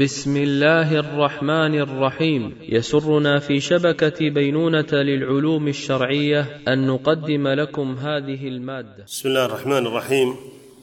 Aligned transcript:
بسم 0.00 0.36
الله 0.36 0.98
الرحمن 0.98 1.80
الرحيم. 1.80 2.56
يسرنا 2.68 3.38
في 3.38 3.60
شبكة 3.60 4.30
بينونة 4.30 4.92
للعلوم 4.92 5.68
الشرعية 5.68 6.60
أن 6.68 6.86
نقدم 6.86 7.48
لكم 7.48 7.96
هذه 7.96 8.48
المادة. 8.48 9.04
بسم 9.06 9.28
الله 9.28 9.44
الرحمن 9.44 9.86
الرحيم. 9.86 10.36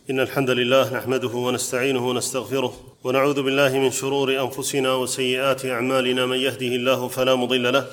إن 0.09 0.19
الحمد 0.19 0.49
لله 0.49 0.97
نحمده 0.97 1.27
ونستعينه 1.27 2.07
ونستغفره 2.09 2.73
ونعوذ 3.03 3.43
بالله 3.43 3.79
من 3.79 3.91
شرور 3.91 4.41
أنفسنا 4.41 4.93
وسيئات 4.93 5.65
أعمالنا. 5.65 6.25
من 6.25 6.37
يهده 6.37 6.75
الله 6.75 7.07
فلا 7.07 7.35
مضل 7.35 7.73
له 7.73 7.85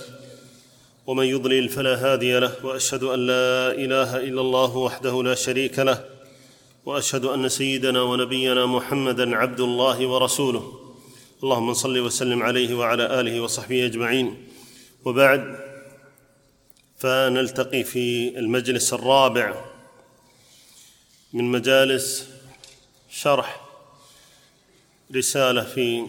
ومن 1.06 1.24
يضلل 1.24 1.68
فلا 1.68 1.94
هادي 2.04 2.38
له. 2.38 2.52
وأشهد 2.64 3.02
أن 3.02 3.26
لا 3.26 3.72
إله 3.72 4.16
إلا 4.16 4.40
الله 4.40 4.76
وحده 4.76 5.22
لا 5.22 5.34
شريك 5.34 5.78
له. 5.78 6.04
وأشهد 6.86 7.24
أن 7.24 7.48
سيدنا 7.48 8.02
ونبينا 8.02 8.66
محمدا 8.66 9.36
عبد 9.36 9.60
الله 9.60 10.06
ورسوله. 10.06 10.83
اللهم 11.44 11.74
صل 11.74 11.98
وسلم 11.98 12.42
عليه 12.42 12.74
وعلى 12.74 13.20
آله 13.20 13.40
وصحبه 13.40 13.86
أجمعين. 13.86 14.48
وبعد 15.04 15.58
فنلتقي 16.98 17.84
في 17.84 18.38
المجلس 18.38 18.92
الرابع 18.92 19.64
من 21.32 21.44
مجالس 21.44 22.28
شرح 23.10 23.60
رسالة 25.14 25.64
في 25.64 26.06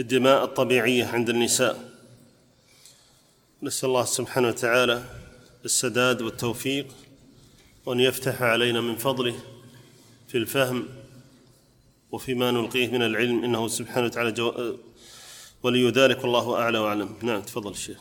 الدماء 0.00 0.44
الطبيعية 0.44 1.04
عند 1.04 1.28
النساء. 1.30 1.90
نسأل 3.62 3.88
الله 3.88 4.04
سبحانه 4.04 4.48
وتعالى 4.48 5.04
السداد 5.64 6.22
والتوفيق 6.22 6.86
وأن 7.86 8.00
يفتح 8.00 8.42
علينا 8.42 8.80
من 8.80 8.96
فضله 8.96 9.34
في 10.28 10.38
الفهم 10.38 11.03
وفيما 12.14 12.50
نلقيه 12.50 12.88
من 12.88 13.02
العلم 13.02 13.44
إنه 13.44 13.68
سبحانه 13.68 14.06
وتعالى 14.06 14.32
جو... 14.32 14.76
ولي 15.62 15.90
ذلك 15.90 16.24
والله 16.24 16.60
أعلى 16.60 16.78
وأعلم. 16.78 17.14
نعم 17.22 17.40
تفضل 17.42 17.70
الشيخ 17.70 17.98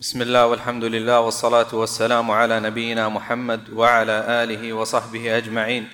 بسم 0.00 0.22
الله 0.22 0.46
والحمد 0.46 0.84
لله 0.84 1.20
والصلاة 1.20 1.74
والسلام 1.74 2.30
على 2.30 2.60
نبينا 2.60 3.08
محمد 3.08 3.70
وعلى 3.70 4.42
آله 4.42 4.72
وصحبه 4.72 5.36
أجمعين. 5.36 5.88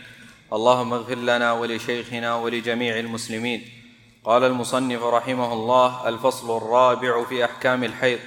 اللهم 0.52 0.92
اغفر 0.92 1.14
لنا 1.14 1.52
ولشيخنا 1.52 2.36
ولجميع 2.36 2.98
المسلمين. 2.98 3.64
قال 4.24 4.44
المصنف 4.44 5.02
رحمه 5.02 5.52
الله 5.52 6.08
الفصل 6.08 6.56
الرابع 6.56 7.24
في 7.24 7.44
أحكام 7.44 7.84
الحيض. 7.84 8.18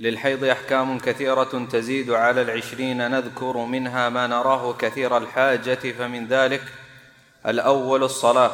للحيض 0.00 0.44
أحكام 0.44 0.98
كثيرة 0.98 1.66
تزيد 1.72 2.10
على 2.10 2.42
العشرين 2.42 3.10
نذكر 3.10 3.56
منها 3.64 4.08
ما 4.08 4.26
نراه 4.26 4.72
كثير 4.72 5.16
الحاجة 5.16 5.92
فمن 5.98 6.26
ذلك 6.26 6.62
الأول 7.46 8.02
الصلاة 8.02 8.50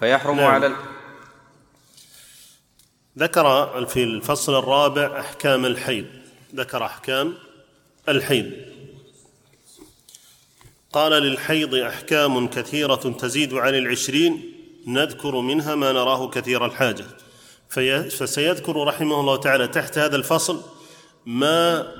فيحرم 0.00 0.36
نعم. 0.36 0.46
على 0.46 0.66
ال... 0.66 0.74
ذكر 3.18 3.86
في 3.86 4.02
الفصل 4.02 4.58
الرابع 4.58 5.20
أحكام 5.20 5.66
الحيض 5.66 6.06
ذكر 6.54 6.84
أحكام 6.84 7.34
الحيض. 8.08 8.52
قال 10.92 11.12
للحيض 11.12 11.74
أحكام 11.74 12.48
كثيرة 12.48 12.94
تزيد 12.94 13.54
عن 13.54 13.74
العشرين 13.74 14.52
نذكر 14.86 15.40
منها 15.40 15.74
ما 15.74 15.92
نراه 15.92 16.28
كثير 16.28 16.66
الحاجة. 16.66 17.04
في 17.68 18.10
فسيذكر 18.10 18.84
رحمه 18.84 19.20
الله 19.20 19.36
تعالى 19.36 19.68
تحت 19.68 19.98
هذا 19.98 20.16
الفصل 20.16 20.62
ما 21.26 21.92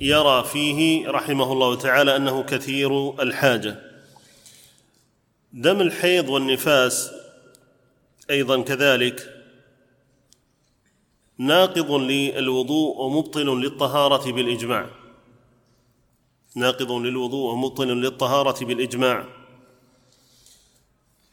يرى 0.00 0.44
فيه 0.44 1.08
رحمه 1.08 1.52
الله 1.52 1.76
تعالى 1.76 2.16
أنه 2.16 2.42
كثير 2.42 3.22
الحاجة. 3.22 3.91
دم 5.52 5.80
الحيض 5.80 6.28
والنفاس 6.28 7.10
أيضا 8.30 8.62
كذلك 8.62 9.42
ناقض 11.38 11.90
للوضوء 11.90 13.00
ومبطل 13.00 13.60
للطهارة 13.60 14.32
بالإجماع. 14.32 14.90
ناقض 16.56 16.92
للوضوء 16.92 17.52
ومبطل 17.52 17.88
للطهارة 17.88 18.64
بالإجماع. 18.64 19.24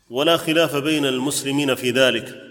ولا 0.09 0.37
خلاف 0.37 0.75
بين 0.75 1.05
المسلمين 1.05 1.75
في 1.75 1.91
ذلك. 1.91 2.41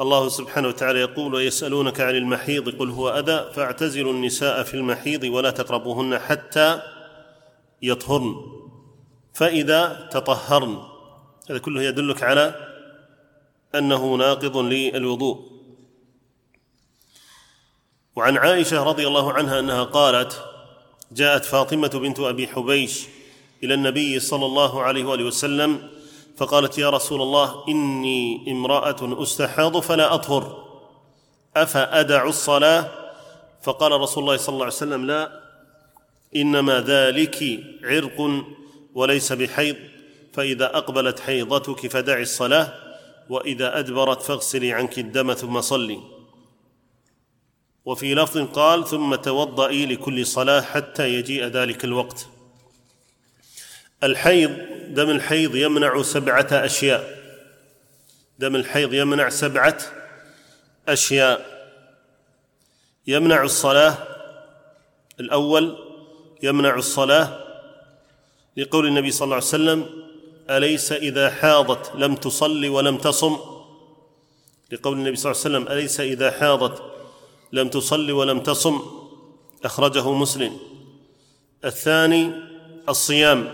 الله 0.00 0.28
سبحانه 0.28 0.68
وتعالى 0.68 1.00
يقول 1.00 1.34
ويسألونك 1.34 2.00
عن 2.00 2.14
المحيض 2.14 2.78
قل 2.78 2.90
هو 2.90 3.10
أذى 3.10 3.52
فاعتزلوا 3.54 4.12
النساء 4.12 4.62
في 4.62 4.74
المحيض 4.74 5.24
ولا 5.24 5.50
تقربوهن 5.50 6.18
حتى 6.18 6.82
يطهرن. 7.82 8.65
فإذا 9.36 10.08
تطهرن. 10.12 10.82
هذا 11.50 11.58
كله 11.58 11.82
يدلك 11.82 12.22
على 12.22 12.54
أنه 13.74 14.14
ناقض 14.14 14.56
للوضوء. 14.56 15.36
وعن 18.16 18.36
عائشة 18.36 18.82
رضي 18.82 19.06
الله 19.06 19.32
عنها 19.32 19.58
أنها 19.58 19.84
قالت 19.84 20.44
جاءت 21.12 21.44
فاطمة 21.44 21.88
بنت 21.88 22.20
أبي 22.20 22.48
حبيش 22.48 23.06
إلى 23.62 23.74
النبي 23.74 24.20
صلى 24.20 24.46
الله 24.46 24.82
عليه 24.82 25.04
وآله 25.04 25.24
وسلم 25.24 25.90
فقالت 26.36 26.78
يا 26.78 26.90
رسول 26.90 27.22
الله 27.22 27.64
إني 27.68 28.52
امرأة 28.52 29.22
أستحاض 29.22 29.80
فلا 29.80 30.14
أطهر. 30.14 30.64
أفأدع 31.56 32.24
الصلاة؟ 32.24 32.90
فقال 33.62 33.92
رسول 33.92 34.24
الله 34.24 34.36
صلى 34.36 34.52
الله 34.52 34.64
عليه 34.64 34.74
وسلم 34.74 35.06
لا 35.06 35.40
إنما 36.36 36.80
ذلك 36.80 37.60
عرق 37.84 38.44
وليس 38.96 39.32
بحيض 39.32 39.76
فإذا 40.32 40.64
أقبلت 40.64 41.20
حيضتك 41.20 41.86
فدعي 41.86 42.22
الصلاة 42.22 42.72
وإذا 43.28 43.78
أدبرت 43.78 44.22
فاغسلي 44.22 44.72
عنك 44.72 44.98
الدم 44.98 45.34
ثم 45.34 45.60
صلي. 45.60 46.00
وفي 47.84 48.14
لفظ 48.14 48.38
قال 48.38 48.86
ثم 48.86 49.14
توضئي 49.14 49.86
لكل 49.86 50.26
صلاة 50.26 50.60
حتى 50.60 51.14
يجيء 51.14 51.44
ذلك 51.44 51.84
الوقت. 51.84 52.26
الحيض 54.02 54.50
دم 54.88 55.10
الحيض 55.10 55.56
يمنع 55.56 56.02
سبعة 56.02 56.48
أشياء. 56.52 57.18
دم 58.38 58.56
الحيض 58.56 58.94
يمنع 58.94 59.28
سبعة 59.28 59.78
أشياء. 60.88 61.56
يمنع 63.06 63.42
الصلاة 63.42 63.94
الأول 65.20 65.78
يمنع 66.42 66.74
الصلاة 66.74 67.45
لقول 68.56 68.86
النبي 68.86 69.10
صلى 69.10 69.24
الله 69.24 69.36
عليه 69.36 69.46
وسلم 69.46 69.86
أليس 70.50 70.92
إذا 70.92 71.30
حاضت 71.30 71.92
لم 71.94 72.14
تصل 72.14 72.66
ولم 72.66 72.98
تصم؟ 72.98 73.38
لقول 74.72 74.98
النبي 74.98 75.16
صلى 75.16 75.32
الله 75.32 75.42
عليه 75.44 75.56
وسلم 75.56 75.78
أليس 75.78 76.00
إذا 76.00 76.30
حاضت 76.30 76.82
لم 77.52 77.68
تصل 77.68 78.10
ولم 78.10 78.40
تصم؟ 78.40 78.80
أخرجه 79.64 80.12
مسلم. 80.12 80.58
الثاني 81.64 82.32
الصيام. 82.88 83.52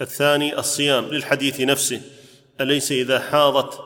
الثاني 0.00 0.58
الصيام 0.58 1.04
للحديث 1.04 1.60
نفسه 1.60 2.02
أليس 2.60 2.92
إذا 2.92 3.20
حاضت 3.20 3.80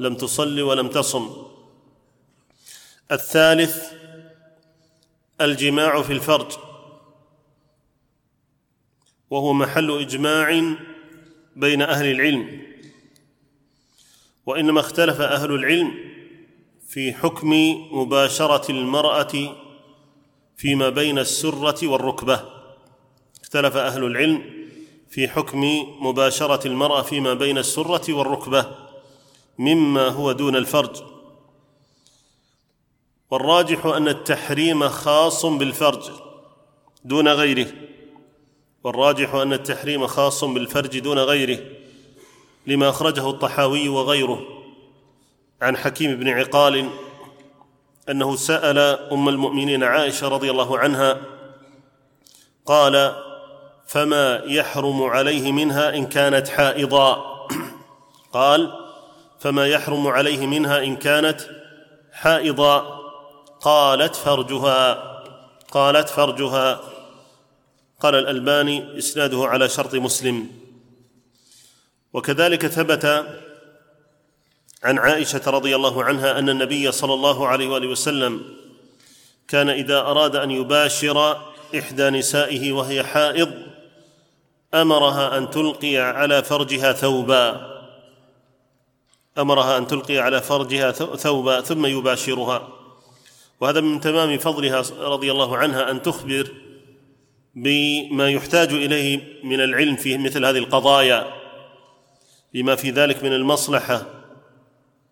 لم 0.00 0.14
تصل 0.14 0.60
ولم 0.60 0.88
تصم؟ 0.88 1.46
الثالث 3.12 3.92
الجماع 5.40 6.02
في 6.02 6.12
الفرج. 6.12 6.52
وهو 9.34 9.52
محل 9.52 10.00
إجماع 10.00 10.76
بين 11.56 11.82
أهل 11.82 12.10
العلم. 12.10 12.62
وإنما 14.46 14.80
اختلف 14.80 15.20
أهل 15.20 15.54
العلم 15.54 15.94
في 16.88 17.12
حكم 17.12 17.52
مباشرة 17.92 18.70
المرأة 18.70 19.56
فيما 20.56 20.88
بين 20.88 21.18
السرة 21.18 21.88
والركبة. 21.88 22.40
اختلف 23.42 23.76
أهل 23.76 24.04
العلم 24.04 24.42
في 25.10 25.28
حكم 25.28 25.64
مباشرة 26.00 26.66
المرأة 26.66 27.02
فيما 27.02 27.34
بين 27.34 27.58
السرة 27.58 28.12
والركبة 28.12 28.66
مما 29.58 30.08
هو 30.08 30.32
دون 30.32 30.56
الفرج. 30.56 31.02
والراجح 33.30 33.86
أن 33.86 34.08
التحريم 34.08 34.88
خاص 34.88 35.46
بالفرج 35.46 36.10
دون 37.04 37.28
غيره. 37.28 37.93
والراجح 38.84 39.34
أن 39.34 39.52
التحريم 39.52 40.06
خاص 40.06 40.44
بالفرج 40.44 40.98
دون 40.98 41.18
غيره 41.18 41.58
لما 42.66 42.88
أخرجه 42.88 43.30
الطحاوي 43.30 43.88
وغيره. 43.88 44.40
عن 45.62 45.76
حكيم 45.76 46.16
بن 46.16 46.28
عقال 46.28 46.88
أنه 48.10 48.36
سأل 48.36 48.78
أم 49.12 49.28
المؤمنين 49.28 49.82
عائشة 49.84 50.28
رضي 50.28 50.50
الله 50.50 50.78
عنها 50.78 51.20
قال 52.66 53.16
فما 53.86 54.42
يحرم 54.46 55.02
عليه 55.02 55.52
منها 55.52 55.94
إن 55.94 56.06
كانت 56.06 56.48
حائضا؟ 56.48 57.24
قال 58.32 58.72
فما 59.40 59.66
يحرم 59.66 60.06
عليه 60.06 60.46
منها 60.46 60.84
إن 60.84 60.96
كانت 60.96 61.40
حائضا؟ 62.12 63.00
قالت 63.60 64.14
فرجها 64.14 65.14
قالت 65.72 66.08
فرجها 66.08 66.93
قال 68.04 68.14
الألباني 68.14 68.98
إسناده 68.98 69.44
على 69.44 69.68
شرط 69.68 69.94
مسلم. 69.94 70.48
وكذلك 72.12 72.66
ثبت 72.66 73.04
عن 74.82 74.98
عائشة 74.98 75.50
رضي 75.50 75.76
الله 75.76 76.04
عنها 76.04 76.38
أن 76.38 76.48
النبي 76.48 76.92
صلى 76.92 77.14
الله 77.14 77.48
عليه 77.48 77.68
وآله 77.68 77.88
وسلم 77.88 78.42
كان 79.48 79.68
إذا 79.68 79.98
أراد 79.98 80.36
أن 80.36 80.50
يباشر 80.50 81.42
إحدى 81.78 82.10
نسائه 82.10 82.72
وهي 82.72 83.04
حائض 83.04 83.52
أمرها 84.74 85.38
أن 85.38 85.50
تلقي 85.50 85.96
على 85.96 86.42
فرجها 86.42 86.92
ثوبا. 86.92 87.74
أمرها 89.38 89.78
أن 89.78 89.86
تلقي 89.86 90.18
على 90.18 90.42
فرجها 90.42 90.90
ثوبا 91.16 91.60
ثم 91.60 91.86
يباشرها. 91.86 92.68
وهذا 93.60 93.80
من 93.80 94.00
تمام 94.00 94.38
فضلها 94.38 94.82
رضي 95.00 95.30
الله 95.30 95.56
عنها 95.56 95.90
أن 95.90 96.02
تخبر 96.02 96.63
بما 97.56 98.30
يحتاج 98.30 98.72
إليه 98.72 99.20
من 99.44 99.60
العلم 99.60 99.96
في 99.96 100.18
مثل 100.18 100.44
هذه 100.44 100.58
القضايا 100.58 101.34
لما 102.54 102.74
في 102.74 102.90
ذلك 102.90 103.24
من 103.24 103.32
المصلحة 103.32 104.06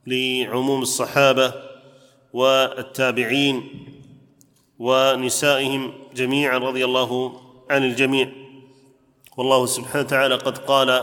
لعموم 0.07 0.83
الصحابة 0.83 1.55
والتابعين 2.33 3.69
ونسائهم 4.79 5.93
جميعا 6.15 6.59
رضي 6.59 6.85
الله 6.85 7.41
عن 7.71 7.85
الجميع. 7.85 8.29
والله 9.37 9.67
سبحانه 9.67 10.05
وتعالى 10.05 10.35
قد 10.35 10.59
قال 10.59 11.03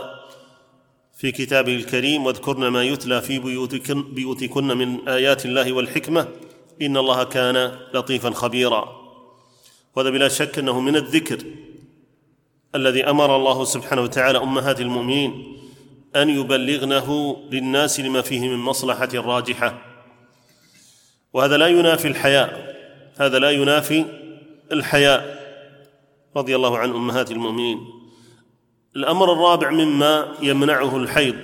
في 1.16 1.32
كتابه 1.32 1.74
الكريم 1.76 2.26
واذكرن 2.26 2.68
ما 2.68 2.84
يتلى 2.84 3.20
في 3.22 3.38
بيوتكن, 3.38 4.14
بيوتكن 4.14 4.64
من 4.64 5.08
آيات 5.08 5.46
الله 5.46 5.72
والحكمة 5.72 6.28
إن 6.82 6.96
الله 6.96 7.24
كان 7.24 7.78
لطيفا 7.94 8.30
خبيرا. 8.30 8.99
وهذا 9.96 10.10
بلا 10.10 10.28
شك 10.28 10.58
أنه 10.58 10.80
من 10.80 10.96
الذكر 10.96 11.38
الذي 12.74 13.04
أمر 13.04 13.36
الله 13.36 13.64
سبحانه 13.64 14.02
وتعالى 14.02 14.38
أمهات 14.38 14.80
المؤمنين 14.80 15.56
أن 16.16 16.28
يبلغنه 16.28 17.36
للناس 17.50 18.00
لما 18.00 18.22
فيه 18.22 18.48
من 18.48 18.56
مصلحة 18.56 19.08
راجحة. 19.14 19.82
وهذا 21.32 21.56
لا 21.56 21.66
ينافي 21.66 22.08
الحياء 22.08 22.76
هذا 23.16 23.38
لا 23.38 23.50
ينافي 23.50 24.04
الحياء. 24.72 25.40
رضي 26.36 26.56
الله 26.56 26.78
عن 26.78 26.90
أمهات 26.90 27.30
المؤمنين. 27.30 27.86
الأمر 28.96 29.32
الرابع 29.32 29.70
مما 29.70 30.34
يمنعه 30.42 30.96
الحيض 30.96 31.36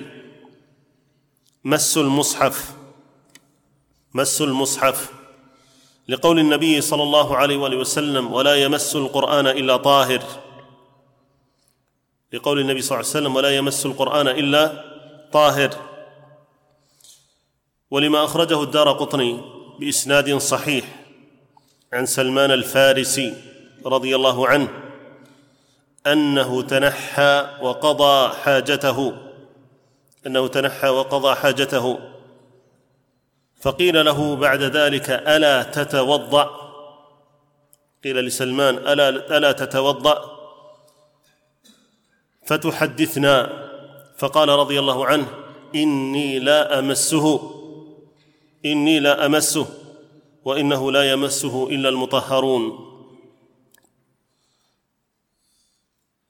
مس 1.64 1.98
المصحف 1.98 2.76
مس 4.14 4.42
المصحف. 4.42 5.12
لقول 6.08 6.38
النبي 6.38 6.80
صلى 6.80 7.02
الله 7.02 7.36
عليه 7.36 7.56
وآله 7.56 7.76
وسلم 7.76 8.32
ولا 8.32 8.54
يمس 8.54 8.96
القرآن 8.96 9.46
إلا 9.46 9.76
طاهر. 9.76 10.22
لقول 12.32 12.60
النبي 12.60 12.82
صلى 12.82 12.96
الله 12.96 13.08
عليه 13.10 13.18
وسلم 13.18 13.36
ولا 13.36 13.56
يمس 13.56 13.86
القرآن 13.86 14.28
إلا 14.28 14.84
طاهر. 15.32 15.70
ولما 17.90 18.24
أخرجه 18.24 18.62
الدار 18.62 18.92
قطني 18.92 19.40
بإسناد 19.80 20.36
صحيح 20.36 20.84
عن 21.92 22.06
سلمان 22.06 22.50
الفارسي 22.50 23.34
رضي 23.86 24.16
الله 24.16 24.48
عنه 24.48 24.68
أنه 26.06 26.62
تنحى 26.62 27.46
وقضى 27.62 28.34
حاجته 28.34 29.12
أنه 30.26 30.46
تنحى 30.48 30.88
وقضى 30.88 31.34
حاجته. 31.34 32.15
فقيل 33.60 34.04
له 34.04 34.36
بعد 34.36 34.62
ذلك 34.62 35.10
ألا 35.10 35.62
تتوضأ؟ 35.62 36.50
قيل 38.04 38.16
لسلمان 38.16 38.74
ألا 38.74 39.08
ألا 39.36 39.52
تتوضأ؟ 39.52 40.36
فتحدثنا 42.46 43.66
فقال 44.18 44.48
رضي 44.48 44.78
الله 44.78 45.06
عنه 45.06 45.28
إني 45.74 46.38
لا 46.38 46.78
أمسه 46.78 47.52
إني 48.64 49.00
لا 49.00 49.26
أمسه 49.26 49.66
وإنه 50.44 50.92
لا 50.92 51.10
يمسه 51.10 51.68
إلا 51.70 51.88
المطهرون. 51.88 52.86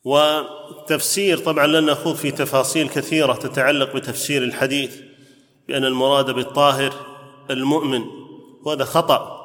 وتفسير 0.05 1.38
طبعا 1.38 1.67
لن 1.67 1.87
نخوض 1.87 2.14
في 2.14 2.31
تفاصيل 2.31 2.88
كثيرة 2.88 3.32
تتعلق 3.32 3.96
بتفسير 3.96 4.43
الحديث 4.44 4.96
بأن 5.69 5.84
المراد 5.84 6.31
بالطاهر 6.31 7.16
المؤمن. 7.50 8.04
وهذا 8.62 8.84
خطأ. 8.84 9.43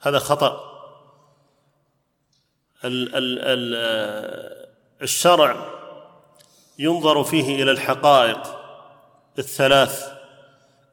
هذا 0.00 0.18
خطأ. 0.18 0.68
ال 2.84 3.16
ال 3.16 3.38
ال 3.38 3.74
الشرع 5.02 5.56
ينظر 6.78 7.24
فيه 7.24 7.62
إلى 7.62 7.70
الحقائق 7.70 8.42
الثلاث 9.38 10.04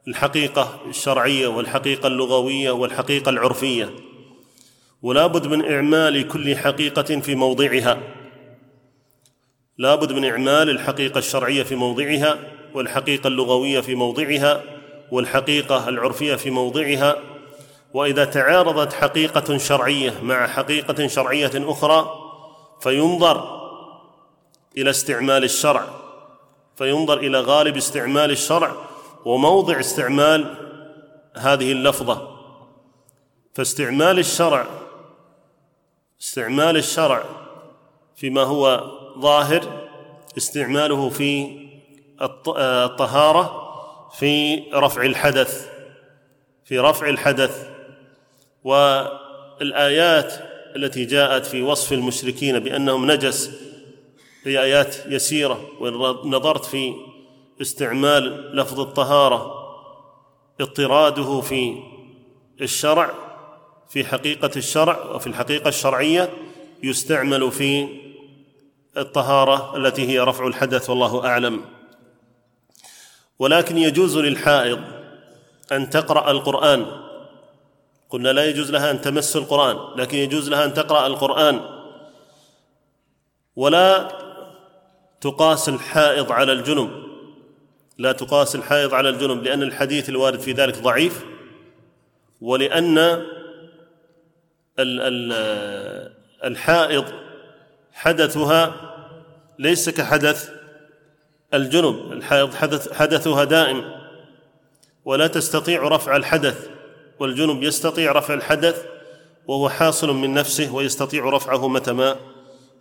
الحقيقة 0.08 0.80
الشرعية 0.86 1.46
والحقيقة 1.46 2.06
اللغوية 2.06 2.70
والحقيقة 2.70 3.30
العرفية. 3.30 3.90
ولا 5.02 5.26
بد 5.26 5.46
من 5.46 5.72
إعمال 5.72 6.28
كل 6.28 6.56
حقيقة 6.56 7.20
في 7.20 7.34
موضعها. 7.34 7.98
لا 9.78 9.94
بد 9.94 10.12
من 10.12 10.24
إعمال 10.24 10.70
الحقيقة 10.70 11.18
الشرعية 11.18 11.62
في 11.62 11.74
موضعها 11.74 12.38
والحقيقة 12.74 13.28
اللغوية 13.28 13.80
في 13.80 13.94
موضعها. 13.94 14.75
والحقيقة 15.12 15.88
العرفية 15.88 16.34
في 16.34 16.50
موضعها 16.50 17.16
وإذا 17.94 18.24
تعارضت 18.24 18.92
حقيقة 18.92 19.58
شرعية 19.58 20.14
مع 20.22 20.46
حقيقة 20.46 21.06
شرعية 21.06 21.50
أخرى 21.54 22.10
فينظر 22.80 23.56
إلى 24.78 24.90
استعمال 24.90 25.44
الشرع 25.44 25.86
فينظر 26.76 27.18
إلى 27.18 27.40
غالب 27.40 27.76
استعمال 27.76 28.30
الشرع 28.30 28.72
وموضع 29.24 29.80
استعمال 29.80 30.54
هذه 31.36 31.72
اللفظة. 31.72 32.36
فاستعمال 33.54 34.18
الشرع 34.18 34.66
استعمال 36.20 36.76
الشرع 36.76 37.24
فيما 38.16 38.42
هو 38.42 38.90
ظاهر 39.18 39.88
استعماله 40.36 41.08
في 41.08 41.66
الطهارة 42.22 43.65
في 44.18 44.64
رفع 44.74 45.02
الحدث 45.02 45.68
في 46.64 46.78
رفع 46.78 47.08
الحدث. 47.08 47.68
والآيات 48.64 50.32
التي 50.76 51.04
جاءت 51.04 51.46
في 51.46 51.62
وصف 51.62 51.92
المشركين 51.92 52.58
بأنهم 52.58 53.10
نجس 53.10 53.50
هي 54.44 54.62
آيات 54.62 54.96
يسيرة 55.06 55.60
ونظرت 55.80 56.64
في 56.64 56.94
استعمال 57.60 58.56
لفظ 58.56 58.80
الطهارة 58.80 59.66
اضطراده 60.60 61.40
في 61.40 61.76
الشرع 62.60 63.10
في 63.88 64.04
حقيقة 64.04 64.50
الشرع 64.56 65.04
وفي 65.04 65.26
الحقيقة 65.26 65.68
الشرعية 65.68 66.30
يستعمل 66.82 67.50
في 67.50 67.88
الطهارة 68.96 69.76
التي 69.76 70.08
هي 70.08 70.20
رفع 70.20 70.46
الحدث 70.46 70.90
والله 70.90 71.26
أعلم. 71.26 71.75
ولكن 73.38 73.78
يجوز 73.78 74.18
للحائض 74.18 74.80
أن 75.72 75.90
تقرأ 75.90 76.30
القرآن. 76.30 76.86
قلنا 78.10 78.28
لا 78.28 78.44
يجوز 78.44 78.70
لها 78.70 78.90
أن 78.90 79.00
تمس 79.00 79.36
القرآن 79.36 80.00
لكن 80.00 80.18
يجوز 80.18 80.48
لها 80.48 80.64
أن 80.64 80.74
تقرأ 80.74 81.06
القرآن. 81.06 81.60
ولا 83.56 84.08
تقاس 85.20 85.68
الحائض 85.68 86.32
على 86.32 86.52
الجنب. 86.52 86.90
لا 87.98 88.12
تقاس 88.12 88.56
الحائض 88.56 88.94
على 88.94 89.08
الجنب 89.08 89.42
لأن 89.42 89.62
الحديث 89.62 90.08
الوارد 90.08 90.40
في 90.40 90.52
ذلك 90.52 90.82
ضعيف. 90.82 91.24
ولأن 92.40 93.26
الحائض 96.44 97.04
حدثها 97.92 98.74
ليس 99.58 99.90
كحدث 99.90 100.50
الجنب 101.54 102.12
الحائض 102.12 102.54
حدث 102.54 102.92
حدثها 102.92 103.44
دائم. 103.44 103.84
ولا 105.04 105.26
تستطيع 105.26 105.82
رفع 105.88 106.16
الحدث 106.16 106.68
والجنب 107.18 107.62
يستطيع 107.62 108.12
رفع 108.12 108.34
الحدث 108.34 108.82
وهو 109.46 109.68
حاصل 109.68 110.12
من 110.12 110.34
نفسه 110.34 110.74
ويستطيع 110.74 111.24
رفعه 111.24 111.68
متى 111.68 111.92
ما 111.92 112.16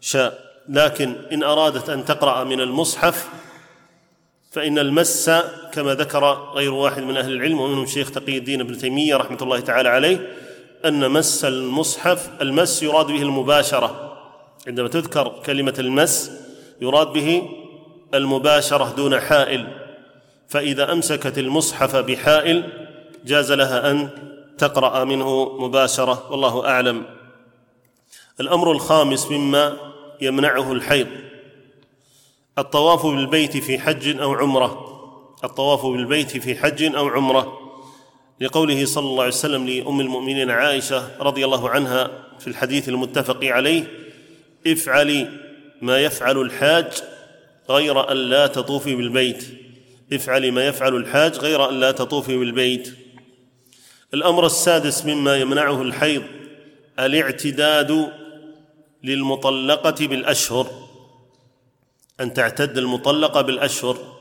شاء. 0.02 0.46
لكن 0.70 1.16
إن 1.32 1.44
أرادت 1.44 1.90
أن 1.90 2.06
تقرأ 2.06 2.44
من 2.44 2.62
المصحف 2.62 3.28
فإن 4.52 4.80
المس 4.80 5.32
كما 5.74 5.94
ذكر 5.94 6.34
غير 6.54 6.74
واحد 6.74 7.04
من 7.04 7.18
أهل 7.18 7.34
العلم 7.34 7.60
ومنهم 7.60 7.86
شيخ 7.86 8.12
تقي 8.12 8.38
الدين 8.38 8.62
ابن 8.62 8.78
تيمية 8.78 9.16
رحمة 9.16 9.38
الله 9.42 9.60
تعالى 9.60 9.90
عليه 9.90 10.34
أن 10.86 11.12
مس 11.12 11.46
المصحف 11.46 12.30
المس 12.42 12.84
يراد 12.84 13.06
به 13.06 13.22
المباشرة. 13.22 14.18
عندما 14.68 14.88
تذكر 14.88 15.42
كلمة 15.46 15.74
المس 15.80 16.32
يراد 16.82 17.08
به 17.08 17.50
المباشرة 18.14 18.94
دون 18.96 19.20
حائل 19.20 19.68
فإذا 20.48 20.92
أمسكت 20.92 21.38
المصحف 21.38 21.96
بحائل 21.96 22.64
جاز 23.26 23.52
لها 23.52 23.92
أن 23.92 24.10
تقرأ 24.58 25.04
منه 25.04 25.58
مباشرة 25.60 26.32
والله 26.32 26.68
أعلم. 26.68 27.06
الأمر 28.40 28.72
الخامس 28.72 29.32
مما 29.32 29.78
يمنعه 30.22 30.74
الحيض 30.74 31.08
الطواف 32.58 33.06
بالبيت 33.06 33.58
في 33.58 33.80
حج 33.80 34.20
أو 34.22 34.34
عمرة. 34.34 34.92
الطواف 35.44 35.86
بالبيت 35.86 36.38
في 36.38 36.56
حج 36.56 36.96
أو 36.96 37.08
عمرة. 37.08 37.66
لقوله 38.42 38.86
صلى 38.86 39.06
الله 39.06 39.24
عليه 39.24 39.34
وسلم 39.34 39.68
لأم 39.68 40.02
المؤمنين 40.02 40.52
عائشة 40.52 41.22
رضي 41.22 41.46
الله 41.46 41.70
عنها 41.70 42.12
في 42.40 42.48
الحديث 42.48 42.90
المتفق 42.90 43.44
عليه 43.44 43.88
افعلي 44.68 45.30
ما 45.82 46.00
يفعل 46.00 46.38
الحاج 46.42 46.94
غير 47.70 48.12
أن 48.12 48.18
لا 48.18 48.48
تطوفي 48.48 48.96
بالبيت. 48.96 49.46
افعلي 50.14 50.52
ما 50.52 50.68
يفعل 50.68 50.96
الحاج 50.96 51.38
غير 51.38 51.70
أن 51.70 51.80
لا 51.80 51.92
تطوفي 51.92 52.38
بالبيت. 52.38 52.94
الأمر 54.14 54.46
السادس 54.46 55.06
مما 55.06 55.38
يمنعه 55.38 55.82
الحيض 55.82 56.24
الاعتداد 57.00 58.12
للمطلقة 59.04 60.08
بالأشهر. 60.08 60.68
أن 62.20 62.34
تعتد 62.34 62.78
المطلقة 62.78 63.42
بالأشهر. 63.42 64.16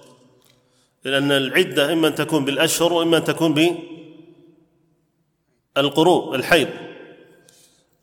لأن 1.04 1.32
العدة 1.32 1.92
إما 1.92 2.08
أن 2.08 2.14
تكون 2.14 2.44
بالأشهر 2.44 2.92
وإما 2.92 3.16
أن 3.16 3.24
تكون 3.24 3.78
بالقروء 5.76 6.34
الحيض. 6.34 6.68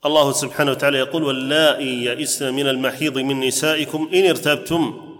الله 0.06 0.32
سبحانه 0.32 0.70
وتعالى 0.70 0.98
يقول 0.98 1.22
واللائي 1.22 2.04
يئسن 2.04 2.54
من 2.54 2.66
المحيض 2.66 3.18
من 3.18 3.40
نسائكم 3.40 4.10
إن 4.14 4.26
ارتبتم. 4.26 5.11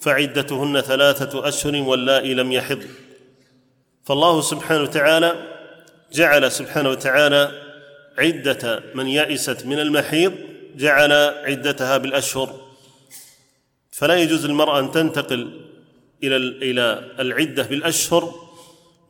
فعدتهن 0.00 0.80
ثلاثة 0.80 1.48
أشهر 1.48 1.76
واللائي 1.76 2.34
لم 2.34 2.52
يحض. 2.52 2.82
فالله 4.04 4.40
سبحانه 4.40 4.82
وتعالى 4.82 5.56
جعل 6.12 6.52
سبحانه 6.52 6.90
وتعالى 6.90 7.62
عدة 8.18 8.82
من 8.94 9.08
يئست 9.08 9.66
من 9.66 9.78
المحيض 9.78 10.32
جعل 10.76 11.12
عدتها 11.44 11.96
بالأشهر. 11.96 12.60
فلا 13.90 14.14
يجوز 14.14 14.46
للمراه 14.46 14.80
أن 14.80 14.90
تنتقل 14.90 15.60
إلى 16.22 16.36
إلى 16.36 17.10
العدة 17.18 17.62
بالأشهر 17.62 18.34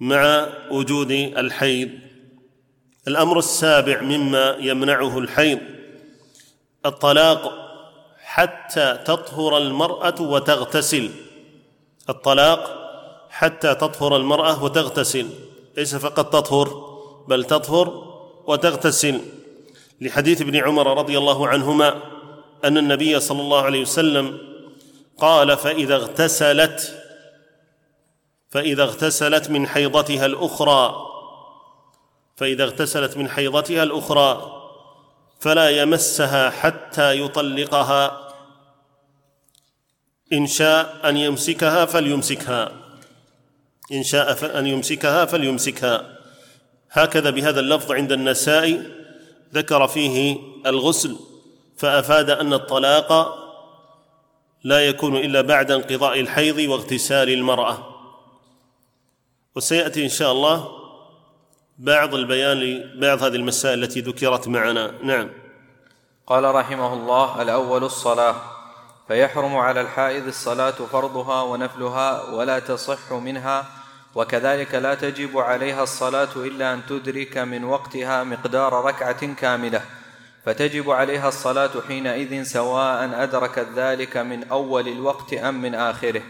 مع 0.01 0.49
وجود 0.71 1.11
الحيض. 1.11 1.91
الأمر 3.09 3.39
السابع 3.39 4.01
مما 4.01 4.57
يمنعه 4.61 5.19
الحيض 5.19 5.59
الطلاق. 6.87 7.66
حتى 8.37 8.99
تطهر 9.05 9.59
المرأة 9.59 10.21
وتغتسل. 10.21 11.11
الطلاق 12.09 12.61
حتى 13.31 13.75
تطهر 13.75 14.17
المرأة 14.17 14.65
وتغتسل. 14.65 15.27
ليس 15.77 15.95
فقط 15.97 16.33
تطهر 16.33 16.69
بل 17.29 17.45
تطهر 17.45 17.89
وتغتسل. 18.47 19.21
لحديث 20.01 20.41
ابن 20.41 20.57
عمر 20.57 20.99
رضي 20.99 21.19
الله 21.19 21.49
عنهما 21.49 22.03
أن 22.65 22.79
النبي 22.79 23.21
صلى 23.21 23.41
الله 23.41 23.63
عليه 23.63 23.81
وسلم 23.81 24.39
قال 25.19 25.57
فإذا 25.57 25.95
اغتسلت 25.97 27.03
فإذا 28.51 28.83
اغتسلت 28.83 29.51
من 29.51 29.67
حيضتها 29.67 30.27
الأخرى 30.27 31.07
فإذا 32.37 32.65
اغتسلت 32.65 33.17
من 33.17 33.29
حيضتها 33.29 33.83
الأخرى 33.83 34.53
فلا 35.41 35.71
يمسها 35.71 36.51
حتى 36.51 37.21
يطلقها 37.21 38.26
إن 40.33 40.47
شاء 40.47 41.01
أن 41.05 41.17
يمسكها 41.17 41.85
فليمسكها. 41.85 42.73
إن 43.93 44.03
شاء 44.03 44.59
أن 44.59 44.67
يمسكها 44.67 45.25
فليمسكها. 45.25 46.19
هكذا 46.91 47.31
بهذا 47.31 47.61
اللفظ 47.61 47.93
عند 47.93 48.13
النسائي 48.13 48.83
ذكر 49.55 49.87
فيه 49.87 50.39
الغسل 50.67 51.17
فأفاد 51.77 52.31
أن 52.31 52.53
الطلاق 52.53 53.39
لا 54.65 54.87
يكون 54.87 55.17
إلا 55.17 55.41
بعد 55.41 55.71
انقضاء 55.71 56.21
الحيض 56.21 56.59
واغتسال 56.59 57.31
المرأة. 57.31 57.79
وسيأتي 59.57 60.05
إن 60.05 60.09
شاء 60.09 60.33
الله 60.33 60.69
بعض 61.79 62.15
البيان 62.15 62.61
لبعض 62.61 63.23
هذه 63.23 63.37
المسائل 63.37 63.85
التي 63.85 64.01
ذكرت 64.01 64.49
معنا. 64.49 64.95
نعم. 65.03 65.31
قال 66.27 66.55
رحمه 66.55 66.93
الله 66.93 67.43
الأول 67.43 67.85
الصلاة. 67.85 68.56
فيحرم 69.09 69.57
على 69.57 69.81
الحائض 69.81 70.27
الصلاة 70.27 70.71
فرضها 70.71 71.43
ونفلها 71.43 72.23
ولا 72.31 72.59
تصح 72.59 73.13
منها 73.13 73.67
وكذلك 74.15 74.75
لا 74.75 74.95
تجب 74.95 75.39
عليها 75.39 75.83
الصلاة 75.83 76.29
إلا 76.37 76.75
أن 76.75 76.87
تدرك 76.89 77.39
من 77.39 77.65
وقتها 77.65 78.25
مقدار 78.25 78.85
ركعة 78.85 79.35
كاملة. 79.35 79.83
فتجب 80.47 80.91
عليها 80.91 81.29
الصلاة 81.29 81.71
حينئذ 81.89 82.43
سواء 82.43 83.23
أدركت 83.23 83.67
ذلك 83.77 84.17
من 84.17 84.49
أول 84.49 84.89
الوقت 84.89 85.35
أم 85.35 85.63
من 85.63 85.75
آخره. 85.75 86.23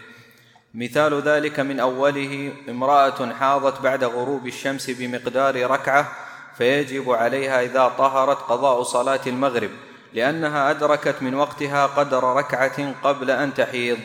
مثال 0.74 1.22
ذلك 1.22 1.60
من 1.60 1.80
أوله 1.80 2.52
امرأة 2.68 3.32
حاضت 3.32 3.80
بعد 3.80 4.04
غروب 4.04 4.46
الشمس 4.46 4.90
بمقدار 4.90 5.70
ركعة 5.70 6.12
فيجب 6.58 7.10
عليها 7.10 7.62
إذا 7.62 7.88
طهرت 7.98 8.38
قضاء 8.38 8.82
صلاة 8.82 9.20
المغرب. 9.26 9.70
لأنها 10.12 10.70
أدركت 10.70 11.22
من 11.22 11.34
وقتها 11.34 11.86
قدر 11.86 12.24
ركعة 12.24 13.02
قبل 13.02 13.30
أن 13.30 13.54
تحيض. 13.54 13.98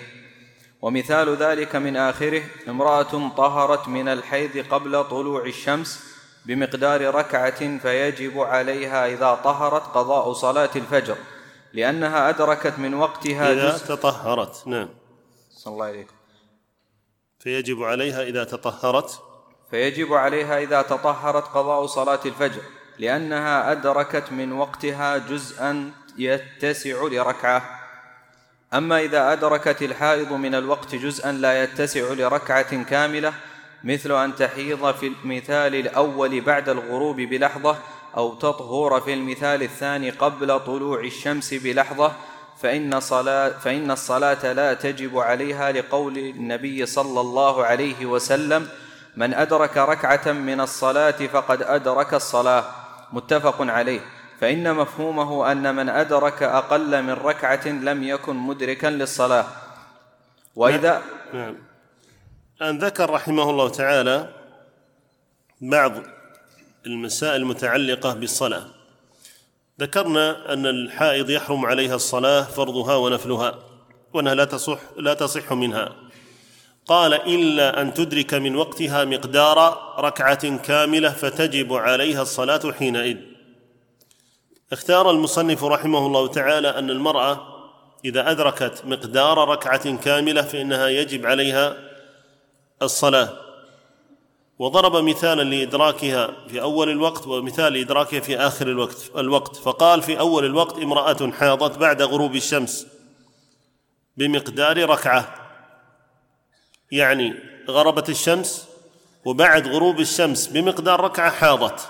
ومثال 0.81 1.35
ذلك 1.35 1.75
من 1.75 1.97
آخره 1.97 2.43
امرأة 2.67 3.29
طهرت 3.37 3.87
من 3.87 4.07
الحيض 4.07 4.65
قبل 4.69 5.03
طلوع 5.03 5.45
الشمس 5.45 6.03
بمقدار 6.45 7.15
ركعة 7.15 7.77
فيجب 7.77 8.39
عليها 8.39 9.07
إذا 9.07 9.39
طهرت 9.43 9.83
قضاء 9.83 10.33
صلاة 10.33 10.69
الفجر 10.75 11.15
لأنها 11.73 12.29
أدركت 12.29 12.79
من 12.79 12.93
وقتها 12.93 13.53
إذا 13.53 13.77
تطهرت 13.77 14.67
نعم. 14.67 14.89
صلى 15.51 15.73
الله 15.73 15.85
عليكم. 15.85 16.13
فيجب 17.39 17.83
عليها 17.83 18.23
إذا 18.23 18.43
تطهرت؟ 18.43 19.19
فيجب 19.71 20.13
عليها 20.13 20.59
إذا 20.59 20.81
تطهرت 20.81 21.43
قضاء 21.43 21.85
صلاة 21.85 22.19
الفجر. 22.25 22.61
لأنها 23.01 23.71
أدركت 23.71 24.31
من 24.31 24.51
وقتها 24.51 25.17
جزءا 25.17 25.91
يتسع 26.17 27.03
لركعة. 27.03 27.79
أما 28.73 28.99
إذا 28.99 29.33
أدركت 29.33 29.81
الحائض 29.81 30.33
من 30.33 30.55
الوقت 30.55 30.95
جزءا 30.95 31.31
لا 31.31 31.63
يتسع 31.63 32.13
لركعة 32.13 32.83
كاملة 32.83 33.33
مثل 33.83 34.23
أن 34.23 34.35
تحيض 34.35 34.95
في 34.95 35.07
المثال 35.07 35.75
الأول 35.75 36.41
بعد 36.41 36.69
الغروب 36.69 37.15
بلحظة 37.15 37.77
أو 38.17 38.33
تطهر 38.33 39.01
في 39.01 39.13
المثال 39.13 39.63
الثاني 39.63 40.09
قبل 40.09 40.59
طلوع 40.59 40.99
الشمس 40.99 41.53
بلحظة 41.53 42.11
فإن, 42.61 42.99
صلاة 42.99 43.49
فإن 43.49 43.91
الصلاة 43.91 44.53
لا 44.53 44.73
تجب 44.73 45.17
عليها 45.17 45.71
لقول 45.71 46.17
النبي 46.17 46.85
صلى 46.85 47.21
الله 47.21 47.65
عليه 47.65 48.05
وسلم 48.05 48.67
من 49.15 49.33
أدرك 49.33 49.77
ركعة 49.77 50.31
من 50.31 50.61
الصلاة 50.61 51.11
فقد 51.11 51.61
أدرك 51.61 52.13
الصلاة. 52.13 52.80
متفق 53.11 53.61
عليه. 53.61 54.01
فإن 54.39 54.75
مفهومه 54.75 55.51
أن 55.51 55.75
من 55.75 55.89
أدرك 55.89 56.43
أقل 56.43 57.03
من 57.03 57.13
ركعة 57.13 57.67
لم 57.67 58.03
يكن 58.03 58.35
مدركا 58.35 58.87
للصلاة. 58.87 59.45
وإذا 60.55 61.01
نعم. 61.33 61.55
أن 62.61 62.77
ذكر 62.77 63.09
رحمه 63.09 63.49
الله 63.49 63.69
تعالى 63.69 64.29
بعض 65.61 65.91
المسائل 66.85 67.41
المتعلقة 67.41 68.13
بالصلاة. 68.13 68.65
ذكرنا 69.79 70.53
أن 70.53 70.65
الحائض 70.65 71.29
يحرم 71.29 71.65
عليها 71.65 71.95
الصلاة 71.95 72.41
فرضها 72.43 72.95
ونفلها 72.95 73.59
وأنها 74.13 74.35
لا 74.35 74.45
تصح 74.45 74.79
لا 74.97 75.13
تصح 75.13 75.53
منها. 75.53 75.95
قال 76.87 77.13
إلا 77.13 77.81
أن 77.81 77.93
تدرك 77.93 78.33
من 78.33 78.55
وقتها 78.55 79.05
مقدار 79.05 79.77
ركعة 79.99 80.57
كاملة 80.57 81.09
فتجب 81.09 81.73
عليها 81.73 82.21
الصلاة 82.21 82.71
حينئذ. 82.71 83.17
اختار 84.71 85.11
المصنف 85.11 85.63
رحمه 85.63 86.05
الله 86.05 86.27
تعالى 86.27 86.69
أن 86.69 86.89
المرأة 86.89 87.47
إذا 88.05 88.31
أدركت 88.31 88.81
مقدار 88.85 89.49
ركعة 89.49 89.97
كاملة 89.97 90.41
فإنها 90.41 90.87
يجب 90.87 91.25
عليها 91.25 91.77
الصلاة. 92.81 93.29
وضرب 94.59 94.95
مثالا 94.95 95.41
لإدراكها 95.41 96.33
في 96.47 96.61
أول 96.61 96.89
الوقت 96.89 97.27
ومثال 97.27 97.73
لإدراكها 97.73 98.19
في 98.19 98.37
آخر 98.37 98.67
الوقت 98.67 99.11
الوقت. 99.17 99.55
فقال 99.55 100.01
في 100.01 100.19
أول 100.19 100.45
الوقت 100.45 100.77
امرأة 100.77 101.31
حاضت 101.31 101.77
بعد 101.77 102.01
غروب 102.01 102.35
الشمس 102.35 102.87
بمقدار 104.17 104.89
ركعة. 104.89 105.50
يعني 106.91 107.33
غربت 107.69 108.09
الشمس 108.09 108.67
وبعد 109.25 109.67
غروب 109.67 109.99
الشمس 109.99 110.47
بمقدار 110.47 111.01
ركعة 111.01 111.31
حاضت. 111.31 111.89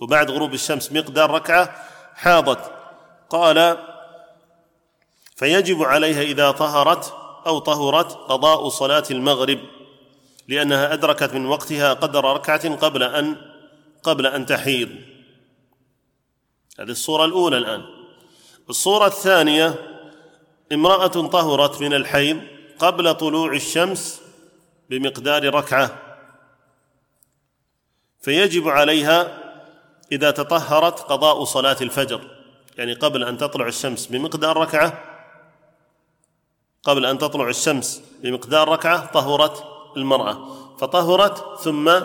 وبعد 0.00 0.30
غروب 0.30 0.54
الشمس 0.54 0.92
مقدار 0.92 1.30
ركعة 1.30 1.86
حاضت. 2.14 2.72
قال 3.30 3.78
فيجب 5.36 5.82
عليها 5.82 6.22
إذا 6.22 6.50
طهرت 6.50 7.14
أو 7.46 7.58
طهرت 7.58 8.12
قضاء 8.12 8.68
صلاة 8.68 9.04
المغرب 9.10 9.58
لأنها 10.48 10.92
أدركت 10.92 11.34
من 11.34 11.46
وقتها 11.46 11.92
قدر 11.92 12.24
ركعة 12.24 12.76
قبل 12.76 13.02
أن 13.02 13.36
قبل 14.02 14.26
أن 14.26 14.46
تحيض. 14.46 14.88
هذه 16.78 16.90
الصورة 16.90 17.24
الأولى 17.24 17.58
الآن. 17.58 17.82
الصورة 18.70 19.06
الثانية 19.06 19.74
امرأة 20.72 21.06
طهرت 21.06 21.80
من 21.80 21.94
الحيض 21.94 22.40
قبل 22.80 23.14
طلوع 23.14 23.52
الشمس 23.52 24.20
بمقدار 24.90 25.54
ركعة 25.54 25.98
فيجب 28.20 28.68
عليها 28.68 29.38
إذا 30.12 30.30
تطهرت 30.30 31.00
قضاء 31.00 31.44
صلاة 31.44 31.76
الفجر 31.80 32.20
يعني 32.78 32.92
قبل 32.92 33.24
أن 33.24 33.38
تطلع 33.38 33.66
الشمس 33.66 34.06
بمقدار 34.06 34.56
ركعة 34.56 35.04
قبل 36.82 37.06
أن 37.06 37.18
تطلع 37.18 37.48
الشمس 37.48 38.02
بمقدار 38.22 38.68
ركعة 38.68 39.12
طهرت 39.12 39.64
المرأة 39.96 40.60
فطهرت 40.76 41.60
ثم 41.60 42.00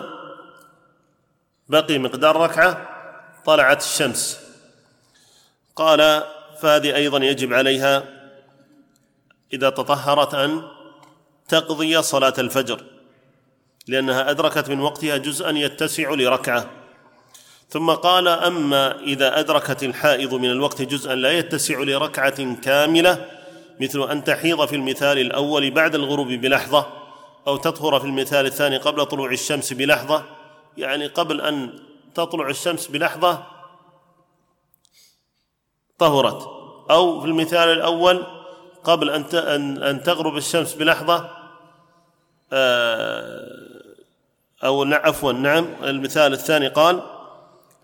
بقي 1.69 1.97
مقدار 1.97 2.35
ركعة 2.35 2.87
طلعت 3.45 3.81
الشمس. 3.81 4.39
قال 5.75 6.23
فهذه 6.61 6.95
أيضا 6.95 7.17
يجب 7.17 7.53
عليها 7.53 8.14
إذا 9.55 9.69
تطهرت 9.69 10.33
ان 10.33 10.61
تقضي 11.47 12.01
صلاة 12.01 12.33
الفجر 12.37 12.81
لأنها 13.87 14.29
أدركت 14.31 14.69
من 14.69 14.79
وقتها 14.79 15.17
جزءا 15.17 15.49
يتسع 15.49 16.09
لركعة. 16.09 16.69
ثم 17.69 17.91
قال 17.91 18.27
أما 18.27 18.99
إذا 18.99 19.39
أدركت 19.39 19.83
الحائض 19.83 20.33
من 20.33 20.51
الوقت 20.51 20.81
جزءا 20.81 21.15
لا 21.15 21.31
يتسع 21.31 21.79
لركعة 21.79 22.55
كاملة 22.61 23.25
مثل 23.81 24.09
أن 24.09 24.23
تحيض 24.23 24.65
في 24.65 24.75
المثال 24.75 25.19
الأول 25.19 25.71
بعد 25.71 25.95
الغروب 25.95 26.27
بلحظة 26.27 26.85
أو 27.47 27.57
تطهر 27.57 27.99
في 27.99 28.05
المثال 28.05 28.45
الثاني 28.45 28.77
قبل 28.77 29.05
طلوع 29.05 29.31
الشمس 29.31 29.73
بلحظة. 29.73 30.23
يعني 30.77 31.07
قبل 31.07 31.41
أن 31.41 31.79
تطلع 32.15 32.49
الشمس 32.49 32.87
بلحظة 32.87 33.43
طهرت. 35.97 36.47
أو 36.91 37.21
في 37.21 37.27
المثال 37.27 37.69
الأول 37.69 38.25
قبل 38.85 39.09
أن 39.09 39.83
أن 39.83 40.03
تغرب 40.03 40.37
الشمس 40.37 40.73
بلحظة 40.73 41.29
آه، 42.53 43.95
أو 44.63 44.83
عفوا 44.93 45.33
نعم 45.33 45.67
المثال 45.83 46.33
الثاني 46.33 46.67
قال 46.67 47.01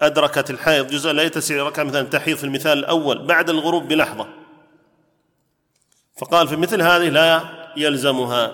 أدركت 0.01 0.49
الحائض 0.49 0.87
جزءا 0.87 1.13
لا 1.13 1.23
يتسع 1.23 1.55
ركعة 1.55 1.83
مثلا 1.83 2.03
تحيض 2.03 2.37
في 2.37 2.43
المثال 2.43 2.77
الأول 2.77 3.25
بعد 3.25 3.49
الغروب 3.49 3.87
بلحظة. 3.87 4.27
فقال 6.17 6.47
في 6.47 6.55
مثل 6.55 6.81
هذه 6.81 7.09
لا 7.09 7.41
يلزمها. 7.77 8.51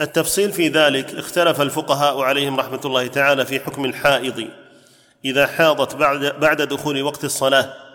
التفصيل 0.00 0.52
في 0.52 0.68
ذلك 0.68 1.14
اختلف 1.14 1.60
الفقهاء 1.60 2.20
عليهم 2.20 2.60
رحمة 2.60 2.80
الله 2.84 3.06
تعالى 3.06 3.46
في 3.46 3.60
حكم 3.60 3.84
الحائض. 3.84 4.50
إذا 5.24 5.46
حاضت 5.46 5.94
بعد 5.94 6.40
بعد 6.40 6.62
دخول 6.62 7.02
وقت 7.02 7.24
الصلاة 7.24 7.87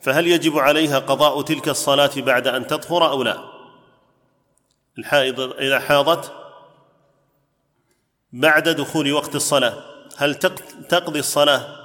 فهل 0.00 0.26
يجب 0.26 0.58
عليها 0.58 0.98
قضاء 0.98 1.42
تلك 1.42 1.68
الصلاة 1.68 2.10
بعد 2.16 2.48
أن 2.48 2.66
تطهر 2.66 3.10
أو 3.10 3.22
لا؟ 3.22 3.38
الحائض 4.98 5.40
إذا 5.40 5.80
حاضت 5.80 6.32
بعد 8.32 8.68
دخول 8.68 9.12
وقت 9.12 9.34
الصلاة 9.34 9.74
هل 10.16 10.34
تقضي 10.88 11.18
الصلاة 11.18 11.76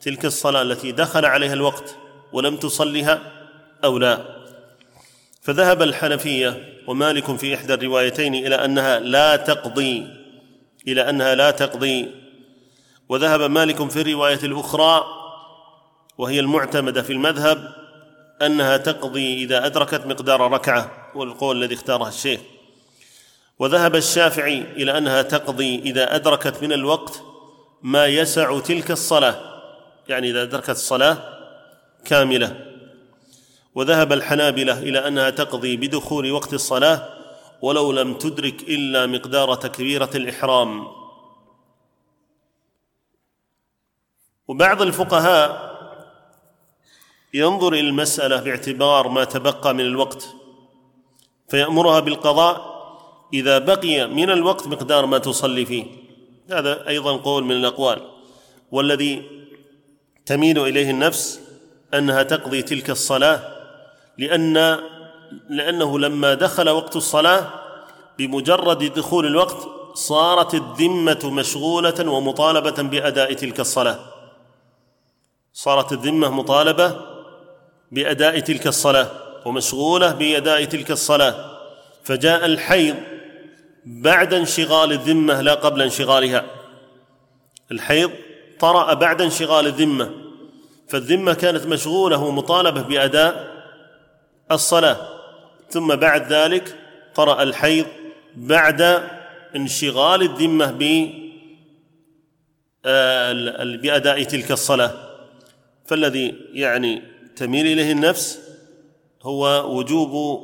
تلك 0.00 0.24
الصلاة 0.24 0.62
التي 0.62 0.92
دخل 0.92 1.24
عليها 1.24 1.52
الوقت 1.52 1.96
ولم 2.32 2.56
تصلها 2.56 3.20
أو 3.84 3.98
لا؟ 3.98 4.38
فذهب 5.42 5.82
الحنفية 5.82 6.78
ومالك 6.86 7.36
في 7.36 7.54
إحدى 7.54 7.74
الروايتين 7.74 8.34
إلى 8.34 8.54
أنها 8.54 8.98
لا 8.98 9.36
تقضي 9.36 10.06
إلى 10.88 11.10
أنها 11.10 11.34
لا 11.34 11.50
تقضي. 11.50 12.10
وذهب 13.08 13.40
مالك 13.40 13.90
في 13.90 14.00
الرواية 14.00 14.38
الأخرى 14.42 15.17
وهي 16.18 16.40
المعتمدة 16.40 17.02
في 17.02 17.12
المذهب 17.12 17.72
أنها 18.42 18.76
تقضي 18.76 19.44
إذا 19.44 19.66
أدركت 19.66 20.06
مقدار 20.06 20.52
ركعة 20.52 20.90
والقول 21.14 21.56
الذي 21.56 21.74
اختاره 21.74 22.08
الشيخ. 22.08 22.40
وذهب 23.58 23.96
الشافعي 23.96 24.60
إلى 24.60 24.98
أنها 24.98 25.22
تقضي 25.22 25.78
إذا 25.78 26.14
أدركت 26.14 26.62
من 26.62 26.72
الوقت 26.72 27.22
ما 27.82 28.06
يسع 28.06 28.60
تلك 28.60 28.90
الصلاة 28.90 29.62
يعني 30.08 30.30
إذا 30.30 30.42
أدركت 30.42 30.70
الصلاة 30.70 31.18
كاملة. 32.04 32.64
وذهب 33.74 34.12
الحنابلة 34.12 34.78
إلى 34.78 35.08
أنها 35.08 35.30
تقضي 35.30 35.76
بدخول 35.76 36.32
وقت 36.32 36.54
الصلاة 36.54 37.08
ولو 37.62 37.92
لم 37.92 38.14
تدرك 38.14 38.62
إلا 38.62 39.06
مقدار 39.06 39.54
تكبيرة 39.54 40.10
الإحرام. 40.14 40.86
وبعض 44.48 44.82
الفقهاء 44.82 45.67
ينظر 47.34 47.72
إلى 47.72 47.80
المسألة 47.80 48.40
باعتبار 48.40 49.08
ما 49.08 49.24
تبقى 49.24 49.74
من 49.74 49.80
الوقت 49.80 50.28
فيأمرها 51.48 52.00
بالقضاء 52.00 52.78
إذا 53.34 53.58
بقي 53.58 54.06
من 54.06 54.30
الوقت 54.30 54.66
مقدار 54.66 55.06
ما 55.06 55.18
تصلي 55.18 55.66
فيه. 55.66 55.84
هذا 56.50 56.88
أيضا 56.88 57.16
قول 57.16 57.44
من 57.44 57.52
الأقوال. 57.52 58.02
والذي 58.70 59.22
تميل 60.26 60.58
إليه 60.58 60.90
النفس 60.90 61.40
أنها 61.94 62.22
تقضي 62.22 62.62
تلك 62.62 62.90
الصلاة 62.90 63.40
لأن 64.18 64.78
لأنه 65.48 65.98
لما 65.98 66.34
دخل 66.34 66.68
وقت 66.68 66.96
الصلاة 66.96 67.46
بمجرد 68.18 68.92
دخول 68.92 69.26
الوقت 69.26 69.68
صارت 69.94 70.54
الذمة 70.54 71.18
مشغولة 71.24 72.10
ومطالبة 72.10 72.82
بأداء 72.82 73.32
تلك 73.32 73.60
الصلاة. 73.60 73.98
صارت 75.52 75.92
الذمة 75.92 76.30
مطالبة 76.30 77.17
بأداء 77.92 78.40
تلك 78.40 78.66
الصلاة 78.66 79.10
ومشغولة 79.46 80.12
بأداء 80.12 80.64
تلك 80.64 80.90
الصلاة. 80.90 81.58
فجاء 82.04 82.44
الحيض 82.44 82.96
بعد 83.84 84.34
انشغال 84.34 84.92
الذمة 84.92 85.40
لا 85.40 85.54
قبل 85.54 85.82
انشغالها. 85.82 86.44
الحيض 87.72 88.10
طرأ 88.60 88.94
بعد 88.94 89.22
انشغال 89.22 89.66
الذمة 89.66 90.10
فالذمة 90.88 91.34
كانت 91.34 91.66
مشغولة 91.66 92.18
ومطالبة 92.18 92.82
بأداء 92.82 93.64
الصلاة. 94.50 95.08
ثم 95.70 95.96
بعد 95.96 96.32
ذلك 96.32 96.76
طرأ 97.14 97.42
الحيض 97.42 97.86
بعد 98.36 99.08
انشغال 99.56 100.22
الذمة 100.22 100.70
ب 100.70 101.10
آه، 102.86 103.32
بأداء 103.76 104.22
تلك 104.22 104.50
الصلاة. 104.52 104.92
فالذي 105.86 106.34
يعني 106.52 107.17
تميل 107.38 107.66
إليه 107.66 107.92
النفس 107.92 108.38
هو 109.22 109.76
وجوب 109.78 110.40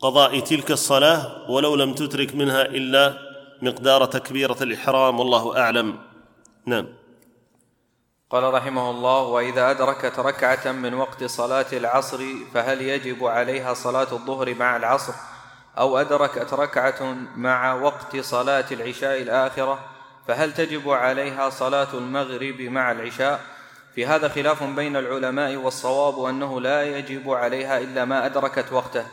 قضاء 0.00 0.40
تلك 0.40 0.70
الصلاة 0.70 1.50
ولو 1.50 1.74
لم 1.74 1.94
تدرك 1.94 2.34
منها 2.34 2.62
إلا 2.62 3.18
مقدار 3.62 4.04
تكبيرة 4.04 4.56
الإحرام 4.60 5.20
والله 5.20 5.58
أعلم. 5.58 5.98
نعم. 6.66 6.86
قال 8.30 8.54
رحمه 8.54 8.90
الله 8.90 9.22
وإذا 9.22 9.70
ادركت 9.70 10.18
ركعه 10.18 10.72
من 10.72 10.94
وقت 10.94 11.24
صلاة 11.24 11.66
العصر 11.72 12.24
فهل 12.54 12.82
يجب 12.82 13.24
عليها 13.24 13.74
صلاة 13.74 14.12
الظهر 14.12 14.54
مع 14.54 14.76
العصر؟ 14.76 15.12
أو 15.78 15.98
ادركت 15.98 16.54
ركعه 16.54 17.16
مع 17.36 17.74
وقت 17.74 18.16
صلاة 18.16 18.64
العشاء 18.72 19.22
الآخرة 19.22 19.78
فهل 20.28 20.54
تجب 20.54 20.90
عليها 20.90 21.50
صلاة 21.50 21.94
المغرب 21.94 22.60
مع 22.60 22.92
العشاء؟ 22.92 23.53
في 23.94 24.06
هذا 24.06 24.28
خلاف 24.28 24.62
بين 24.62 24.96
العلماء 24.96 25.56
والصواب 25.56 26.24
أنه 26.24 26.60
لا 26.60 26.98
يجب 26.98 27.30
عليها 27.30 27.78
إلا 27.78 28.04
ما 28.04 28.26
أدركت 28.26 28.72
وقته 28.72 29.06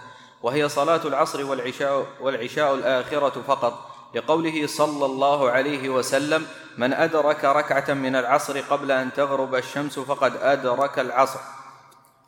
وهي 0.43 0.69
صلاة 0.69 1.01
العصر 1.05 1.45
والعشاء 1.45 2.05
والعشاء 2.21 2.75
الآخرة 2.75 3.41
فقط 3.47 3.91
لقوله 4.15 4.67
صلى 4.67 5.05
الله 5.05 5.51
عليه 5.51 5.89
وسلم 5.89 6.45
من 6.77 6.93
أدرك 6.93 7.45
ركعة 7.45 7.93
من 7.93 8.15
العصر 8.15 8.59
قبل 8.59 8.91
أن 8.91 9.13
تغرب 9.13 9.55
الشمس 9.55 9.99
فقد 9.99 10.35
أدرك 10.35 10.99
العصر 10.99 11.39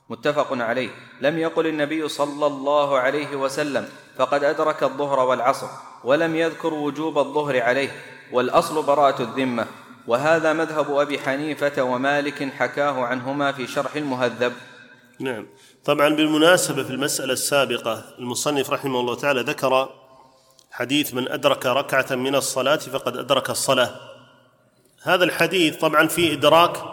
متفق 0.09 0.47
عليه. 0.51 0.89
لم 1.21 1.39
يقل 1.39 1.67
النبي 1.67 2.07
صلى 2.07 2.45
الله 2.45 2.99
عليه 2.99 3.35
وسلم 3.35 3.89
فقد 4.17 4.43
أدرك 4.43 4.83
الظهر 4.83 5.19
والعصر 5.19 5.67
ولم 6.03 6.35
يذكر 6.35 6.73
وجوب 6.73 7.17
الظهر 7.17 7.61
عليه. 7.61 7.91
والأصل 8.31 8.83
براءة 8.83 9.21
الذمة. 9.21 9.65
وهذا 10.07 10.53
مذهب 10.53 10.91
أبي 10.91 11.19
حنيفة 11.19 11.83
ومالك 11.83 12.53
حكاه 12.53 13.05
عنهما 13.05 13.51
في 13.51 13.67
شرح 13.67 13.95
المهذب. 13.95 14.53
نعم. 15.19 15.47
طبعا 15.85 16.09
بالمناسبة 16.09 16.83
في 16.83 16.89
المسألة 16.89 17.33
السابقة 17.33 18.03
المصنف 18.19 18.69
رحمه 18.69 18.99
الله 18.99 19.15
تعالى 19.15 19.41
ذكر 19.41 19.89
حديث 20.71 21.13
من 21.13 21.31
أدرك 21.31 21.65
ركعة 21.65 22.15
من 22.15 22.35
الصلاة 22.35 22.75
فقد 22.75 23.17
أدرك 23.17 23.49
الصلاة. 23.49 23.91
هذا 25.03 25.23
الحديث 25.23 25.77
طبعا 25.77 26.07
في 26.07 26.33
إدراك 26.33 26.83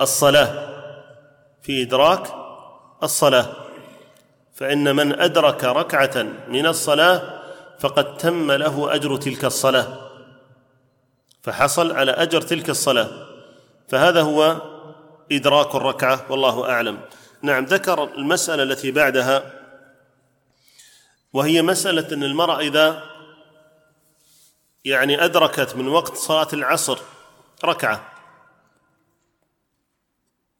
الصلاة. 0.00 0.68
في 1.62 1.82
إدراك 1.82 2.34
الصلاة. 3.02 3.46
فإن 4.54 4.96
من 4.96 5.20
أدرك 5.20 5.64
ركعة 5.64 6.26
من 6.48 6.66
الصلاة 6.66 7.40
فقد 7.78 8.16
تم 8.16 8.52
له 8.52 8.94
أجر 8.94 9.16
تلك 9.16 9.44
الصلاة. 9.44 10.07
فحصل 11.42 11.92
على 11.92 12.10
أجر 12.10 12.40
تلك 12.40 12.70
الصلاة. 12.70 13.28
فهذا 13.88 14.22
هو 14.22 14.62
إدراك 15.32 15.74
الركعة 15.74 16.26
والله 16.30 16.70
أعلم. 16.70 17.00
نعم 17.42 17.64
ذكر 17.64 18.04
المسألة 18.04 18.62
التي 18.62 18.90
بعدها 18.90 19.52
وهي 21.32 21.62
مسألة 21.62 22.14
أن 22.14 22.24
المرأة 22.24 22.60
إذا 22.60 23.02
يعني 24.84 25.24
أدركت 25.24 25.76
من 25.76 25.88
وقت 25.88 26.16
صلاة 26.16 26.48
العصر 26.52 26.98
ركعة. 27.64 28.12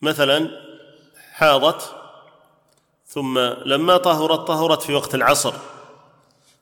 مثلا 0.03 0.51
حاضت 1.33 1.95
ثم 3.07 3.39
لما 3.39 3.97
طهرت 3.97 4.41
طهرت 4.41 4.83
في 4.83 4.95
وقت 4.95 5.15
العصر. 5.15 5.55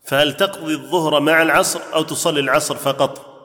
فهل 0.04 0.36
تقضي 0.36 0.74
الظهر 0.74 1.20
مع 1.20 1.42
العصر 1.42 1.80
أو 1.94 2.02
تصلي 2.02 2.40
العصر 2.40 2.76
فقط؟ 2.76 3.35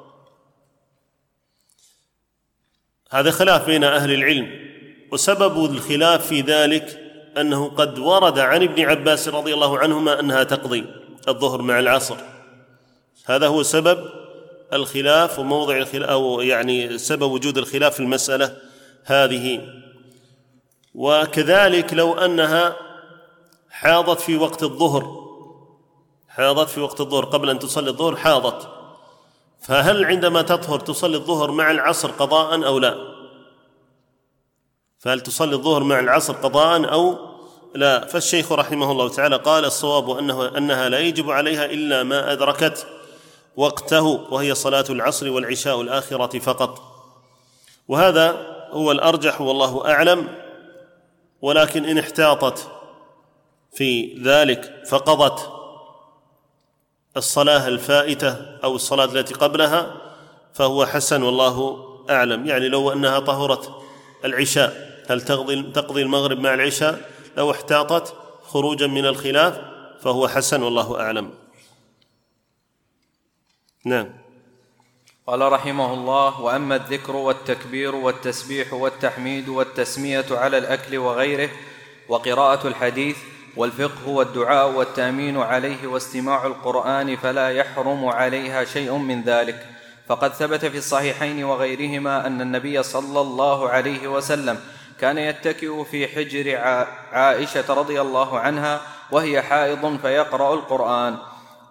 هذا 3.12 3.32
خلاف 3.32 3.66
بين 3.66 3.84
أهل 3.84 4.14
العلم 4.14 4.48
وسبب 5.12 5.66
الخلاف 5.66 6.28
في 6.28 6.42
ذلك 6.42 7.00
أنه 7.38 7.70
قد 7.70 8.00
ورد 8.00 8.40
عن 8.40 8.64
ابن 8.64 8.84
عباس 8.84 9.28
رضي 9.28 9.54
الله 9.54 9.80
عنهما 9.80 10.20
أنها 10.20 10.44
تقضي 10.44 10.86
الظهر 11.28 11.62
مع 11.62 11.80
العصر. 11.80 12.16
هذا 13.26 13.48
هو 13.48 13.64
سبب 13.64 14.10
الخلاف 14.74 15.40
وموضع 15.40 15.78
الخلاف 15.78 16.10
أو 16.10 16.42
يعني 16.42 16.98
سبب 16.98 17.32
وجود 17.32 17.58
الخلاف 17.58 17.94
في 17.94 18.00
المسألة 18.00 18.58
هذه. 19.06 19.62
وكذلك 20.96 21.94
لو 21.94 22.14
أنها 22.14 22.76
حاضت 23.70 24.20
في 24.20 24.38
وقت 24.38 24.64
الظهر 24.64 25.22
حاضت 26.30 26.70
في 26.70 26.80
وقت 26.80 27.02
الظهر 27.02 27.26
قبل 27.26 27.50
أن 27.50 27.60
تصلي 27.60 27.90
الظهر 27.90 28.16
حاضت. 28.16 28.81
فهل 29.62 30.06
عندما 30.06 30.42
تطهر 30.42 30.80
تصلي 30.80 31.18
الظهر 31.18 31.52
مع 31.52 31.72
العصر 31.72 32.12
قضاء 32.12 32.66
أو 32.66 32.80
لا؟ 32.80 32.96
فهل 35.00 35.22
تصلي 35.22 35.56
الظهر 35.56 35.84
مع 35.84 36.00
العصر 36.00 36.34
قضاء 36.34 36.92
أو 36.92 37.18
لا؟ 37.76 38.06
فالشيخ 38.06 38.52
رحمه 38.52 38.92
الله 38.92 39.10
تعالى 39.10 39.36
قال 39.36 39.66
الصواب 39.66 40.18
أنه 40.18 40.58
أنها 40.58 40.90
لا 40.90 41.00
يجب 41.00 41.32
عليها 41.32 41.66
إلا 41.66 42.04
ما 42.04 42.32
أدركت 42.32 42.88
وقته 43.56 44.04
وهي 44.06 44.56
صلاة 44.56 44.86
العصر 44.90 45.30
والعشاء 45.30 45.82
الآخرة 45.82 46.40
فقط. 46.40 46.82
وهذا 47.88 48.48
هو 48.72 48.92
الأرجح 48.92 49.42
والله 49.42 49.92
أعلم 49.92 50.28
ولكن 51.42 51.86
إن 51.86 51.98
احتاطت 51.98 52.68
في 53.74 54.18
ذلك 54.24 54.84
فقضت. 54.90 55.61
الصلاة 57.18 57.68
الفائتة 57.68 58.38
أو 58.64 58.76
الصلاة 58.76 59.06
التي 59.06 59.34
قبلها 59.34 59.96
فهو 60.54 60.86
حسن 60.86 61.24
والله 61.24 61.88
أعلم. 62.10 62.46
يعني 62.46 62.68
لو 62.68 62.94
أنها 62.94 63.20
طهرت 63.20 63.72
العشاء 64.26 65.02
هل 65.10 65.22
تقضي 65.22 65.62
تقضي 65.62 66.02
المغرب 66.02 66.40
مع 66.40 66.54
العشاء؟ 66.54 67.12
لو 67.38 67.52
احتاطت 67.52 68.16
خروجا 68.44 68.88
من 68.88 69.06
الخلاف 69.06 69.62
فهو 70.02 70.28
حسن 70.28 70.64
والله 70.64 71.02
أعلم. 71.02 71.34
نعم. 73.86 74.10
قال 75.28 75.52
رحمه 75.52 75.94
الله 75.94 76.42
وأما 76.42 76.76
الذكر 76.76 77.16
والتكبير 77.16 77.96
والتسبيح 77.96 78.74
والتحميد 78.74 79.50
والتسمية 79.50 80.26
على 80.32 80.58
الأكل 80.58 80.98
وغيره 80.98 81.50
وقراءة 82.10 82.68
الحديث 82.68 83.18
والفقه 83.58 84.08
والدعاء 84.08 84.72
والتأمين 84.72 85.38
عليه 85.38 85.88
واستماع 85.88 86.46
القرآن 86.46 87.16
فلا 87.16 87.50
يحرم 87.50 88.06
عليها 88.06 88.64
شيء 88.64 88.98
من 88.98 89.22
ذلك. 89.22 89.66
فقد 90.08 90.34
ثبت 90.34 90.66
في 90.66 90.78
الصحيحين 90.78 91.44
وغيرهما 91.44 92.28
أن 92.28 92.42
النبي 92.42 92.84
صلى 92.84 93.22
الله 93.22 93.70
عليه 93.70 94.08
وسلم 94.08 94.60
كان 95.00 95.18
يتكئ 95.18 95.84
في 95.84 96.08
حجر 96.08 96.58
عائشة 97.12 97.74
رضي 97.74 98.02
الله 98.02 98.40
عنها 98.40 98.82
وهي 99.12 99.42
حائض 99.42 99.98
فيقرأ 100.02 100.54
القرآن. 100.54 101.18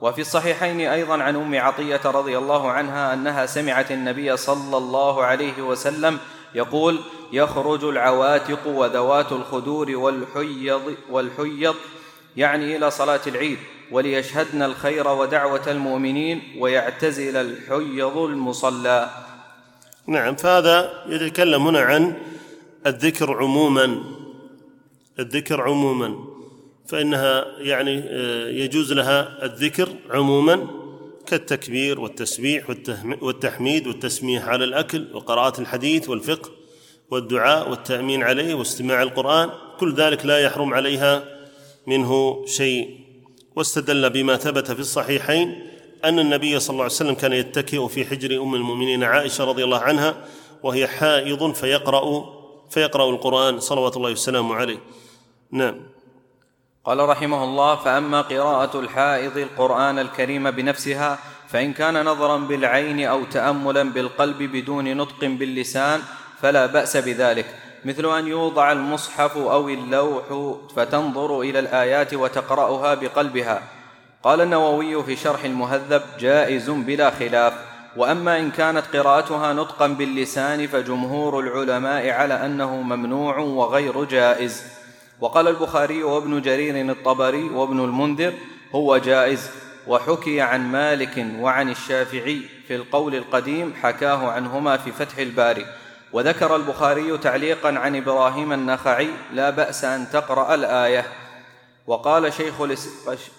وفي 0.01 0.21
الصحيحين 0.21 0.81
أيضا 0.81 1.23
عن 1.23 1.37
أم 1.37 1.59
عطية 1.59 2.01
رضي 2.05 2.38
الله 2.38 2.71
عنها 2.71 3.14
أنها 3.14 3.47
سمعت 3.47 3.93
النبي 3.93 4.37
صلى 4.37 4.77
الله 4.77 5.25
عليه 5.25 5.62
وسلم 5.62 6.19
يقول 6.55 6.99
يخرج 7.33 7.85
العواتق 7.85 8.67
وذوات 8.67 9.33
الخدور 9.33 9.97
والحيض 9.97 10.97
والحيض 11.11 11.75
يعني 12.37 12.77
إلى 12.77 12.91
صلاة 12.91 13.21
العيد 13.27 13.59
وليشهدن 13.91 14.63
الخير 14.63 15.09
ودعوة 15.09 15.71
المؤمنين 15.71 16.43
ويعتزل 16.59 17.37
الحيض 17.37 18.17
المصلى. 18.19 19.11
نعم 20.07 20.37
فهذا 20.37 21.05
يتكلم 21.09 21.67
هنا 21.67 21.81
عن 21.81 22.17
الذكر 22.87 23.33
عموما. 23.37 24.03
الذكر 25.19 25.61
عموما 25.63 26.25
فإنها 26.89 27.45
يعني 27.59 28.05
آه، 28.09 28.49
يجوز 28.49 28.93
لها 28.93 29.45
الذكر 29.45 29.89
عموما. 30.11 30.80
كالتكبير 31.27 32.01
والتسبيح 32.01 32.71
والتحميد 33.23 33.87
والتسميح 33.87 34.49
على 34.49 34.65
الأكل 34.65 35.07
وقراءة 35.15 35.61
الحديث 35.61 36.09
والفقه 36.09 36.51
والدعاء 37.11 37.71
والتأمين 37.71 38.23
عليه 38.23 38.55
واستماع 38.55 39.03
القرآن 39.03 39.51
كل 39.81 39.95
ذلك 39.95 40.27
لا 40.27 40.39
يحرم 40.39 40.75
عليها 40.75 41.25
منه 41.87 42.43
شيء. 42.47 43.01
واستدل 43.57 44.11
بما 44.11 44.37
ثبت 44.37 44.73
في 44.73 44.81
الصحيحين 44.81 45.67
أن 46.05 46.19
النبي 46.19 46.61
صلى 46.61 46.73
الله 46.73 46.85
عليه 46.85 46.95
وسلم 46.95 47.15
كان 47.15 47.33
يتكئ 47.33 47.89
في 47.89 48.05
حجر 48.05 48.43
أم 48.43 48.55
المؤمنين 48.55 49.03
عائشة 49.03 49.45
رضي 49.45 49.65
الله 49.65 49.79
عنها 49.79 50.25
وهي 50.63 50.87
حائض 50.87 51.53
فيقرا 51.53 52.25
فيقرأ 52.71 53.11
القرآن 53.11 53.61
صلوات 53.61 53.97
الله 53.97 54.11
وسلامه 54.13 54.55
عليه. 54.55 54.79
نعم. 55.51 55.81
قال 56.85 57.09
رحمه 57.09 57.45
الله 57.45 57.77
فأما 57.77 58.21
قراءة 58.21 58.81
الحائض 58.81 59.38
القرآن 59.38 59.99
الكريم 59.99 60.51
بنفسها 60.51 61.19
فإن 61.49 61.73
كان 61.73 62.05
نظرا 62.05 62.37
بالعين 62.37 63.07
أو 63.07 63.25
تاملا 63.25 63.83
بالقلب 63.83 64.43
بدون 64.43 64.97
نطق 64.97 65.21
باللسان 65.21 66.01
فلا 66.43 66.66
بأس 66.66 66.97
بذلك. 66.97 67.47
مثل 67.85 68.19
أن 68.19 68.29
يوضع 68.29 68.73
المصحف 68.73 69.37
أو 69.37 69.69
اللوح 69.69 70.25
فتنظر 70.77 71.40
إلى 71.40 71.59
الآيات 71.59 72.14
وتقرأها 72.14 72.95
بقلبها. 72.95 73.62
قال 74.23 74.40
النووي 74.40 75.05
في 75.05 75.16
شرح 75.16 75.45
المهذب 75.45 76.03
جائز 76.21 76.71
بلا 76.71 77.11
خلاف. 77.11 77.53
وأما 77.97 78.38
إن 78.38 78.51
كانت 78.51 78.97
قراءتها 78.97 79.53
نطقا 79.53 79.87
باللسان 79.87 80.66
فجمهور 80.66 81.40
العلماء 81.40 82.11
على 82.11 82.35
أنه 82.47 82.77
ممنوع 82.77 83.38
وغير 83.38 84.05
جائز. 84.05 84.80
وقال 85.21 85.49
البخاري 85.49 86.03
وابن 86.03 86.41
جرير 86.41 86.91
الطبري 86.91 87.43
وابن 87.43 87.85
المنذر 87.85 88.33
هو 88.75 88.97
جائز 88.97 89.51
وحكي 89.87 90.41
عن 90.41 90.73
مالك 90.73 91.27
وعن 91.39 91.69
الشافعي 91.69 92.43
في 92.69 92.77
القول 92.77 93.15
القديم 93.15 93.75
حكاه 93.83 94.31
عنهما 94.31 94.77
في 94.77 94.93
فتح 94.93 95.19
الباري. 95.19 95.67
وذكر 96.13 96.57
البخاري 96.57 97.19
تعليقا 97.19 97.79
عن 97.79 97.97
إبراهيم 97.97 98.53
النخعي 98.53 99.09
لا 99.33 99.51
بأس 99.51 99.85
أن 99.85 100.11
تقرأ 100.11 100.55
الآية. 100.55 101.07
وقال 101.87 102.33
شيخ 102.33 102.55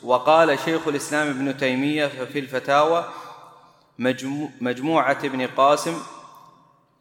وقال 0.04 0.60
شيخ 0.60 0.88
الإسلام 0.88 1.28
ابن 1.28 1.58
تيمية 1.58 2.08
في 2.08 2.40
الفتاوى 2.40 3.06
مجموعة 4.62 5.18
ابن 5.24 5.48
قاسم 5.48 5.98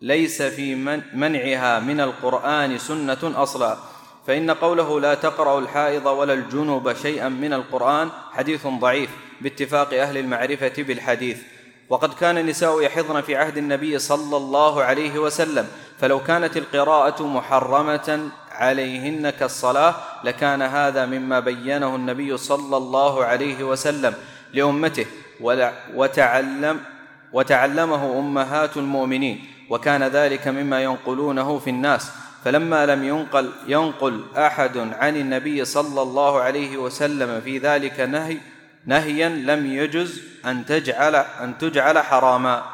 ليس 0.01 0.43
في 0.43 0.75
منعها 1.14 1.81
من 1.81 2.01
القرآن 2.01 2.79
سنة 2.79 3.43
أصلا. 3.43 3.89
فإن 4.26 4.50
قوله 4.50 5.00
لا 5.00 5.14
تقرا 5.14 5.59
الحائض 5.59 6.06
ولا 6.06 6.33
الجنب 6.35 6.92
شيئا 7.02 7.28
من 7.28 7.52
القرآن 7.52 8.09
حديث 8.33 8.66
ضعيف 8.66 9.11
باتفاق 9.40 9.94
أهل 9.94 10.16
المعرفة 10.16 10.72
بالحديث. 10.78 11.42
وقد 11.88 12.14
كان 12.14 12.38
النساء 12.38 12.83
يحضن 12.83 13.20
في 13.20 13.37
عهد 13.37 13.56
النبي 13.59 13.98
صلى 13.98 14.37
الله 14.37 14.83
عليه 14.83 15.18
وسلم 15.18 15.66
فلو 15.98 16.20
كانت 16.20 16.56
القراءة 16.56 17.22
محرمة 17.22 18.30
عليهن 18.52 19.30
كالصلاة 19.30 19.94
لكان 20.24 20.62
هذا 20.62 21.06
مما 21.06 21.40
بينه 21.40 21.96
النبي 21.96 22.37
صلى 22.37 22.76
الله 22.76 23.24
عليه 23.24 23.64
وسلم 23.64 24.14
لأمته 24.52 25.06
وتعلم 25.94 26.80
وتعلمه 27.33 28.18
أمهات 28.18 28.76
المؤمنين 28.76 29.44
وكان 29.70 30.02
ذلك 30.02 30.48
مما 30.48 30.83
ينقلونه 30.83 31.59
في 31.59 31.70
الناس. 31.70 32.11
فلما 32.44 32.87
لم 32.87 33.05
ينقل 33.05 33.53
ينقل 33.66 34.24
أحد 34.37 34.76
عن 34.76 35.16
النبي 35.16 35.64
صلى 35.64 36.03
الله 36.03 36.40
عليه 36.40 36.76
وسلم 36.76 37.40
في 37.40 37.59
ذلك 37.59 38.00
نهي 38.00 38.38
نهيا 38.87 39.29
لم 39.29 39.66
يجز 39.66 40.22
أن 40.46 40.66
تجعل 40.66 41.14
أن 41.14 41.59
تجعل 41.59 41.98
حراما. 41.98 42.64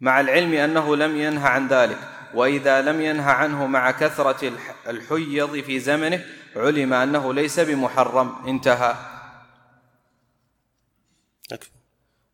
مع 0.00 0.20
العلم 0.20 0.54
أنه 0.54 0.96
لم 0.96 1.16
ينه 1.16 1.46
عن 1.46 1.68
ذلك 1.68 1.98
وإذا 2.34 2.82
لم 2.82 3.00
ينه 3.00 3.30
عنه 3.30 3.66
مع 3.66 3.90
كثرة 3.90 4.52
الحيض 4.86 5.60
في 5.60 5.80
زمنه 5.80 6.24
علم 6.56 6.92
أنه 6.92 7.34
ليس 7.34 7.60
بمحرم 7.60 8.48
انتهى. 8.48 8.94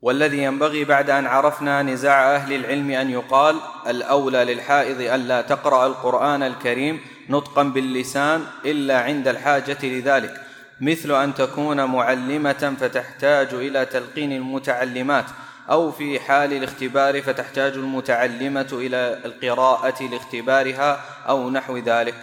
والذي 0.03 0.43
ينبغي 0.43 0.85
بعد 0.85 1.11
أن 1.11 1.27
عرفنا 1.27 1.83
نزاع 1.83 2.37
أهل 2.37 2.53
العلم 2.53 2.91
أن 2.91 3.11
يقال 3.11 3.57
الأولى 3.87 4.45
للحائض 4.45 5.01
الا 5.01 5.41
تقرأ 5.41 5.87
القرآن 5.87 6.43
الكريم 6.43 7.01
نطقا 7.29 7.63
باللسان 7.63 8.45
إلا 8.65 9.01
عند 9.01 9.29
الحاجة 9.29 9.79
لذلك 9.83 10.35
مثل 10.81 11.23
أن 11.23 11.35
تكون 11.35 11.85
معلمة 11.85 12.77
فتحتاج 12.81 13.55
إلى 13.55 13.85
تلقين 13.85 14.33
المتعلمات 14.33 15.25
أو 15.71 15.91
في 15.91 16.21
حال 16.21 16.53
الاختبار 16.53 17.23
فتحتاج 17.23 17.73
المتعلمة 17.73 18.69
إلى 18.73 19.21
القراءة 19.25 20.03
لاختبارها 20.03 21.01
أو 21.29 21.51
نحو 21.51 21.77
ذلك. 21.77 22.15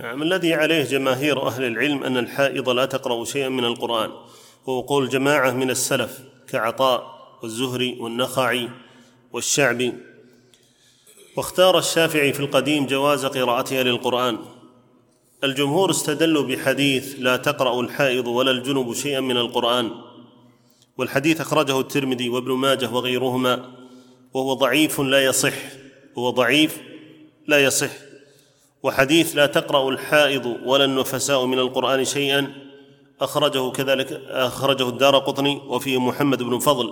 نعم 0.00 0.22
الذي 0.22 0.54
عليه 0.54 0.84
جماهير 0.84 1.46
أهل 1.46 1.64
العلم 1.64 2.04
أن 2.04 2.16
الحائض 2.16 2.68
لا 2.68 2.86
تقرأ 2.86 3.24
شيئا 3.24 3.48
من 3.48 3.64
القرآن 3.64 4.10
وهو 4.66 4.80
قول 4.80 5.08
جماعة 5.08 5.50
من 5.50 5.70
السلف 5.70 6.25
كعطاء 6.48 7.16
والزهري 7.42 7.96
والنخعي 8.00 8.68
والشعبي. 9.32 9.92
واختار 11.36 11.78
الشافعي 11.78 12.32
في 12.32 12.40
القديم 12.40 12.86
جواز 12.86 13.26
قراءتها 13.26 13.82
للقرآن. 13.82 14.38
الجمهور 15.44 15.90
استدلوا 15.90 16.42
بحديث 16.42 17.16
لا 17.18 17.36
تقرأ 17.36 17.80
الحائض 17.80 18.26
ولا 18.26 18.50
الجنب 18.50 18.94
شيئا 18.94 19.20
من 19.20 19.36
القرآن. 19.36 19.90
والحديث 20.98 21.40
أخرجه 21.40 21.80
الترمذي 21.80 22.28
وابن 22.28 22.52
ماجه 22.52 22.90
وغيرهما. 22.90 23.72
وهو 24.34 24.54
ضعيف 24.54 25.00
لا 25.00 25.24
يصح. 25.24 25.54
وهو 26.16 26.30
ضعيف 26.30 26.80
لا 27.46 27.64
يصح. 27.64 27.90
وحديث 28.82 29.36
لا 29.36 29.46
تقرأ 29.46 29.90
الحائض 29.90 30.46
ولا 30.64 30.84
النفساء 30.84 31.44
من 31.44 31.58
القرآن 31.58 32.04
شيئا 32.04 32.65
أخرجه 33.20 33.70
كذلك 33.70 34.12
أخرجه 34.28 34.88
الدار 34.88 35.18
قطني 35.18 35.62
وفيه 35.68 36.00
محمد 36.00 36.42
بن 36.42 36.58
فضل 36.58 36.90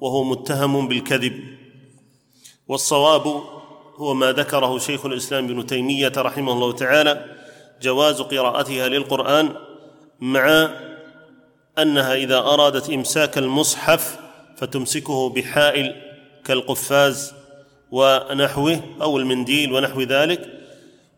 وهو 0.00 0.24
متهم 0.24 0.88
بالكذب. 0.88 1.44
والصواب 2.68 3.42
هو 3.96 4.14
ما 4.14 4.32
ذكره 4.32 4.78
شيخ 4.78 5.06
الإسلام 5.06 5.44
ابن 5.44 5.66
تيمية 5.66 6.12
رحمه 6.16 6.52
الله 6.52 6.72
تعالى 6.72 7.24
جواز 7.82 8.20
قراءتها 8.20 8.88
للقرآن 8.88 9.54
مع 10.20 10.70
أنها 11.78 12.14
إذا 12.14 12.38
أرادت 12.38 12.90
إمساك 12.90 13.38
المصحف 13.38 14.18
فتمسكه 14.56 15.28
بحائل 15.28 15.94
كالقفاز 16.44 17.34
ونحوه 17.90 18.80
أو 19.02 19.18
المنديل 19.18 19.72
ونحو 19.72 20.00
ذلك. 20.00 20.60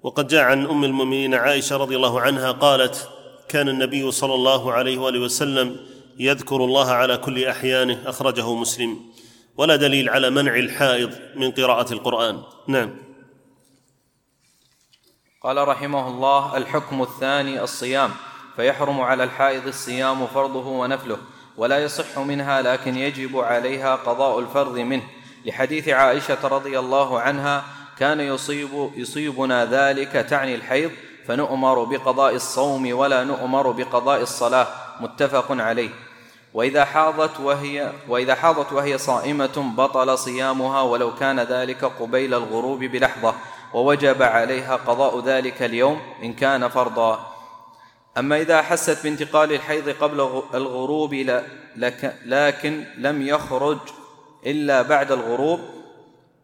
وقد 0.03 0.29
جاء 0.29 0.42
عن 0.42 0.66
أم 0.66 0.85
المؤمنين 0.85 1.35
عائشة 1.35 1.77
رضي 1.77 1.97
الله 1.97 2.21
عنها 2.21 2.53
قالت 2.53 3.09
كان 3.53 3.69
النبي 3.69 4.11
صلى 4.11 4.35
الله 4.35 4.73
عليه 4.73 4.99
وآله 4.99 5.21
وسلم 5.21 5.77
يذكر 6.19 6.57
الله 6.57 6.91
على 6.91 7.17
كل 7.17 7.45
أحيانه 7.45 8.03
أخرجه 8.07 8.55
مسلم. 8.55 9.01
ولا 9.57 9.77
دليل 9.77 10.09
على 10.09 10.31
منع 10.31 10.57
الحائض 10.57 11.11
من 11.37 11.51
قراءة 11.51 11.93
القرآن. 11.93 12.43
نعم. 12.69 12.91
قال 15.43 15.69
رحمه 15.69 16.09
الله 16.09 16.57
الحكم 16.57 17.03
الثاني 17.03 17.62
الصيام. 17.62 18.11
فيحرم 18.57 19.01
على 19.01 19.25
الحائض 19.25 19.67
الصيام 19.67 20.27
فرضه 20.27 20.67
ونفله 20.69 21.19
ولا 21.57 21.79
يصح 21.85 22.19
منها 22.19 22.62
لكن 22.62 22.97
يجب 22.97 23.38
عليها 23.38 23.97
قضاء 23.97 24.38
الفرض 24.38 24.79
منه. 24.79 25.03
لحديث 25.47 25.88
عائشة 25.88 26.49
رضي 26.49 26.79
الله 26.79 27.21
عنها 27.21 27.65
كان 27.99 28.21
يصيب 28.21 28.91
يصيبنا 28.97 29.65
ذلك 29.65 30.12
تعني 30.12 30.55
الحيض 30.55 30.91
فنؤمر 31.26 31.85
بقضاء 31.85 32.35
الصوم 32.35 32.98
ولا 32.98 33.24
نؤمر 33.24 33.70
بقضاء 33.70 34.22
الصلاة. 34.22 34.66
متفق 35.00 35.46
عليه. 35.50 35.90
وإذا 36.54 36.85
حاضت 36.85 37.40
وهي 37.40 37.92
وإذا 38.08 38.35
حاضت 38.35 38.72
وهي 38.72 38.98
صائمة 38.98 39.74
بطل 39.76 40.18
صيامها 40.18 40.82
ولو 40.82 41.14
كان 41.14 41.40
ذلك 41.40 41.85
قبيل 41.85 42.35
الغروب 42.35 42.85
بلحظة 42.85 43.35
ووجب 43.74 44.22
عليها 44.22 44.76
قضاء 44.76 45.20
ذلك 45.20 45.62
اليوم 45.62 46.00
إن 46.22 46.32
كان 46.32 46.68
فرضا. 46.68 47.32
أما 48.18 48.40
إذا 48.40 48.61
احست 48.61 49.02
بانتقال 49.02 49.52
الحيض 49.52 49.88
قبل 49.88 50.42
الغروب 50.54 51.14
لكن 52.26 52.85
لم 52.98 53.22
يخرج 53.22 53.78
إلا 54.46 54.82
بعد 54.82 55.12
الغروب 55.12 55.61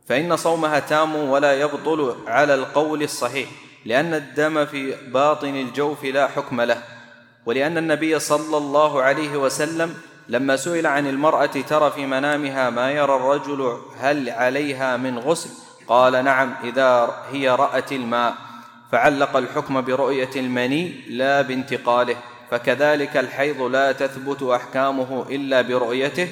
فإن 0.06 0.36
صومها 0.36 0.78
تام 0.78 1.14
ولا 1.14 1.60
يبطل 1.60 2.16
على 2.26 2.54
القول 2.54 3.02
الصحيح. 3.02 3.48
لأن 3.88 4.14
الدم 4.14 4.66
في 4.66 4.94
باطن 5.12 5.56
الجوف 5.56 6.04
لا 6.04 6.28
حكم 6.28 6.60
له 6.60 6.82
ولأن 7.46 7.78
النبي 7.78 8.18
صلى 8.18 8.56
الله 8.56 9.02
عليه 9.02 9.36
وسلم 9.36 9.94
لما 10.28 10.56
سئل 10.56 10.86
عن 10.86 11.06
المرأة 11.06 11.46
ترى 11.46 11.90
في 11.90 12.06
منامها 12.06 12.70
ما 12.70 12.90
يرى 12.90 13.16
الرجل 13.16 13.78
هل 13.98 14.30
عليها 14.30 14.96
من 14.96 15.18
غسل؟ 15.18 15.50
قال 15.86 16.24
نعم 16.24 16.54
إذا 16.64 17.14
هي 17.32 17.48
رأت 17.48 17.92
الماء. 17.92 18.34
فعلق 18.92 19.36
الحكم 19.36 19.80
برؤية 19.80 20.30
المني 20.36 20.92
لا 21.08 21.42
بانتقاله 21.42 22.16
فكذلك 22.50 23.16
الحيض 23.16 23.62
لا 23.62 23.92
تثبت 23.92 24.42
أحكامه 24.42 25.26
إلا 25.30 25.62
برؤيته 25.62 26.28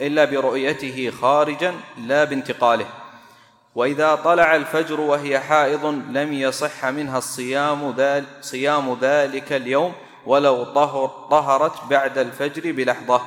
إلا 0.00 0.24
برؤيته 0.24 1.12
خارجا 1.20 1.74
لا 2.06 2.24
بانتقاله. 2.24 2.86
وإذا 3.74 4.14
طلع 4.14 4.56
الفجر 4.56 5.00
وهي 5.00 5.40
حائض 5.40 5.84
لم 5.86 6.32
يصح 6.32 6.86
منها 6.86 7.18
الصيام 7.18 7.94
ذل 7.96 8.24
صيام 8.40 8.98
ذلك 9.00 9.52
اليوم 9.52 9.92
ولو 10.26 10.64
طهر 10.64 11.06
طهرت 11.30 11.84
بعد 11.90 12.18
الفجر 12.18 12.72
بلحظة. 12.72 13.22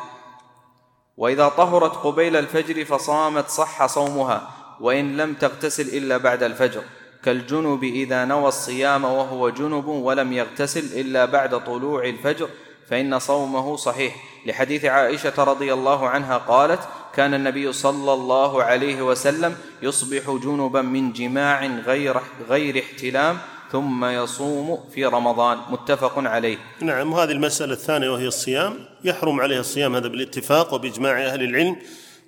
وإذا 1.17 1.49
طهرت 1.49 1.95
قبيل 1.95 2.35
الفجر 2.35 2.85
فصامت 2.85 3.49
صح 3.49 3.85
صومها 3.85 4.49
وإن 4.79 5.17
لم 5.17 5.33
تغتسل 5.33 5.97
إلا 5.97 6.17
بعد 6.17 6.43
الفجر. 6.43 6.83
كالجنب 7.23 7.83
إذا 7.83 8.25
نوى 8.25 8.47
الصيام 8.47 9.05
وهو 9.05 9.49
جنب 9.49 9.87
ولم 9.87 10.33
يغتسل 10.33 10.99
إلا 10.99 11.25
بعد 11.25 11.63
طلوع 11.63 12.03
الفجر 12.05 12.49
فإن 12.89 13.19
صومه 13.19 13.75
صحيح. 13.75 14.15
لحديث 14.45 14.85
عائشة 14.85 15.43
رضي 15.43 15.73
الله 15.73 16.09
عنها 16.09 16.37
قالت 16.37 16.79
كان 17.15 17.33
النبي 17.33 17.73
صلى 17.73 18.13
الله 18.13 18.63
عليه 18.63 19.01
وسلم 19.01 19.55
يصبح 19.81 20.39
جنبا 20.43 20.81
من 20.81 21.13
جماع 21.13 21.65
غير 21.65 22.17
غير 22.49 22.83
احتلام 22.83 23.37
ثم 23.71 24.05
يصوم 24.05 24.79
في 24.93 25.05
رمضان. 25.05 25.57
متفق 25.69 26.13
عليه. 26.17 26.57
نعم 26.81 27.13
هذه 27.13 27.31
المسألة 27.31 27.73
الثانية 27.73 28.09
وهي 28.09 28.27
الصيام. 28.27 28.85
يحرم 29.03 29.41
عليها 29.41 29.59
الصيام 29.59 29.95
هذا 29.95 30.07
بالاتفاق 30.07 30.73
وبإجماع 30.73 31.25
أهل 31.25 31.43
العلم 31.43 31.75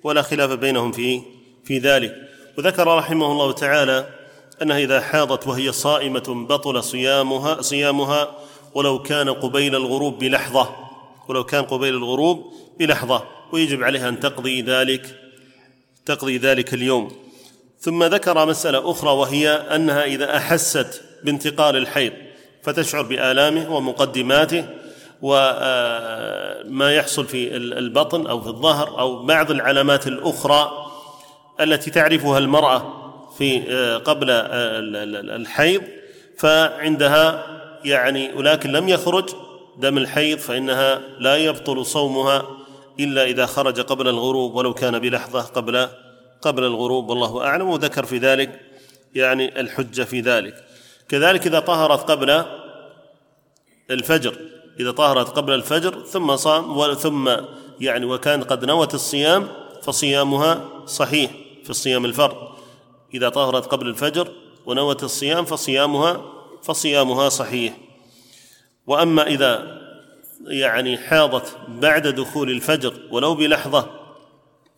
ولا 0.04 0.22
خلاف 0.22 0.50
بينهم 0.50 0.92
في 0.92 1.22
في 1.64 1.78
ذلك. 1.78 2.14
وذكر 2.58 2.96
رحمه 2.98 3.26
الله 3.32 3.52
تعالى 3.52 4.06
أنها 4.62 4.78
إذا 4.78 5.00
حاضت 5.00 5.46
وهي 5.46 5.72
صائمة 5.72 6.46
بطل 6.48 6.84
صيامها 6.84 7.62
صيامها 7.62 8.30
ولو 8.74 9.02
كان 9.02 9.30
قبيل 9.30 9.74
الغروب 9.74 10.18
بلحظة 10.18 10.76
ولو 11.28 11.44
كان 11.44 11.64
قبيل 11.64 11.94
الغروب 11.94 12.52
بلحظة. 12.78 13.35
ويجب 13.52 13.82
عليها 13.82 14.08
أن 14.08 14.20
تقضي 14.20 14.62
ذلك 14.62 15.20
تقضي 16.06 16.38
ذلك 16.38 16.74
اليوم. 16.74 17.12
ثم 17.80 18.04
ذكر 18.04 18.46
مسألة 18.46 18.90
أخرى 18.90 19.10
وهي 19.10 19.50
أنها 19.50 20.04
إذا 20.04 20.36
أحست 20.36 21.02
بانتقال 21.24 21.76
الحيض 21.76 22.12
فتشعر 22.62 23.02
بآلامه 23.02 23.74
ومقدماته 23.76 24.64
وما 25.22 26.94
يحصل 26.94 27.26
في 27.26 27.56
البطن 27.56 28.26
أو 28.26 28.40
في 28.40 28.48
الظهر 28.48 28.98
أو 28.98 29.26
بعض 29.26 29.50
العلامات 29.50 30.06
الأخرى 30.06 30.70
التي 31.60 31.90
تعرفها 31.90 32.38
المرأة 32.38 32.92
في 33.38 33.60
قبل 34.04 34.30
الحيض 35.30 35.82
فعندها 36.38 37.46
يعني 37.84 38.32
ولكن 38.34 38.72
لم 38.72 38.88
يخرج 38.88 39.30
دم 39.78 39.98
الحيض 39.98 40.38
فإنها 40.38 41.00
لا 41.18 41.36
يبطل 41.36 41.86
صومها 41.86 42.46
إلا 43.00 43.24
إذا 43.24 43.46
خرج 43.46 43.80
قبل 43.80 44.08
الغروب 44.08 44.54
ولو 44.54 44.74
كان 44.74 44.98
بلحظة 44.98 45.40
قبل 45.40 45.88
قبل 46.42 46.64
الغروب 46.64 47.08
والله 47.08 47.44
أعلم 47.44 47.68
وذكر 47.68 48.04
في 48.06 48.18
ذلك 48.18 48.60
يعني 49.14 49.60
الحجة 49.60 50.02
في 50.02 50.20
ذلك. 50.20 50.64
كذلك 51.08 51.46
إذا 51.46 51.60
طهرت 51.60 52.10
قبل 52.10 52.44
الفجر 53.90 54.36
إذا 54.80 54.90
طهرت 54.90 55.28
قبل 55.28 55.52
الفجر 55.52 56.04
ثم 56.04 56.36
صام 56.36 56.94
ثم 56.94 57.30
يعني 57.80 58.06
وكان 58.06 58.42
قد 58.42 58.64
نوت 58.64 58.94
الصيام 58.94 59.48
فصيامها 59.82 60.64
صحيح 60.86 61.30
في 61.64 61.70
الصيام 61.70 62.04
الفرض. 62.04 62.36
إذا 63.14 63.28
طهرت 63.28 63.66
قبل 63.66 63.88
الفجر 63.88 64.28
ونوت 64.66 65.02
الصيام 65.02 65.44
فصيامها 65.44 66.22
فصيامها 66.62 67.28
صحيح. 67.28 67.76
وأما 68.86 69.26
إذا 69.26 69.85
يعني 70.46 70.98
حاضت 70.98 71.56
بعد 71.68 72.08
دخول 72.08 72.50
الفجر 72.50 72.94
ولو 73.10 73.34
بلحظة 73.34 73.90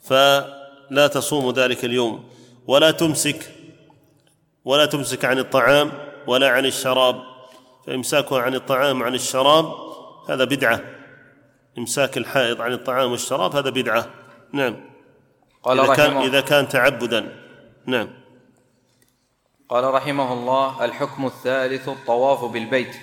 فلا 0.00 1.06
تصوم 1.06 1.50
ذلك 1.50 1.84
اليوم. 1.84 2.24
ولا 2.66 2.90
تمسك 2.90 3.54
ولا 4.64 4.86
تمسك 4.86 5.24
عن 5.24 5.38
الطعام 5.38 5.92
ولا 6.26 6.48
عن 6.48 6.66
الشراب. 6.66 7.22
فإمساكها 7.86 8.40
عن 8.40 8.54
الطعام 8.54 9.00
وعن 9.00 9.14
الشراب 9.14 9.74
هذا 10.28 10.44
بدعة. 10.44 10.80
إمساك 11.78 12.18
الحائض 12.18 12.60
عن 12.60 12.72
الطعام 12.72 13.10
والشراب 13.10 13.56
هذا 13.56 13.70
بدعة. 13.70 14.06
نعم. 14.52 14.76
قال 15.62 15.80
إذا 15.80 15.94
كان, 15.94 16.16
إذا 16.16 16.40
كان 16.40 16.68
تعبدا. 16.68 17.28
نعم. 17.86 18.10
قال 19.68 19.84
رحمه 19.84 20.32
الله 20.32 20.84
الحكم 20.84 21.26
الثالث 21.26 21.88
الطواف 21.88 22.44
بالبيت. 22.44 22.96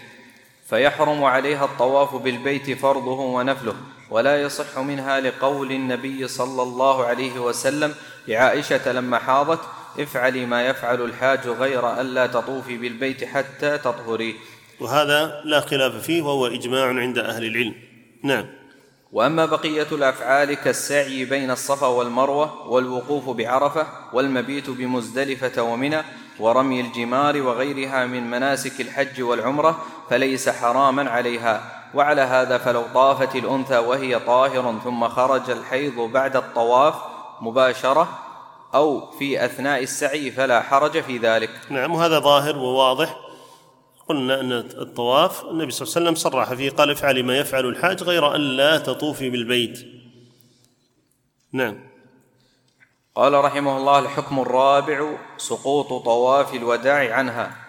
فيحرم 0.66 1.24
عليها 1.24 1.66
الطواف 1.66 2.16
بالبيت 2.16 2.80
فرضه 2.80 3.20
ونفله 3.20 3.76
ولا 4.10 4.42
يصح 4.42 4.80
منها 4.80 5.20
لقول 5.20 5.72
النبي 5.72 6.28
صلى 6.28 6.64
الله 6.64 7.06
عليه 7.06 7.40
وسلم 7.40 7.96
لعائشة 8.28 8.92
لما 8.92 9.20
حاضت 9.20 9.60
افعلي 10.00 10.46
ما 10.46 10.68
يفعل 10.68 11.02
الحاج 11.02 11.48
غير 11.48 12.02
الا 12.02 12.28
تطوفي 12.28 12.78
بالبيت 12.78 13.24
حتى 13.24 13.78
تطهري. 13.78 14.36
وهذا 14.80 15.42
لا 15.46 15.60
خلاف 15.60 15.96
فيه 15.96 16.22
وهو 16.22 16.48
إجماع 16.48 16.88
عند 16.88 17.18
أهل 17.18 17.46
العلم. 17.46 17.76
نعم. 18.24 18.46
وأما 19.12 19.46
بقية 19.46 19.88
الأفعال 19.92 20.54
كالسعي 20.54 21.26
بين 21.26 21.52
الصفا 21.52 21.88
والمروة 21.88 22.68
والوقوف 22.68 23.30
بعرفة 23.30 23.88
والمبيت 24.14 24.70
بمزدلفة 24.70 25.64
ومنى 25.64 26.02
ورمي 26.40 26.82
الجمار 26.82 27.42
وغيرها 27.42 28.06
من 28.06 28.30
مناسك 28.30 28.82
الحج 28.82 29.22
والعمرة 29.22 29.86
فليس 30.10 30.50
حراما 30.50 31.10
عليها. 31.10 31.72
وعلى 31.94 32.22
هذا 32.22 32.58
فلو 32.58 32.84
طافت 32.94 33.36
الأنثى 33.36 33.78
وهي 33.78 34.20
طاهر 34.20 34.80
ثم 34.84 35.08
خرج 35.08 35.50
الحيض 35.50 36.00
بعد 36.00 36.36
الطواف 36.36 36.96
مباشرة 37.42 38.20
أو 38.74 39.12
في 39.12 39.46
أثناء 39.46 39.84
السعي 39.84 40.32
فلا 40.32 40.62
حرج 40.62 41.02
في 41.02 41.18
ذلك. 41.18 41.50
نعم 41.70 41.96
وهذا 41.96 42.20
ظاهر 42.20 42.58
وواضح. 42.58 43.18
قلنا 44.10 44.40
أن 44.40 44.52
الطواف 44.52 45.44
النبي 45.44 45.72
صلى 45.72 45.86
الله 45.88 45.96
عليه 45.96 46.06
وسلم 46.06 46.16
صرح 46.16 46.54
فيه 46.54 46.70
قال 46.70 46.92
افعلي 46.92 47.24
ما 47.24 47.38
يفعل 47.38 47.66
الحاج 47.66 48.04
غير 48.04 48.36
أن 48.36 48.42
لا 48.42 48.78
تطوفي 48.78 49.30
بالبيت. 49.30 49.80
نعم. 51.52 51.80
قال 53.16 53.34
رحمه 53.34 53.78
الله 53.78 54.00
الحكم 54.00 54.40
الرابع 54.40 55.18
سقوط 55.38 56.06
طواف 56.06 56.54
الوداع 56.54 57.16
عنها. 57.16 57.65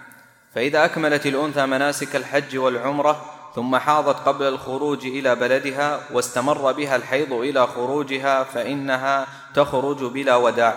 فإذا 0.57 0.85
أكملت 0.85 1.27
الأنثى 1.27 1.66
مناسك 1.66 2.16
الحج 2.16 2.57
والعمرة 2.59 3.25
ثم 3.55 3.77
حاضت 3.77 4.16
قبل 4.29 4.49
الخروج 4.49 5.07
إلى 5.07 5.35
بلدها 5.35 6.01
واستمر 6.12 6.73
بها 6.73 6.97
الحيض 6.97 7.33
إلى 7.33 7.66
خروجها 7.66 8.45
فإنها 8.45 9.27
تخرج 9.55 10.05
بلا 10.05 10.37
وداع. 10.37 10.75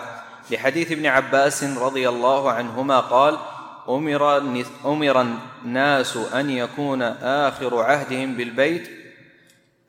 لحديث 0.50 0.92
ابن 0.92 1.06
عباس 1.06 1.64
رضي 1.64 2.08
الله 2.08 2.52
عنهما 2.52 3.00
قال 3.00 3.38
النس- 4.38 4.70
أمر 4.86 5.20
الناس 5.64 6.16
أن 6.16 6.50
يكون 6.50 7.02
آخر 7.22 7.82
عهدهم 7.82 8.34
بالبيت 8.34 8.90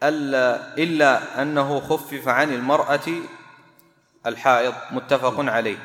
الا 0.04 0.78
إلا 0.78 1.42
أنه 1.42 1.80
خفف 1.80 2.28
عن 2.28 2.54
المرأة 2.54 3.08
الحائض. 4.26 4.74
متفق 4.92 5.36
عليه. 5.40 5.78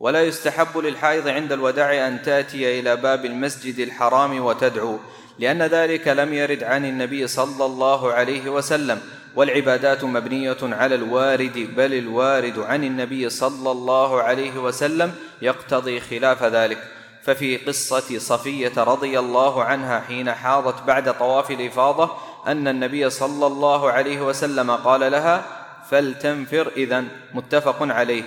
ولا 0.00 0.22
يستحب 0.22 0.78
للحائض 0.78 1.28
عند 1.28 1.52
الوداع 1.52 2.06
أن 2.08 2.22
تأتي 2.22 2.80
إلى 2.80 2.96
باب 2.96 3.24
المسجد 3.24 3.78
الحرام 3.78 4.44
وتدعو 4.44 4.98
لأن 5.38 5.62
ذلك 5.62 6.08
لم 6.08 6.34
يرد 6.34 6.64
عن 6.64 6.84
النبي 6.84 7.26
صلى 7.26 7.64
الله 7.64 8.12
عليه 8.12 8.48
وسلم 8.48 9.00
والعبادات 9.36 10.04
مبنية 10.04 10.56
على 10.62 10.94
الوارد 10.94 11.70
بل 11.76 11.94
الوارد 11.94 12.58
عن 12.58 12.84
النبي 12.84 13.28
صلى 13.30 13.70
الله 13.70 14.22
عليه 14.22 14.58
وسلم 14.58 15.14
يقتضي 15.42 16.00
خلاف 16.00 16.42
ذلك. 16.42 16.78
ففي 17.22 17.56
قصة 17.56 18.18
صفية 18.18 18.72
رضي 18.76 19.18
الله 19.18 19.64
عنها 19.64 20.00
حين 20.00 20.32
حاضت 20.32 20.82
بعد 20.82 21.18
طواف 21.18 21.50
الإفاضة 21.50 22.10
أن 22.46 22.68
النبي 22.68 23.10
صلى 23.10 23.46
الله 23.46 23.90
عليه 23.90 24.20
وسلم 24.20 24.70
قال 24.70 25.00
لها 25.12 25.44
فلتنفر 25.90 26.72
اذا 26.76 27.04
متفق 27.34 27.76
عليه. 27.80 28.22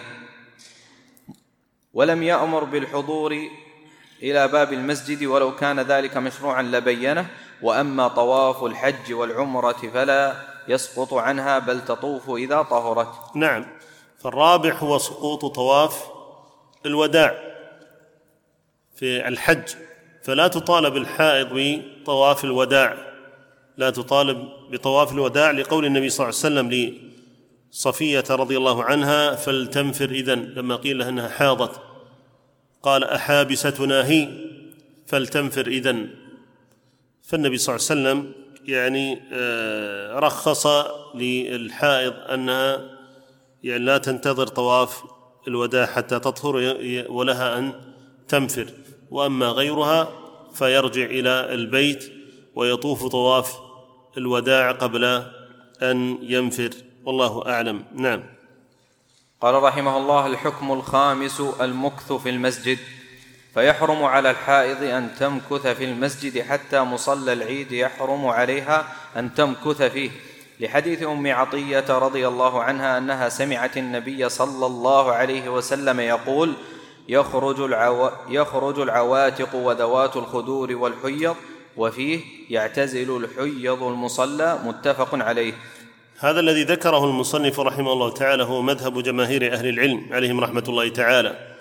ولم 1.93 2.23
يأمر 2.23 2.63
بالحضور 2.63 3.38
إلى 4.23 4.47
باب 4.47 4.73
المسجد 4.73 5.23
ولو 5.23 5.56
كان 5.56 5.80
ذلك 5.80 6.17
مشروعا 6.17 6.62
لبينه. 6.62 7.27
وأما 7.62 8.08
طواف 8.08 8.63
الحج 8.63 9.13
والعمرة 9.13 9.89
فلا 9.93 10.36
يسقط 10.67 11.13
عنها 11.13 11.60
بل 11.60 11.86
تطوف 11.86 12.30
إذا 12.30 12.62
طهرت. 12.62 13.36
نعم. 13.36 13.65
فالرابع 14.19 14.73
هو 14.73 14.97
سقوط 14.97 15.45
طواف 15.45 16.08
الوداع 16.86 17.36
في 18.95 19.27
الحج. 19.27 19.75
فلا 20.23 20.47
تطالب 20.47 20.97
الحائض 20.97 21.49
بطواف 21.54 22.43
الوداع. 22.43 22.97
لا 23.77 23.89
تطالب 23.89 24.49
بطواف 24.71 25.12
الوداع 25.12 25.51
لقول 25.51 25.86
النبي 25.86 26.10
صلى 26.10 26.30
الله 26.30 26.39
عليه 26.43 26.56
وسلم 26.56 26.69
لصفية 27.71 28.23
رضي 28.29 28.57
الله 28.57 28.84
عنها 28.84 29.36
فلتنفر 29.36 30.10
إذن. 30.10 30.39
لما 30.39 30.75
قيل 30.75 30.97
لها 30.97 31.10
أنها 31.10 31.29
حاضت 31.29 31.81
قال 32.84 33.03
أحابستنا 33.03 34.05
هي 34.05 34.29
فلتنفر 35.07 35.67
إذن. 35.67 36.10
فالنبي 37.23 37.57
صلى 37.57 37.75
الله 37.75 37.88
عليه 37.89 38.01
وسلم 38.01 38.34
يعني 38.65 39.21
آه، 39.34 40.19
رخص 40.19 40.67
للحائض 41.15 42.13
أنها 42.13 42.81
يعني 43.63 43.84
لا 43.84 43.97
تنتظر 43.97 44.47
طواف 44.47 45.03
الوداع 45.47 45.86
حتى 45.86 46.19
تطهر 46.19 46.77
ولها 47.10 47.57
أن 47.57 47.73
تنفر. 48.27 48.67
وأما 49.12 49.45
غيرها 49.45 50.10
فيرجع 50.53 51.05
إلى 51.05 51.53
البيت 51.53 52.13
ويطوف 52.55 53.07
طواف 53.07 53.60
الوداع 54.17 54.71
قبل 54.71 55.23
أن 55.81 56.17
ينفر. 56.21 56.69
والله 57.06 57.48
أعلم. 57.48 57.84
نعم. 57.94 58.24
قال 59.42 59.64
رحمه 59.64 59.98
الله 59.98 60.28
الحكم 60.28 60.72
الخامس 60.72 61.42
المكث 61.62 62.14
في 62.14 62.30
المسجد. 62.30 62.78
فيحرم 63.54 64.04
على 64.04 64.30
الحائض 64.32 64.84
أن 64.84 65.10
تمكث 65.20 65.68
في 65.68 65.84
المسجد 65.86 66.42
حتى 66.42 66.80
مصلى 66.80 67.34
العيد 67.34 67.72
يحرم 67.72 68.28
عليها 68.28 68.86
أن 69.16 69.34
تمكث 69.34 69.82
فيه. 69.82 70.12
لحديث 70.60 71.04
أم 71.04 71.28
عطية 71.28 71.86
رضي 71.90 72.28
الله 72.28 72.64
عنها 72.64 72.98
أنها 72.98 73.30
سمعت 73.30 73.78
النبي 73.78 74.30
صلى 74.30 74.66
الله 74.66 75.12
عليه 75.12 75.50
وسلم 75.50 76.00
يقول 76.00 76.54
يخرج, 77.10 77.60
العو... 77.60 78.12
يخرج 78.30 78.80
العواتق 78.80 79.56
وذوات 79.56 80.18
الخدور 80.18 80.76
والحيض 80.76 81.36
وفيه 81.78 82.20
يعتزل 82.50 83.18
الحيض 83.18 83.84
المصلى 83.84 84.60
متفق 84.64 85.16
عليه. 85.16 85.54
هذا 86.21 86.39
الذي 86.39 86.63
ذكره 86.63 87.05
المصنف 87.05 87.60
رحمه 87.60 87.93
الله 87.93 88.10
تعالى 88.10 88.43
هو 88.43 88.62
مذهب 88.62 89.03
جماهير 89.03 89.53
أهل 89.53 89.67
العلم 89.67 90.05
عليهم 90.12 90.39
رحمة 90.39 90.63
الله 90.67 90.89
تعالى 90.89 91.55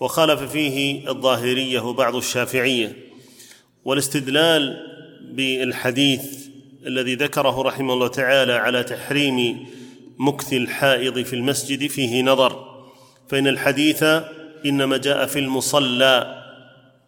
وخالف 0.00 0.42
فيه 0.42 1.08
الظاهرية 1.08 1.80
وبعض 1.80 2.16
الشافعية 2.16 2.96
والاستدلال 3.84 4.76
بالحديث 5.30 6.22
الذي 6.86 7.14
ذكره 7.14 7.62
رحمه 7.62 7.94
الله 7.94 8.08
تعالى 8.08 8.52
على 8.52 8.82
تحريم 8.82 9.66
مكث 10.18 10.52
الحائض 10.52 11.22
في 11.22 11.32
المسجد 11.32 11.86
فيه 11.86 12.22
نظر 12.22 12.82
فإن 13.28 13.46
الحديث 13.46 14.04
إنما 14.66 14.96
جاء 14.96 15.26
في 15.26 15.38
المصلى 15.38 16.42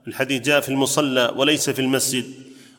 الحديث 0.09 0.43
جاء 0.43 0.61
في 0.61 0.69
المصلى 0.69 1.35
وليس 1.37 1.71
في 1.71 1.79
المسجد. 1.83 2.25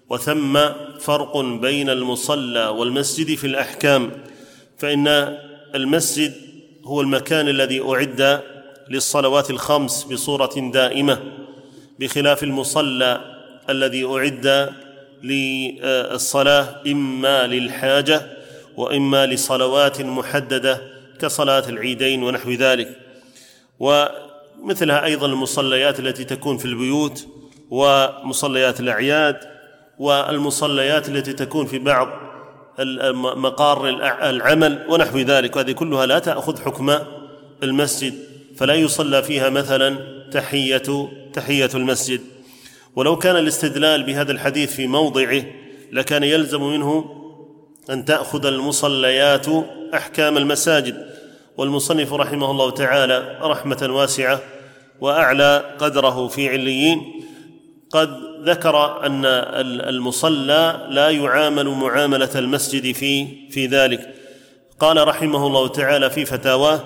وثم 0.10 0.60
فرق 1.00 1.38
بين 1.38 1.89
المصلى 1.89 2.68
والمسجد 2.68 3.36
في 3.38 3.48
الأحكام 3.48 4.12
فإن 4.78 5.38
المسجد 5.76 6.34
هو 6.86 7.02
المكان 7.02 7.48
الذي 7.48 7.82
أعد 7.82 8.42
للصلوات 8.89 9.50
الخمس 9.50 10.04
بصورة 10.04 10.72
دائمة 10.74 11.20
بخلاف 12.00 12.44
المصلى 12.44 13.22
الذي 13.70 14.06
أعد 14.06 14.74
للصلاة 15.24 16.82
إما 16.88 17.48
للحاجة 17.48 18.22
وإما 18.78 19.26
لصلوات 19.26 20.02
محددة 20.02 20.82
كصلاة 21.20 21.70
العيدين 21.70 22.24
ونحو 22.24 22.52
ذلك. 22.52 23.00
ومثلها 23.80 25.06
أيضا 25.06 25.26
المصليات 25.28 26.00
التي 26.00 26.24
تكون 26.24 26.58
في 26.58 26.66
البيوت 26.66 27.28
ومصليات 27.70 28.80
الأعياد 28.80 29.53
والمصليات 30.00 31.10
التي 31.10 31.34
تكون 31.34 31.66
في 31.66 31.80
بعض 31.80 32.08
مقار 33.36 33.89
العمل 34.30 34.86
ونحو 34.89 35.18
ذلك. 35.18 35.56
وهذه 35.56 35.72
كلها 35.72 36.06
لا 36.06 36.20
تأخذ 36.20 36.62
حكم 36.62 36.94
المسجد 37.64 38.14
فلا 38.58 38.74
يصلى 38.74 39.24
فيها 39.24 39.50
مثلا 39.50 39.98
تحيه 40.32 41.10
تحية 41.34 41.70
المسجد. 41.76 42.22
ولو 42.96 43.18
كان 43.18 43.36
الاستدلال 43.36 44.04
بهذا 44.04 44.32
الحديث 44.32 44.76
في 44.76 44.88
موضعه 44.88 45.44
لكان 45.91 46.24
يلزم 46.24 46.64
منه 46.64 47.06
أن 47.89 48.06
تأخذ 48.06 48.46
المصليات 48.46 49.46
أحكام 49.94 50.38
المساجد. 50.38 51.14
والمصنف 51.58 52.14
رحمه 52.14 52.52
الله 52.52 52.72
تعالى 52.72 53.39
رحمة 53.41 53.88
واسعة 53.89 54.39
وأعلى 55.02 55.76
قدره 55.80 56.28
في 56.28 56.50
عليين. 56.50 57.24
قد 57.94 58.20
ذكر 58.44 59.06
أن 59.06 59.26
المصلى 59.89 60.88
لا 60.89 61.10
يعامل 61.10 61.70
معاملة 61.70 62.30
المسجد 62.36 62.91
في 62.96 63.28
في 63.50 63.66
ذلك. 63.68 64.16
قال 64.80 65.08
رحمه 65.08 65.48
الله 65.48 65.68
تعالى 65.68 66.10
في 66.10 66.26
فتاواه 66.26 66.80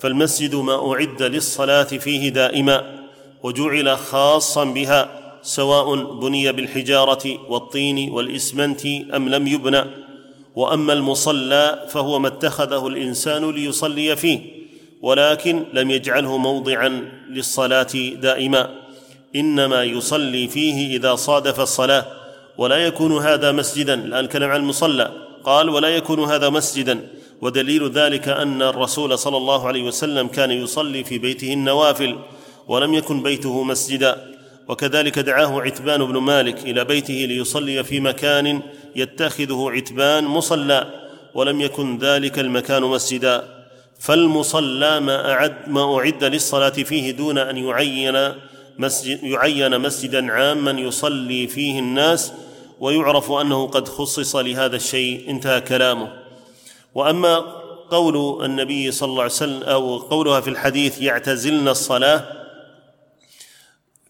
فالمسجد 0.00 0.54
ما 0.54 0.92
أعد 0.92 1.22
للصلاة 1.22 1.82
فيه 1.82 2.28
دائما 2.28 3.06
وجعل 3.42 3.98
خاصا 3.98 4.64
بها 4.64 5.08
سواء 5.42 5.94
بني 6.20 6.52
بالحجارة 6.52 7.50
والطين 7.50 8.10
والإسمنت 8.10 8.86
أم 8.86 9.28
لم 9.28 9.46
يبنى. 9.46 9.84
وأما 10.56 10.92
المصلى 10.92 11.86
فهو 11.88 12.18
ما 12.18 12.28
اتخذه 12.28 12.86
الإنسان 12.86 13.50
ليصلي 13.50 14.16
فيه 14.16 14.40
ولكن 15.02 15.64
لم 15.72 15.90
يجعله 15.90 16.36
موضعا 16.38 16.88
للصلاة 17.30 17.92
دائما. 18.14 18.81
إنما 19.36 19.82
يصلي 19.82 20.48
فيه 20.48 20.96
إذا 20.96 21.14
صادف 21.14 21.60
الصلاة 21.60 22.06
ولا 22.58 22.76
يكون 22.76 23.18
هذا 23.18 23.52
مسجدا 23.52 23.94
الآن 23.94 24.26
كلام 24.26 24.50
عن 24.50 24.60
المصلى 24.60 25.12
قال 25.44 25.68
ولا 25.68 25.88
يكون 25.88 26.24
هذا 26.24 26.48
مسجدا. 26.48 27.08
ودليل 27.40 27.90
ذلك 27.90 28.28
أن 28.28 28.62
الرسول 28.62 29.18
صلى 29.18 29.36
الله 29.36 29.66
عليه 29.66 29.82
وسلم 29.82 30.26
كان 30.28 30.50
يصلي 30.50 31.04
في 31.04 31.18
بيته 31.18 31.52
النوافل 31.52 32.18
ولم 32.68 32.94
يكن 32.94 33.22
بيته 33.22 33.62
مسجدا. 33.62 34.32
وكذلك 34.68 35.18
دعاه 35.18 35.60
عتبان 35.60 36.04
بن 36.04 36.16
مالك 36.18 36.58
إلى 36.62 36.84
بيته 36.84 37.14
ليصلي 37.14 37.84
في 37.84 38.00
مكان 38.00 38.62
يتخذه 38.96 39.70
عتبان 39.70 40.24
مصلى 40.24 40.86
ولم 41.34 41.60
يكن 41.60 41.98
ذلك 41.98 42.38
المكان 42.38 42.82
مسجدا. 42.82 43.44
فالمصلى 43.98 45.00
ما 45.00 45.32
أعد 45.32 45.54
ما 45.66 45.98
أعد 45.98 46.24
للصلاة 46.24 46.70
فيه 46.70 47.10
دون 47.10 47.38
أن 47.38 47.56
يعين 47.56 48.32
مسجد 48.78 49.22
يعين 49.22 49.80
مسجدا 49.80 50.32
عاما 50.32 50.70
يصلي 50.70 51.46
فيه 51.46 51.78
الناس 51.78 52.32
ويعرف 52.80 53.30
أنه 53.32 53.66
قد 53.66 53.88
خصص 53.88 54.36
لهذا 54.36 54.76
الشيء 54.76 55.30
انتهى 55.30 55.60
كلامه. 55.60 56.12
وأما 56.94 57.36
قول 57.90 58.44
النبي 58.44 58.90
صلى 58.90 59.08
الله 59.08 59.22
عليه 59.22 59.32
وسلم 59.32 59.62
أو 59.62 59.98
قولها 59.98 60.40
في 60.40 60.50
الحديث 60.50 61.02
يعتزلن 61.02 61.68
الصلاة 61.68 62.24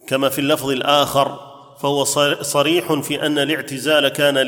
كما 0.07 0.29
في 0.29 0.39
اللفظ 0.39 0.71
الآخر 0.71 1.53
فهو 1.83 2.05
صريح 2.43 2.93
في 2.93 3.27
أن 3.27 3.39
الاعتزال 3.39 4.09
كان 4.09 4.39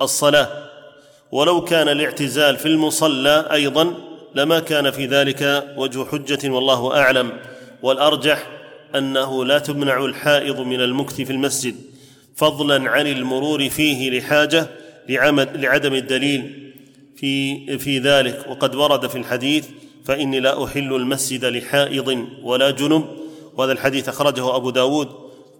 للصلاة. 0.00 0.48
ولو 1.32 1.64
كان 1.64 1.88
الاعتزال 1.88 2.56
في 2.56 2.66
المصلى 2.66 3.48
أيضا 3.52 3.94
لما 4.34 4.60
كان 4.60 4.90
في 4.90 5.06
ذلك 5.06 5.72
وجه 5.76 6.04
حجة 6.04 6.50
والله 6.50 6.96
أعلم. 6.96 7.32
والأرجح 7.82 8.46
أنه 8.96 9.44
لا 9.44 9.58
تمنع 9.58 10.04
الحائض 10.04 10.60
من 10.60 10.80
المكث 10.80 11.20
في 11.20 11.32
المسجد 11.32 11.74
فضلا 12.36 12.90
عن 12.90 13.06
المرور 13.06 13.68
فيه 13.68 14.18
لحاجة 14.18 14.66
لعدم 15.54 15.94
الدليل 15.94 16.72
في 17.16 17.78
في 17.78 17.98
ذلك. 17.98 18.46
وقد 18.48 18.74
ورد 18.74 19.06
في 19.06 19.18
الحديث 19.18 19.66
فإني 20.04 20.40
لا 20.40 20.64
أحل 20.64 20.94
المسجد 20.94 21.44
لحائض 21.44 22.26
ولا 22.42 22.70
جنب. 22.70 23.04
وهذا 23.56 23.72
الحديث 23.72 24.08
أخرجه 24.08 24.56
أبو 24.56 24.70
داود. 24.70 25.08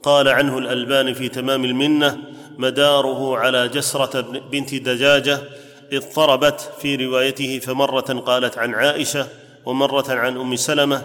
قال 0.02 0.28
عنه 0.28 0.58
الألباني 0.58 1.14
في 1.14 1.28
تمام 1.28 1.64
المنة 1.64 2.18
مداره 2.58 3.36
على 3.36 3.68
جسرة 3.68 4.20
بنت 4.52 4.74
دجاجة 4.74 5.40
اضطربت 5.92 6.72
في 6.80 6.96
روايته 6.96 7.58
فمرة 7.58 8.22
قالت 8.26 8.58
عن 8.58 8.74
عائشة 8.74 9.26
ومرة 9.66 10.12
عن 10.12 10.36
أم 10.36 10.56
سلمة 10.56 11.02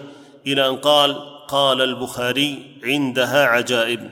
إلى 0.47 0.67
أن 0.67 0.75
قال 0.75 1.34
قال 1.47 1.81
البخاري 1.81 2.65
عندها 2.83 3.45
عجائب. 3.45 4.09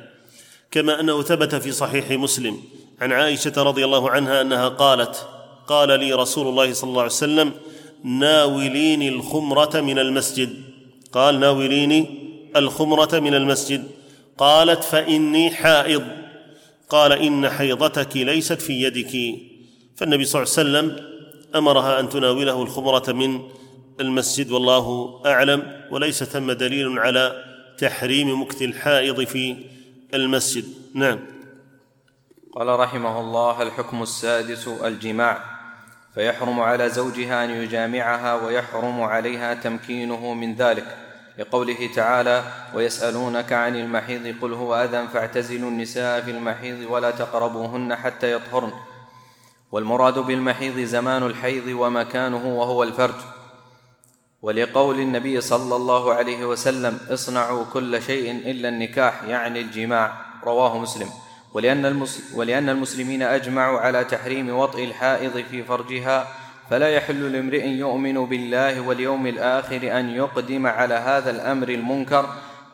كما 0.71 0.99
أنه 0.99 1.21
ثبت 1.21 1.55
في 1.55 1.71
صحيح 1.71 2.11
مسلم. 2.11 2.57
عن 3.01 3.11
عائشة 3.11 3.53
رضي 3.57 3.85
الله 3.85 4.09
عنها 4.09 4.41
أنها 4.41 4.69
قالت 4.69 5.27
قال 5.67 5.99
لي 5.99 6.13
رسول 6.13 6.47
الله 6.47 6.73
صلى 6.73 6.89
الله 6.89 7.01
عليه 7.01 7.11
وسلم 7.11 7.51
ناوليني 8.03 9.09
الخمرة 9.09 9.81
من 9.81 9.99
المسجد. 9.99 10.49
قال 11.11 11.39
ناوليني 11.39 12.05
الخمرة 12.55 13.19
من 13.19 13.33
المسجد. 13.33 13.83
قالت 14.37 14.83
فإني 14.83 15.51
حائض. 15.51 16.03
قال 16.89 17.11
إن 17.11 17.49
حيضتك 17.49 18.17
ليست 18.17 18.61
في 18.61 18.83
يدك. 18.83 19.39
فالنبي 19.95 20.25
صلى 20.25 20.43
الله 20.43 20.53
عليه 20.57 20.69
وسلم 20.69 21.05
أمرها 21.55 21.99
أن 21.99 22.09
تناوله 22.09 22.61
الخمرة 22.61 23.11
من 23.11 23.41
المسجد 23.99 24.51
والله 24.51 25.19
أعلم 25.25 25.85
وليس 25.91 26.23
ثم 26.23 26.51
دليل 26.51 26.99
على 26.99 27.43
تحريم 27.77 28.41
مكث 28.41 28.61
الحائض 28.61 29.23
في 29.23 29.55
المسجد. 30.13 30.65
نعم. 30.93 31.19
قال 32.55 32.67
رحمه 32.67 33.19
الله 33.19 33.61
الحكم 33.61 34.03
السادس 34.03 34.67
الجماع. 34.67 35.53
فيحرم 36.13 36.59
على 36.59 36.89
زوجها 36.89 37.45
أن 37.45 37.49
يجامعها 37.49 38.45
ويحرم 38.45 39.01
عليها 39.01 39.53
تمكينه 39.53 40.33
من 40.33 40.55
ذلك. 40.55 40.97
لقوله 41.39 41.89
تعالى 41.95 42.43
ويسألونك 42.73 43.53
عن 43.53 43.75
المحيض 43.75 44.35
قل 44.41 44.53
هو 44.53 44.75
أذى 44.75 45.07
فاعتزلوا 45.07 45.69
النساء 45.69 46.21
في 46.21 46.31
المحيض 46.31 46.91
ولا 46.91 47.11
تقربوهن 47.11 47.95
حتى 47.95 48.31
يطهرن. 48.31 48.71
والمراد 49.71 50.19
بالمحيض 50.19 50.79
زمان 50.79 51.23
الحيض 51.23 51.67
ومكانه 51.67 52.59
وهو 52.59 52.83
الفرج. 52.83 53.32
ولقول 54.43 54.99
النبي 54.99 55.41
صلى 55.41 55.75
الله 55.75 56.13
عليه 56.13 56.45
وسلم 56.45 56.97
اصنعوا 57.09 57.65
كل 57.73 58.01
شيء 58.01 58.31
إلا 58.31 58.69
النكاح 58.69 59.23
يعني 59.23 59.61
الجماع 59.61 60.13
رواه 60.43 60.77
مسلم. 60.77 61.07
ولأن, 61.53 62.07
ولأن 62.35 62.69
المسلمين 62.69 63.21
أجمعوا 63.21 63.79
على 63.79 64.03
تحريم 64.03 64.57
وطئ 64.57 64.83
الحائض 64.83 65.43
في 65.51 65.63
فرجها 65.63 66.27
فلا 66.69 66.89
يحل 66.89 67.31
لامرئ 67.31 67.67
يؤمن 67.67 68.25
بالله 68.25 68.81
واليوم 68.81 69.27
الآخر 69.27 69.99
أن 69.99 70.09
يقدم 70.09 70.67
على 70.67 70.93
هذا 70.93 71.29
الأمر 71.29 71.69
المنكر 71.69 72.29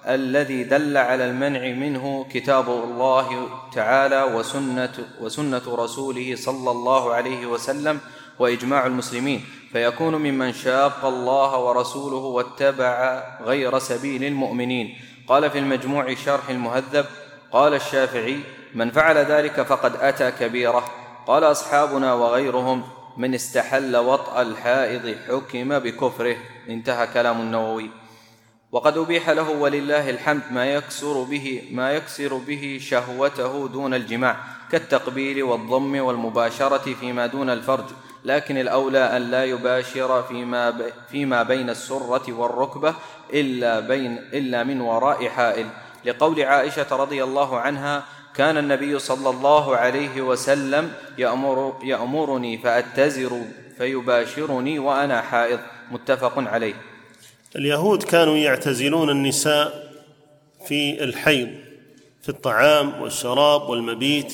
الذي 0.08 0.64
دل 0.64 0.98
على 0.98 1.26
المنع 1.26 1.60
منه 1.60 2.26
كتاب 2.32 2.70
الله 2.70 3.50
تعالى 3.74 4.24
وسنة, 4.24 4.94
وسنة 5.22 5.62
رسوله 5.68 6.36
صلى 6.36 6.72
الله 6.72 7.14
عليه 7.14 7.46
وسلم 7.46 8.00
وإجماع 8.40 8.86
المسلمين. 8.86 9.46
فيكون 9.72 10.16
ممن 10.16 10.54
شاق 10.54 11.06
الله 11.06 11.58
ورسوله 11.58 12.16
واتبع 12.16 13.24
غير 13.42 13.80
سبيل 13.80 14.24
المؤمنين. 14.24 14.98
قال 15.28 15.50
في 15.50 15.60
المجموع 15.60 16.14
شرح 16.14 16.50
المهذب 16.50 17.06
قال 17.52 17.74
الشافعي 17.74 18.40
من 18.76 18.92
فعل 18.92 19.18
ذلك 19.18 19.62
فقد 19.62 19.96
أتى 19.96 20.32
كبيرة. 20.32 20.92
قال 21.28 21.44
أصحابنا 21.44 22.14
وغيرهم 22.14 22.84
من 23.18 23.34
استحل 23.34 23.98
وطأ 23.98 24.42
الحائض 24.42 25.16
حكم 25.28 25.80
بكفره. 25.80 26.36
انتهى 26.70 27.08
كلام 27.08 27.42
النووي. 27.42 27.90
وقد 28.72 28.98
أبيح 28.98 29.30
له 29.30 29.50
ولله 29.50 30.10
الحمد 30.10 30.42
ما 30.52 30.66
يكسر 30.66 31.24
به 31.24 31.70
ما 31.72 31.92
يكسر 31.92 32.38
به 32.38 32.80
شهوته 32.82 33.68
دون 33.68 33.94
الجماع 33.94 34.36
كالتقبيل 34.72 35.44
والضم 35.44 36.00
والمباشرة 36.00 36.94
فيما 36.94 37.26
دون 37.26 37.50
الفرج. 37.50 37.86
لكن 38.26 38.58
الأولى 38.58 39.18
أن 39.18 39.32
لا 39.32 39.46
يباشر 39.46 40.24
فيما 40.24 40.74
فيما 41.12 41.44
بين 41.44 41.70
السرة 41.70 42.34
والركبة 42.34 42.96
إلا 43.34 43.80
بين 43.80 44.18
إلا 44.18 44.64
من 44.64 44.82
وراء 44.82 45.28
حائل. 45.28 45.66
لقول 46.06 46.42
عائشة 46.42 46.96
رضي 46.96 47.24
الله 47.24 47.60
عنها 47.60 48.04
كان 48.36 48.58
النبي 48.58 49.00
صلى 49.00 49.30
الله 49.30 49.76
عليه 49.76 50.22
وسلم 50.22 50.92
يأمر 51.18 51.80
يأمرني 51.84 52.58
فأتزر 52.58 53.42
فيباشرني 53.78 54.80
وأنا 54.80 55.22
حائض. 55.22 55.60
متفق 55.92 56.34
عليه. 56.38 56.74
اليهود 57.56 58.04
كانوا 58.04 58.38
يعتزلون 58.38 59.10
النساء 59.10 59.94
في 60.68 61.04
الحيض 61.04 61.50
في 62.22 62.30
الطعام 62.30 63.02
والشراب 63.02 63.62
والمبيت 63.62 64.34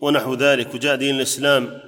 ونحو 0.00 0.34
ذلك. 0.34 0.74
وجاء 0.74 0.96
دين 0.96 1.14
الإسلام 1.14 1.87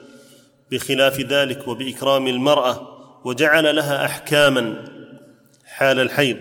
بخلاف 0.70 1.20
ذلك 1.20 1.68
وبإكرام 1.68 2.26
المرأة 2.26 2.88
وجعل 3.24 3.76
لها 3.76 4.04
أحكاما. 4.04 4.84
حال 5.64 6.00
الحيض. 6.00 6.36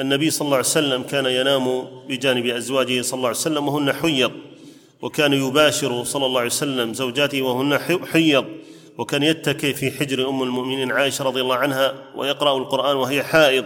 النبي 0.00 0.30
صلى 0.30 0.46
الله 0.46 0.56
عليه 0.56 0.66
وسلم 0.66 1.02
كان 1.02 1.26
ينام 1.26 1.84
بجانب 2.08 2.46
أزواجه 2.46 3.02
صلى 3.02 3.16
الله 3.16 3.28
عليه 3.28 3.38
وسلم 3.38 3.68
وهن 3.68 3.92
حيض. 3.92 4.32
وكان 5.02 5.32
يباشر 5.32 6.04
صلى 6.04 6.26
الله 6.26 6.40
عليه 6.40 6.50
وسلم 6.50 6.94
زوجاته 6.94 7.42
وهن 7.42 7.78
حيض. 8.12 8.44
وكان 8.98 9.22
يتكي 9.22 9.74
في 9.74 9.90
حجر 9.90 10.28
أم 10.28 10.42
المؤمنين 10.42 10.92
عائشة 10.92 11.24
رضي 11.24 11.40
الله 11.40 11.56
عنها 11.56 11.94
ويقرأ 12.16 12.58
القرآن 12.58 12.96
وهي 12.96 13.22
حائض. 13.22 13.64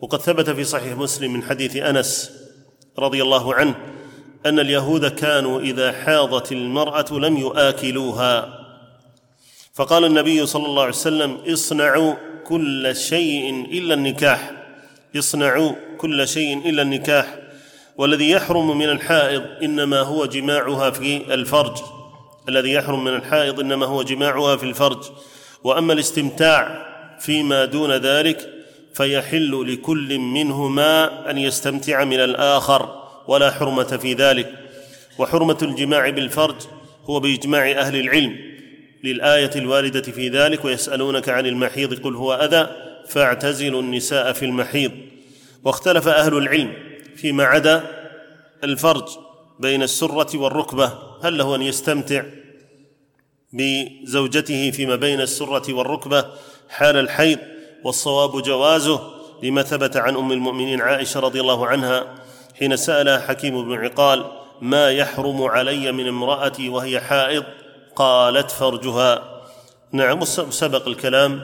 وقد 0.00 0.20
ثبت 0.20 0.50
في 0.50 0.64
صحيح 0.64 0.96
مسلم 0.96 1.32
من 1.32 1.42
حديث 1.42 1.76
أنس 1.76 2.30
رضي 2.98 3.22
الله 3.22 3.54
عنه 3.54 3.74
أن 4.46 4.58
اليهود 4.58 5.06
كانوا 5.06 5.60
إذا 5.60 5.92
حاضت 5.92 6.52
المرأة 6.52 7.12
لم 7.12 7.36
ياكلوها 7.36 8.58
فقال 9.78 10.04
النبي 10.04 10.46
صلى 10.46 10.66
الله 10.66 10.82
عليه 10.82 10.92
وسلم 10.92 11.38
اصنعوا 11.52 12.14
كل 12.44 12.96
شيء 12.96 13.66
إلا 13.72 13.94
النكاح. 13.94 14.52
اصنعوا 15.16 15.72
كل 15.98 16.28
شيء 16.28 16.68
إلا 16.68 16.82
النكاح. 16.82 17.38
والذي 17.96 18.30
يحرم 18.30 18.78
من 18.78 18.88
الحائض 18.88 19.42
إنما 19.62 20.00
هو 20.00 20.26
جماعها 20.26 20.90
في 20.90 21.34
الفرج. 21.34 21.78
الذي 22.48 22.72
يحرم 22.72 23.04
من 23.04 23.14
الحائض 23.14 23.60
إنما 23.60 23.86
هو 23.86 24.02
جماعها 24.02 24.56
في 24.56 24.62
الفرج. 24.62 24.98
وأما 25.64 25.92
الاستمتاع 25.92 26.86
فيما 27.20 27.64
دون 27.64 27.92
ذلك 27.92 28.50
فيحل 28.94 29.72
لكل 29.72 30.18
منهما 30.18 31.30
أن 31.30 31.38
يستمتع 31.38 32.04
من 32.04 32.20
الآخر 32.20 33.02
ولا 33.28 33.50
حرمة 33.50 33.96
في 33.96 34.14
ذلك. 34.14 34.52
وحرمة 35.18 35.58
الجماع 35.62 36.10
بالفرج 36.10 36.56
هو 37.04 37.20
بإجماع 37.20 37.70
أهل 37.70 37.96
العلم. 37.96 38.57
للآية 39.04 39.50
الواردة 39.56 40.02
في 40.02 40.28
ذلك 40.28 40.64
ويسألونك 40.64 41.28
عن 41.28 41.46
المحيض 41.46 42.00
قل 42.00 42.14
هو 42.14 42.34
أذى 42.34 42.68
فاعتزلوا 43.08 43.82
النساء 43.82 44.32
في 44.32 44.44
المحيض. 44.44 44.92
واختلف 45.64 46.08
أهل 46.08 46.36
العلم 46.36 46.72
فيما 47.16 47.44
عدا 47.44 47.82
الفرج 48.64 49.08
بين 49.60 49.82
السرة 49.82 50.38
والركبة 50.38 50.92
هل 51.22 51.38
له 51.38 51.54
أن 51.54 51.62
يستمتع 51.62 52.22
بزوجته 53.52 54.70
فيما 54.70 54.96
بين 54.96 55.20
السرة 55.20 55.74
والركبة 55.74 56.24
حال 56.68 56.96
الحيض؟ 56.96 57.38
والصواب 57.84 58.42
جوازه 58.42 59.00
لما 59.42 59.62
ثبت 59.62 59.96
عن 59.96 60.16
أم 60.16 60.32
المؤمنين 60.32 60.80
عائشة 60.80 61.20
رضي 61.20 61.40
الله 61.40 61.66
عنها 61.66 62.14
حين 62.58 62.76
سأل 62.76 63.22
حكيم 63.22 63.68
بن 63.68 63.74
عقال 63.74 64.24
ما 64.60 64.90
يحرم 64.90 65.42
علي 65.42 65.92
من 65.92 66.08
امرأتي 66.08 66.68
وهي 66.68 67.00
حائض؟ 67.00 67.44
قالت 67.98 68.50
فرجها. 68.50 69.42
نعم 69.92 70.24
سبق 70.50 70.86
الكلام 70.86 71.42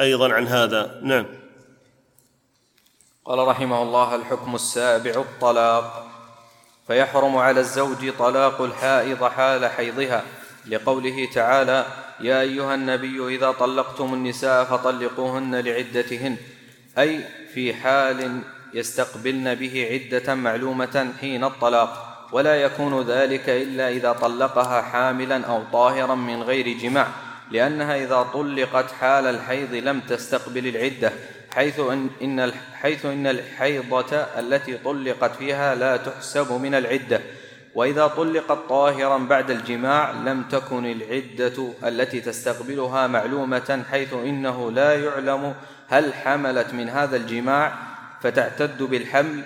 أيضا 0.00 0.32
عن 0.32 0.46
هذا. 0.46 1.00
نعم. 1.02 1.26
قال 3.24 3.48
رحمه 3.48 3.82
الله 3.82 4.14
الحكم 4.14 4.54
السابع 4.54 5.10
الطلاق. 5.10 6.06
فيحرم 6.86 7.36
على 7.36 7.60
الزوج 7.60 8.12
طلاق 8.18 8.62
الحائض 8.62 9.24
حال 9.24 9.66
حيضها. 9.66 10.22
لقوله 10.66 11.28
تعالى 11.34 11.86
يا 12.20 12.40
أيها 12.40 12.74
النبي 12.74 13.36
إذا 13.36 13.52
طلقتم 13.52 14.14
النساء 14.14 14.64
فطلقوهن 14.64 15.54
لعدتهن. 15.54 16.36
أي 16.98 17.24
في 17.54 17.74
حال 17.74 18.40
يستقبلن 18.74 19.54
به 19.54 19.88
عدة 19.92 20.34
معلومة 20.34 21.12
حين 21.20 21.44
الطلاق. 21.44 22.15
ولا 22.32 22.56
يكون 22.56 23.02
ذلك 23.02 23.48
إلا 23.48 23.88
إذا 23.88 24.12
طلقها 24.12 24.82
حاملا 24.82 25.46
أو 25.46 25.62
طاهرا 25.72 26.14
من 26.14 26.42
غير 26.42 26.78
جماع 26.78 27.06
لأنها 27.50 27.96
إذا 27.96 28.26
طلقت 28.34 28.92
حال 28.92 29.26
الحيض 29.26 29.74
لم 29.74 30.00
تستقبل 30.00 30.66
العدة 30.66 31.12
حيث 31.54 31.80
ان, 31.80 32.10
إن 32.22 32.52
حيث 32.74 33.06
إن 33.06 33.26
الحيضة 33.26 34.16
التي 34.16 34.78
طلقت 34.78 35.36
فيها 35.36 35.74
لا 35.74 35.96
تحسب 35.96 36.52
من 36.52 36.74
العدة. 36.74 37.20
وإذا 37.74 38.06
طلقت 38.06 38.58
طاهرا 38.68 39.18
بعد 39.18 39.50
الجماع 39.50 40.10
لم 40.10 40.42
تكن 40.42 40.86
العدة 40.86 41.68
التي 41.84 42.20
تستقبلها 42.20 43.06
معلومة 43.06 43.84
حيث 43.90 44.12
إنه 44.12 44.70
لا 44.70 45.04
يعلم 45.04 45.54
هل 45.88 46.14
حملت 46.14 46.74
من 46.74 46.88
هذا 46.88 47.16
الجماع 47.16 47.72
فتعتد 48.22 48.82
بالحمل 48.82 49.44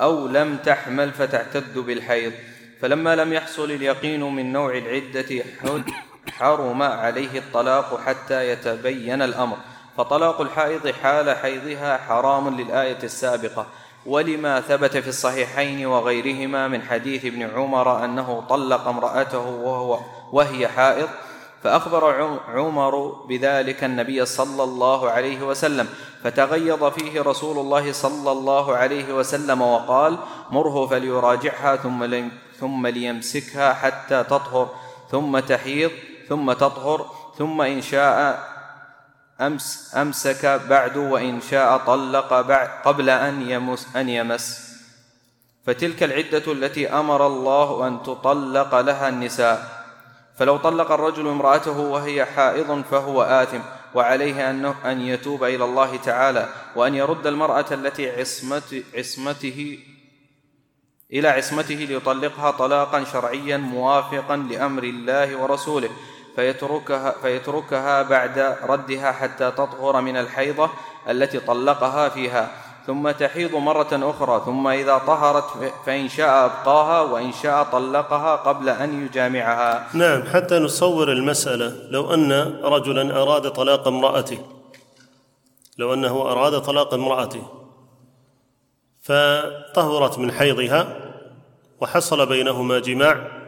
أو 0.00 0.26
لم 0.26 0.56
تحمل 0.56 1.12
فتعتد 1.12 1.78
بالحيض. 1.78 2.32
فلما 2.80 3.16
لم 3.16 3.32
يحصل 3.32 3.70
اليقين 3.70 4.22
من 4.22 4.52
نوع 4.52 4.76
العدة 4.76 5.44
حرم 6.30 6.82
عليه 6.82 7.38
الطلاق 7.38 8.00
حتى 8.00 8.48
يتبين 8.48 9.22
الأمر. 9.22 9.56
فطلاق 9.96 10.40
الحائض 10.40 10.88
حال 10.88 11.36
حيضها 11.36 11.96
حرام 11.96 12.60
للآية 12.60 13.02
السابقة. 13.02 13.66
ولما 14.06 14.60
ثبت 14.60 14.96
في 14.96 15.08
الصحيحين 15.08 15.86
وغيرهما 15.86 16.68
من 16.68 16.82
حديث 16.82 17.24
ابن 17.24 17.42
عمر 17.42 18.04
أنه 18.04 18.44
طلق 18.48 18.88
امرأته 18.88 19.46
وهو 19.46 20.00
وهي 20.32 20.68
حائض 20.68 21.08
فأخبر 21.64 22.38
عمر 22.48 23.24
بذلك 23.28 23.84
النبي 23.84 24.24
صلى 24.24 24.62
الله 24.62 25.10
عليه 25.10 25.42
وسلم 25.42 25.88
فتغيظ 26.24 26.84
فيه 26.84 27.22
رسول 27.22 27.58
الله 27.58 27.92
صلى 27.92 28.32
الله 28.32 28.76
عليه 28.76 29.14
وسلم 29.14 29.62
وقال 29.62 30.18
مره 30.50 30.86
فليراجعها 30.86 31.76
ثم 31.76 32.28
ثم 32.60 32.86
ليمسكها 32.86 33.74
حتى 33.74 34.24
تطهر 34.24 34.68
ثم 35.10 35.38
تحيض 35.38 35.90
ثم 36.28 36.52
تطهر 36.52 37.06
ثم 37.38 37.60
إن 37.62 37.82
شاء 37.82 38.44
أمس 39.40 39.94
أمسك 39.96 40.60
بعد 40.68 40.96
وإن 40.96 41.40
شاء 41.40 41.78
طلق 41.78 42.40
بعد 42.40 42.68
قبل 42.84 43.10
أن 43.10 43.50
يمس 43.50 43.96
أن 43.96 44.08
يمس. 44.08 44.74
فتلك 45.66 46.02
العدة 46.02 46.52
التي 46.52 46.88
أمر 46.88 47.26
الله 47.26 47.86
أن 47.86 48.02
تطلق 48.02 48.80
لها 48.80 49.08
النساء. 49.08 49.73
فلو 50.36 50.56
طلق 50.56 50.92
الرجل 50.92 51.28
امرأته 51.28 51.78
وهي 51.78 52.24
حائض 52.24 52.82
فهو 52.90 53.22
آثم 53.22 53.60
وعليه 53.94 54.50
أنه 54.50 54.74
أن 54.84 55.00
يتوب 55.00 55.44
إلى 55.44 55.64
الله 55.64 55.96
تعالى 55.96 56.48
وأن 56.76 56.94
يرد 56.94 57.26
المرأة 57.26 57.66
التي 57.70 58.20
عصمت 58.20 58.84
عصمته 58.94 59.78
إلى 61.12 61.28
عصمته 61.28 61.74
ليطلقها 61.74 62.50
طلاقا 62.50 63.04
شرعيا 63.04 63.56
موافقا 63.56 64.36
لأمر 64.36 64.82
الله 64.82 65.36
ورسوله 65.36 65.90
فيتركها, 66.36 67.14
فيتركها 67.22 68.02
بعد 68.02 68.56
ردها 68.62 69.12
حتى 69.12 69.50
تطهر 69.50 70.00
من 70.00 70.16
الحيضة 70.16 70.70
التي 71.08 71.40
طلقها 71.40 72.08
فيها. 72.08 72.63
ثم 72.86 73.10
تحيض 73.10 73.54
مرة 73.54 73.88
أخرى 73.92 74.42
ثم 74.44 74.68
إذا 74.68 74.98
طهرت 74.98 75.44
فإن 75.86 76.08
شاء 76.08 76.44
أبقاها 76.44 77.00
وإن 77.00 77.32
شاء 77.32 77.64
طلقها 77.64 78.36
قبل 78.36 78.68
أن 78.68 79.06
يجامعها. 79.06 79.88
نعم 79.94 80.22
حتى 80.22 80.58
نصور 80.58 81.12
المسألة. 81.12 81.76
لو 81.90 82.14
أن 82.14 82.32
رجلا 82.62 83.22
أراد 83.22 83.50
طلاق 83.50 83.88
امرأته 83.88 84.38
لو 85.78 85.94
أنه 85.94 86.22
أراد 86.22 86.60
طلاق 86.62 86.94
امرأته 86.94 87.42
فطهرت 89.02 90.18
من 90.18 90.32
حيضها 90.32 90.86
وحصل 91.80 92.26
بينهما 92.26 92.78
جماع 92.78 93.44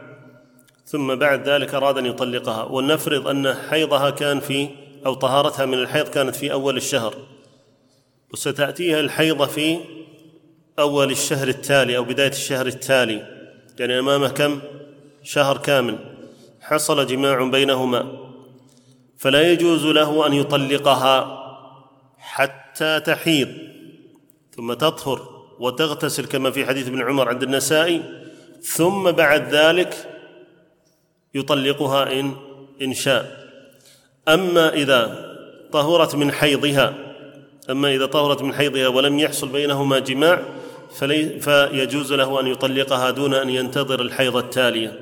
ثم 0.85 1.15
بعد 1.15 1.49
ذلك 1.49 1.73
أراد 1.73 1.97
أن 1.97 2.05
يطلقها. 2.05 2.63
ولنفرض 2.63 3.27
أن 3.27 3.53
حيضها 3.69 4.09
كان 4.09 4.39
في 4.39 4.69
أو 5.05 5.13
طهارتها 5.13 5.65
من 5.65 5.73
الحيض 5.73 6.07
كانت 6.07 6.35
في 6.35 6.51
أول 6.51 6.77
الشهر. 6.77 7.13
وستأتيها 8.33 8.99
الحيضة 8.99 9.45
في 9.45 9.79
أول 10.79 11.11
الشهر 11.11 11.47
التالي 11.47 11.97
أو 11.97 12.03
بداية 12.03 12.29
الشهر 12.29 12.67
التالي. 12.67 13.37
يعني 13.79 13.99
أمامه 13.99 14.27
كم؟ 14.27 14.59
شهر 15.23 15.57
كامل. 15.57 15.97
حصل 16.61 17.07
جماع 17.07 17.43
بينهما. 17.43 18.27
فلا 19.17 19.51
يجوز 19.51 19.85
له 19.85 20.27
أن 20.27 20.33
يطلقها 20.33 21.43
حتى 22.17 22.99
تحيض 22.99 23.49
ثم 24.55 24.73
تطهر 24.73 25.45
وتغتسل 25.59 26.25
كما 26.25 26.51
في 26.51 26.65
حديث 26.65 26.87
ابن 26.87 27.01
عمر 27.01 27.29
عند 27.29 27.43
النسائي. 27.43 28.01
ثم 28.61 29.11
بعد 29.11 29.55
ذلك 29.55 30.09
يطلقها 31.33 32.19
إن 32.19 32.35
إن 32.81 32.93
شاء. 32.93 33.47
أما 34.27 34.73
إذا 34.73 35.27
طهرت 35.71 36.15
من 36.15 36.31
حيضها 36.31 37.06
أما 37.69 37.95
إذا 37.95 38.05
طهرت 38.05 38.41
من 38.41 38.53
حيضها 38.53 38.87
ولم 38.87 39.19
يحصل 39.19 39.49
بينهما 39.49 39.99
جماع 39.99 40.41
فلي 40.99 41.39
فيجوز 41.39 42.13
له 42.13 42.39
أن 42.39 42.47
يطلقها 42.47 43.11
دون 43.11 43.33
أن 43.33 43.49
ينتظر 43.49 44.01
الحيض 44.01 44.37
التالية. 44.37 44.99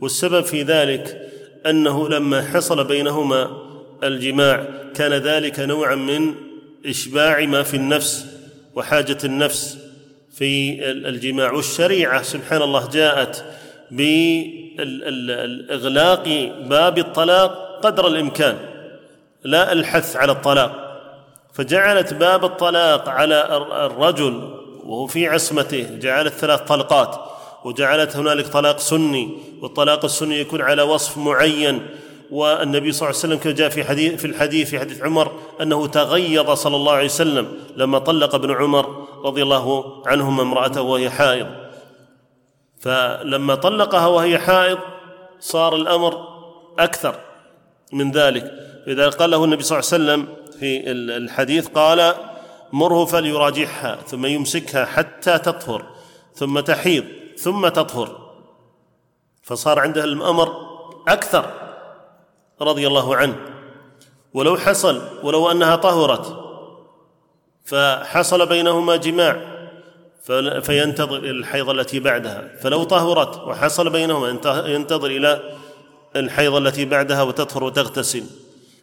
والسبب 0.00 0.44
في 0.44 0.62
ذلك 0.62 1.30
أنه 1.66 2.08
لما 2.08 2.42
حصل 2.42 2.84
بينهما 2.84 3.50
الجماع 4.02 4.66
كان 4.94 5.12
ذلك 5.12 5.60
نوعا 5.60 5.94
من 5.94 6.34
إشباع 6.86 7.44
ما 7.44 7.62
في 7.62 7.74
النفس 7.74 8.26
وحاجة 8.74 9.18
النفس 9.24 9.78
في 10.32 10.84
الجماع. 10.90 11.52
والشريعة 11.52 12.22
سبحان 12.22 12.62
الله 12.62 12.88
جاءت 12.88 13.44
ب 13.90 14.02
اغلاق 15.70 16.28
باب 16.68 16.98
الطلاق 16.98 17.80
قدر 17.82 18.06
الإمكان 18.06 18.56
لا 19.44 19.72
الحث 19.72 20.16
على 20.16 20.32
الطلاق. 20.32 20.93
فجعلت 21.54 22.14
باب 22.14 22.44
الطلاق 22.44 23.08
على 23.08 23.56
الرجل 23.86 24.60
وهو 24.84 25.06
في 25.06 25.28
عصمته 25.28 25.98
جعلت 26.00 26.32
ثلاث 26.32 26.60
طلقات 26.60 27.20
وجعلت 27.64 28.16
هنالك 28.16 28.46
طلاق 28.46 28.78
سني 28.78 29.38
والطلاق 29.62 30.04
السني 30.04 30.40
يكون 30.40 30.62
على 30.62 30.82
وصف 30.82 31.18
معين 31.18 31.86
والنبي 32.30 32.92
صلى 32.92 33.08
الله 33.08 33.18
عليه 33.18 33.28
وسلم 33.28 33.38
كما 33.38 33.52
جاء 33.52 33.68
في 33.68 33.84
حديث 33.84 34.20
في 34.20 34.26
الحديث 34.26 34.70
في 34.70 34.78
حديث 34.78 35.02
عمر 35.02 35.32
أنه 35.60 35.86
تغيظ 35.86 36.50
صلى 36.50 36.76
الله 36.76 36.92
عليه 36.92 37.04
وسلم 37.04 37.52
لما 37.76 37.98
طلق 37.98 38.34
ابن 38.34 38.50
عمر 38.50 39.06
رضي 39.24 39.42
الله 39.42 39.94
عنهما 40.06 40.42
امرأته 40.42 40.82
وهي 40.82 41.10
حائض. 41.10 41.46
فلما 42.80 43.54
طلقها 43.54 44.06
وهي 44.06 44.38
حائض 44.38 44.78
صار 45.40 45.76
الأمر 45.76 46.28
أكثر 46.78 47.14
من 47.92 48.10
ذلك. 48.10 48.52
اذا 48.86 49.08
قال 49.08 49.30
له 49.30 49.44
النبي 49.44 49.62
صلى 49.62 49.78
الله 49.78 49.90
عليه 49.92 50.04
وسلم 50.04 50.36
في 50.60 50.90
الحديث 50.90 51.68
قال 51.68 52.14
مره 52.72 53.04
فليراجعها 53.04 53.98
ثم 54.06 54.26
يمسكها 54.26 54.84
حتى 54.84 55.38
تطهر 55.38 55.86
ثم 56.34 56.60
تحيض 56.60 57.04
ثم 57.38 57.68
تطهر. 57.68 58.34
فصار 59.42 59.78
عنده 59.78 60.04
الأمر 60.04 60.52
أكثر 61.08 61.50
رضي 62.60 62.86
الله 62.86 63.16
عنه. 63.16 63.36
ولو 64.34 64.56
حصل 64.56 65.02
ولو 65.22 65.50
أنها 65.50 65.76
طهرت 65.76 66.44
فحصل 67.64 68.46
بينهما 68.46 68.96
جماع 68.96 69.54
فينتظر 70.62 71.16
الحيض 71.16 71.70
التي 71.70 72.00
بعدها. 72.00 72.56
فلو 72.62 72.84
طهرت 72.84 73.40
وحصل 73.40 73.90
بينهما 73.90 74.28
ينتظر 74.66 75.06
إلى 75.06 75.56
الحيض 76.16 76.54
التي 76.54 76.84
بعدها 76.84 77.22
وتطهر 77.22 77.64
وتغتسل. 77.64 78.24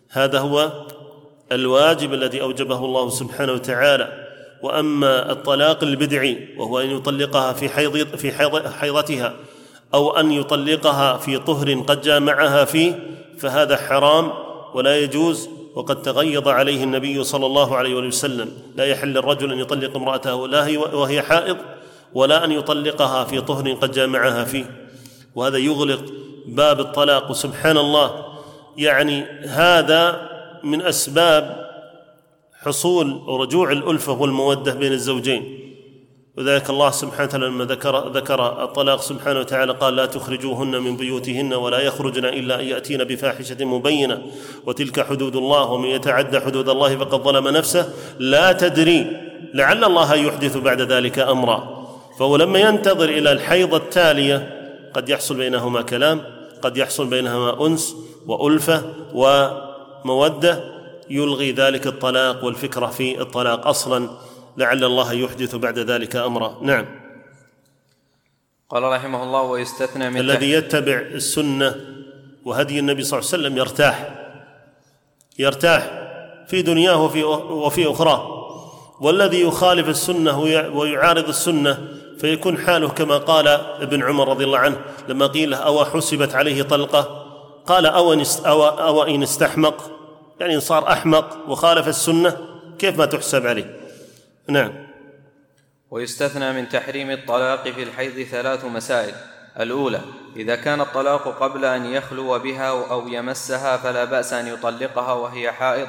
هذا 0.09 0.39
هو 0.39 0.71
الواجب 1.51 2.13
الذي 2.13 2.41
أوجبه 2.41 2.85
الله 2.85 3.09
سبحانه 3.09 3.53
وتعالى 3.53 4.27
وأما 4.61 5.31
الطلاق 5.31 5.83
البدعي 5.83 6.47
وهو 6.57 6.79
أن 6.79 6.91
يطلقها 6.91 7.53
في 7.53 7.69
حيض 7.69 8.15
في 8.15 8.31
حيض 8.31 8.67
حيضتها 8.67 9.33
أو 9.93 10.19
أن 10.19 10.31
يطلقها 10.31 11.17
في 11.17 11.37
طهر 11.37 11.73
قد 11.73 12.01
جامعها 12.01 12.65
فيه 12.65 12.99
فهذا 13.37 13.77
حرام 13.77 14.31
ولا 14.73 14.97
يجوز 14.97 15.49
وقد 15.75 16.01
تغيظ 16.01 16.47
عليه 16.47 16.83
النبي 16.83 17.23
صلى 17.23 17.45
الله 17.45 17.75
عليه 17.75 17.95
وسلم. 17.95 18.51
لا 18.75 18.85
يحل 18.85 19.17
الرجل 19.17 19.51
أن 19.51 19.59
يطلق 19.59 19.95
امرأته 19.95 20.47
لا 20.47 20.67
هي 20.67 20.77
وهي 20.77 21.21
حائض 21.21 21.57
ولا 22.13 22.45
أن 22.45 22.51
يطلقها 22.51 23.23
في 23.23 23.41
طهر 23.41 23.73
قد 23.73 23.91
جامعها 23.91 24.43
فيه. 24.43 24.65
وهذا 25.35 25.57
يغلق 25.57 26.01
باب 26.47 26.79
الطلاق 26.79 27.31
سبحان 27.31 27.77
الله. 27.77 28.25
يعني 28.77 29.23
هذا 29.47 30.30
من 30.63 30.81
أسباب 30.81 31.71
حصول 32.61 33.21
رجوع 33.27 33.71
الألفة 33.71 34.13
والمودة 34.13 34.73
بين 34.73 34.91
الزوجين. 34.91 35.57
وذلك 36.37 36.69
الله 36.69 36.89
سبحانه 36.89 37.23
وتعالى 37.23 37.45
لما 37.45 37.65
ذكر 37.65 38.07
ذكر 38.07 38.63
الطلاق 38.63 39.01
سبحانه 39.01 39.39
وتعالى 39.39 39.73
قال 39.73 39.95
لا 39.95 40.05
تخرجوهن 40.05 40.81
من 40.81 40.97
بيوتهن 40.97 41.53
ولا 41.53 41.79
يخرجن 41.79 42.25
إلا 42.25 42.59
أن 42.59 42.65
يأتين 42.65 43.03
بفاحشة 43.03 43.65
مبينة. 43.65 44.21
وتلك 44.65 45.05
حدود 45.05 45.35
الله 45.35 45.71
ومن 45.71 45.89
يتعدى 45.89 46.39
حدود 46.39 46.69
الله 46.69 46.97
فقد 46.97 47.21
ظلم 47.21 47.47
نفسه. 47.47 47.93
لا 48.19 48.51
تدري 48.51 49.17
لعل 49.53 49.83
الله 49.83 50.15
يحدث 50.15 50.57
بعد 50.57 50.81
ذلك 50.81 51.19
أمرا. 51.19 51.87
فهو 52.19 52.35
لما 52.35 52.59
ينتظر 52.59 53.09
إلى 53.09 53.31
الحيض 53.31 53.75
التالية 53.75 54.61
قد 54.93 55.09
يحصل 55.09 55.35
بينهما 55.37 55.81
كلام 55.81 56.21
قد 56.61 56.77
يحصل 56.77 57.07
بينهما 57.07 57.67
أنس 57.67 57.95
وألفة 58.27 58.83
وموده 60.05 60.63
يلغي 61.09 61.51
ذلك 61.51 61.87
الطلاق 61.87 62.43
والفكرة 62.43 62.87
في 62.87 63.21
الطلاق 63.21 63.67
أصلا. 63.67 64.09
لعل 64.57 64.83
الله 64.83 65.13
يحدث 65.13 65.55
بعد 65.55 65.79
ذلك 65.79 66.15
أمرا. 66.15 66.57
نعم. 66.61 66.85
قال 68.69 68.83
رحمه 68.83 69.23
الله 69.23 69.41
ويستثنى 69.41 70.09
من 70.09 70.19
الذي 70.19 70.51
يتبع 70.51 70.97
السنة 70.97 71.75
وهدي 72.45 72.79
النبي 72.79 73.03
صلى 73.03 73.19
الله 73.19 73.29
عليه 73.33 73.43
وسلم 73.43 73.57
يرتاح. 73.57 74.15
يرتاح 75.39 75.91
في 76.47 76.61
دنياه 76.61 77.03
وفي 77.03 77.23
وفي 77.23 77.91
أخراه. 77.91 78.41
والذي 79.01 79.41
يخالف 79.41 79.89
السنة 79.89 80.39
ويعارض 80.73 81.27
السنة 81.27 81.87
فيكون 82.19 82.57
حاله 82.57 82.89
كما 82.89 83.17
قال 83.17 83.47
ابن 83.47 84.03
عمر 84.03 84.27
رضي 84.29 84.43
الله 84.43 84.57
عنه 84.57 84.77
لما 85.09 85.27
قيل 85.27 85.49
له 85.49 85.57
أو 85.57 85.85
حسبت 85.85 86.35
عليه 86.35 86.63
طلقة؟ 86.63 87.30
قال 87.71 87.85
أو, 87.85 88.13
أو, 88.65 89.03
إن 89.03 89.23
استحمق 89.23 89.91
يعني 90.39 90.55
إن 90.55 90.59
صار 90.59 90.91
أحمق 90.91 91.49
وخالف 91.49 91.87
السنة 91.87 92.37
كيف 92.79 92.97
ما 92.97 93.05
تحسب 93.05 93.47
عليه؟ 93.47 93.79
نعم. 94.47 94.87
ويستثنى 95.91 96.53
من 96.53 96.69
تحريم 96.69 97.11
الطلاق 97.11 97.67
في 97.69 97.83
الحيض 97.83 98.27
ثلاث 98.27 98.65
مسائل. 98.65 99.13
الأولى 99.59 100.01
إذا 100.35 100.55
كان 100.55 100.81
الطلاق 100.81 101.27
قبل 101.27 101.65
أن 101.65 101.85
يخلو 101.85 102.39
بها 102.39 102.69
أو 102.91 103.07
يمسها 103.07 103.77
فلا 103.77 104.05
بأس 104.05 104.33
أن 104.33 104.47
يطلقها 104.47 105.13
وهي 105.13 105.51
حائض 105.51 105.87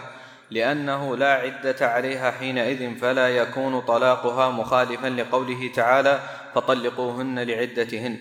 لأنه 0.50 1.16
لا 1.16 1.32
عدة 1.32 1.76
عليها 1.80 2.30
حينئذ 2.30 2.98
فلا 2.98 3.28
يكون 3.28 3.80
طلاقها 3.80 4.50
مخالفا 4.50 5.06
لقوله 5.06 5.70
تعالى 5.74 6.20
فطلقوهن 6.54 7.38
لعدتهن. 7.38 8.18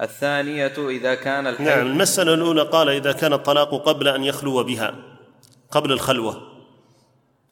الثانية 0.00 0.88
إذا 0.88 1.14
كان 1.14 1.46
الحيض 1.46 1.66
نعم 1.66 1.86
المسألة 1.86 2.34
الأولى 2.34 2.62
قال 2.62 2.88
إذا 2.88 3.12
كان 3.12 3.32
الطلاق 3.32 3.74
قبل 3.74 4.08
أن 4.08 4.24
يخلو 4.24 4.64
بها 4.64 4.94
قبل 5.70 5.92
الخلوة. 5.92 6.42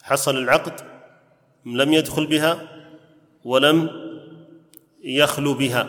حصل 0.03 0.37
العقد 0.37 0.81
لم 1.67 1.93
يدخل 1.93 2.27
بها 2.27 2.59
ولم 3.45 3.91
يخلو 5.05 5.55
بها. 5.55 5.89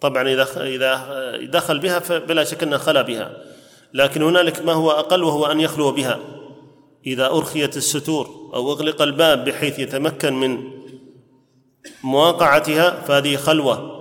طبعا 0.00 0.28
إذا 0.28 0.46
إذا 0.56 1.36
دخل 1.42 1.78
بها 1.78 1.98
فبلا 1.98 2.44
شك 2.44 2.62
أنه 2.62 2.76
خلا 2.76 3.02
بها. 3.02 3.36
لكن 3.94 4.22
هنالك 4.22 4.62
ما 4.62 4.72
هو 4.72 4.90
أقل 4.90 5.24
وهو 5.24 5.46
أن 5.46 5.60
يخلو 5.60 5.90
بها. 5.90 6.18
إذا 7.06 7.26
أرخيت 7.26 7.76
الستور 7.76 8.50
أو 8.54 8.72
أغلق 8.72 9.02
الباب 9.02 9.44
بحيث 9.44 9.78
يتمكن 9.78 10.32
من 10.32 10.70
مواقعتها 12.04 12.90
فهذه 12.90 13.36
خلوة. 13.36 13.99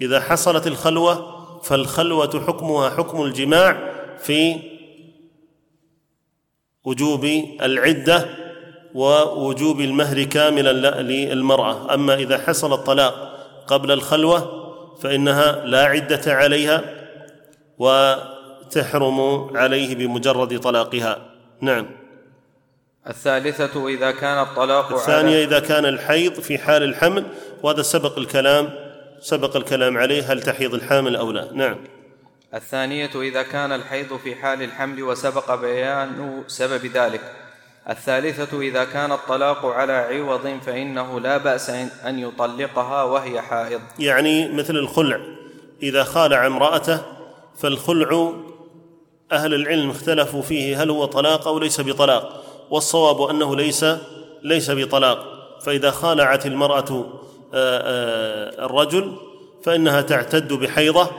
إذا 0.00 0.20
حصلت 0.20 0.66
الخلوة 0.66 1.40
فالخلوة 1.62 2.44
حكمها 2.46 2.90
حكم 2.90 3.22
الجماع 3.22 3.92
في 4.18 4.56
وجوب 6.84 7.24
العدة 7.62 8.26
ووجوب 8.94 9.80
المهر 9.80 10.22
كاملا 10.22 11.02
للمرأة. 11.02 11.94
أما 11.94 12.14
إذا 12.14 12.38
حصل 12.38 12.72
الطلاق 12.72 13.38
قبل 13.66 13.92
الخلوة 13.92 14.60
فإنها 15.02 15.66
لا 15.66 15.84
عدة 15.84 16.22
عليها 16.26 16.84
وتحرم 17.78 19.50
عليه 19.56 19.94
بمجرد 19.94 20.60
طلاقها. 20.60 21.18
نعم. 21.60 21.86
الثالثة 23.08 23.88
إذا 23.88 24.10
كان 24.10 24.42
الطلاق 24.42 24.92
الثانية 24.92 25.44
إذا 25.44 25.58
كان 25.58 25.84
الحيض 25.84 26.32
في 26.40 26.58
حال 26.58 26.82
الحمل 26.82 27.24
وهذا 27.62 27.82
سبق 27.82 28.18
الكلام 28.18 28.70
سبق 29.20 29.56
الكلام 29.56 29.98
عليه 29.98 30.32
هل 30.32 30.42
تحيض 30.42 30.74
الحامل 30.74 31.16
أو 31.16 31.32
لا؟ 31.32 31.52
نعم. 31.52 31.76
الثانية 32.54 33.10
إذا 33.14 33.42
كان 33.42 33.72
الحيض 33.72 34.16
في 34.16 34.34
حال 34.34 34.62
الحمل 34.62 35.02
وسبق 35.02 35.54
بيان 35.54 36.42
سبب 36.46 36.86
ذلك. 36.86 37.20
الثالثة 37.90 38.60
إذا 38.60 38.84
كان 38.84 39.12
الطلاق 39.12 39.66
على 39.66 39.92
عوض 39.92 40.58
فإنه 40.66 41.20
لا 41.20 41.36
بأس 41.36 41.70
أن 42.04 42.18
يطلقها 42.18 43.02
وهي 43.02 43.40
حائض. 43.40 43.80
يعني 43.98 44.48
مثل 44.48 44.76
الخلع 44.76 45.20
إذا 45.82 46.04
خالع 46.04 46.46
امرأته 46.46 47.00
فالخلع 47.58 48.32
أهل 49.32 49.54
العلم 49.54 49.90
اختلفوا 49.90 50.42
فيه 50.42 50.82
هل 50.82 50.90
هو 50.90 51.04
طلاق 51.04 51.48
أو 51.48 51.58
ليس 51.58 51.80
بطلاق 51.80 52.44
والصواب 52.70 53.22
أنه 53.22 53.56
ليس 53.56 53.84
ليس 54.42 54.70
بطلاق. 54.70 55.40
فإذا 55.62 55.90
خالعت 55.90 56.46
المرأة 56.46 56.90
آه، 56.90 57.20
الرجل 57.54 59.16
فإنها 59.62 60.00
تعتد 60.00 60.52
بحيضة 60.52 61.10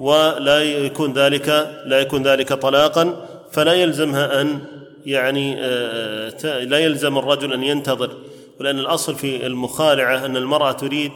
ولا 0.00 0.62
يكون 0.62 1.12
ذلك 1.12 1.48
لا 1.86 2.00
يكون 2.00 2.22
ذلك 2.22 2.52
طلاقا 2.52 3.26
فلا 3.52 3.72
يلزمها 3.72 4.40
أن 4.40 4.60
يعني 5.06 5.56
آه، 5.58 6.64
لا 6.64 6.78
يلزم 6.78 7.18
الرجل 7.18 7.52
أن 7.52 7.62
ينتظر. 7.62 8.16
ولأن 8.60 8.78
الأصل 8.78 9.14
في 9.14 9.46
المخالعة 9.46 10.26
أن 10.26 10.36
المرأة 10.36 10.72
تريد 10.72 11.12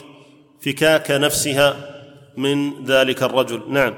فكاك 0.61 1.11
نفسها 1.11 1.77
من 2.37 2.85
ذلك 2.85 3.23
الرجل. 3.23 3.63
نعم. 3.69 3.95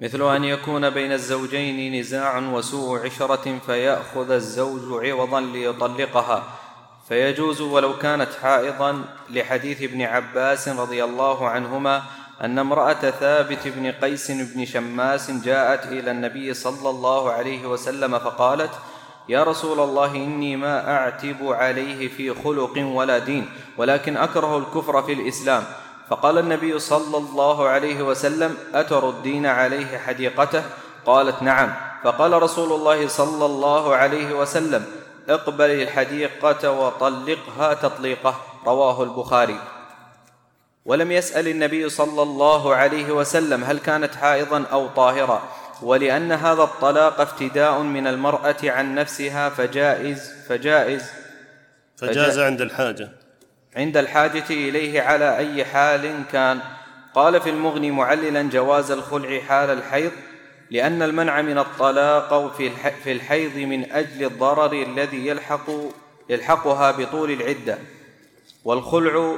مثل 0.00 0.34
أن 0.36 0.44
يكون 0.44 0.90
بين 0.90 1.12
الزوجين 1.12 2.00
نزاع 2.00 2.38
وسوء 2.38 2.98
عشرة 2.98 3.58
فيأخذ 3.66 4.30
الزوج 4.30 5.04
عوضا 5.04 5.40
ليطلقها. 5.40 6.61
فيجوز 7.12 7.60
ولو 7.60 7.98
كانت 7.98 8.28
حائضا 8.42 9.04
لحديث 9.30 9.82
ابن 9.82 10.02
عباس 10.02 10.68
رضي 10.68 11.04
الله 11.04 11.48
عنهما 11.48 12.02
أن 12.42 12.58
امرأة 12.58 13.10
ثابت 13.10 13.68
بن 13.68 13.92
قيس 13.92 14.30
بن 14.30 14.64
شماس 14.64 15.30
جاءت 15.30 15.86
إلى 15.86 16.10
النبي 16.10 16.54
صلى 16.54 16.90
الله 16.90 17.32
عليه 17.32 17.66
وسلم 17.66 18.18
فقالت 18.18 18.70
يا 19.28 19.44
رسول 19.44 19.80
الله 19.80 20.14
إني 20.14 20.56
ما 20.56 20.96
أعتب 20.96 21.36
عليه 21.42 22.08
في 22.08 22.34
خلق 22.44 22.78
ولا 22.78 23.18
دين 23.18 23.48
ولكن 23.76 24.16
أكره 24.16 24.58
الكفر 24.58 25.02
في 25.02 25.12
الإسلام. 25.12 25.64
فقال 26.08 26.38
النبي 26.38 26.78
صلى 26.78 27.16
الله 27.16 27.68
عليه 27.68 28.02
وسلم 28.02 28.56
اتردين 28.74 29.46
عليه 29.46 29.98
حديقته؟ 29.98 30.62
قالت 31.06 31.42
نعم. 31.42 31.74
فقال 32.04 32.42
رسول 32.42 32.72
الله 32.72 33.08
صلى 33.08 33.44
الله 33.46 33.94
عليه 33.94 34.34
وسلم 34.34 35.01
اقبل 35.28 35.70
الحديقة 35.70 36.70
وطلقها 36.70 37.74
تطليقه 37.74 38.40
رواه 38.66 39.02
البخاري. 39.02 39.58
ولم 40.84 41.12
يسأل 41.12 41.48
النبي 41.48 41.88
صلى 41.88 42.22
الله 42.22 42.74
عليه 42.74 43.12
وسلم 43.12 43.64
هل 43.64 43.78
كانت 43.78 44.14
حائضا 44.14 44.64
أو 44.72 44.88
طاهرا 44.88 45.42
ولأن 45.82 46.32
هذا 46.32 46.62
الطلاق 46.62 47.20
افتداء 47.20 47.78
من 47.78 48.06
المرأة 48.06 48.56
عن 48.64 48.94
نفسها 48.94 49.48
فجائز 49.48 50.32
فجائز. 50.48 51.10
فجاز 51.96 52.38
عند 52.38 52.60
الحاجة. 52.60 53.08
عند 53.76 53.96
الحاجة 53.96 54.44
إليه 54.50 55.02
على 55.02 55.36
أي 55.36 55.64
حال 55.64 56.22
كان. 56.32 56.60
قال 57.14 57.40
في 57.40 57.50
المغني 57.50 57.90
معللا 57.90 58.42
جواز 58.42 58.90
الخلع 58.90 59.40
حال 59.40 59.70
الحيض 59.70 60.12
لأن 60.72 61.02
المنع 61.02 61.42
من 61.42 61.58
الطلاق 61.58 62.56
في 63.04 63.12
الحيض 63.12 63.56
من 63.56 63.92
أجل 63.92 64.24
الضرر 64.24 64.72
الذي 64.72 65.26
يلحق 65.26 65.70
يلحقها 66.28 66.90
بطول 66.90 67.30
العدة 67.30 67.78
والخلع 68.64 69.34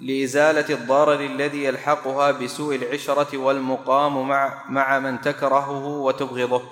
لإزالة 0.00 0.74
الضرر 0.74 1.20
الذي 1.20 1.64
يلحقها 1.64 2.30
بسوء 2.30 2.74
العشرة 2.74 3.38
والمقام 3.38 4.28
مع, 4.28 4.62
مع 4.68 4.98
من 4.98 5.20
تكرهه 5.20 5.86
وتبغضه 5.86 6.62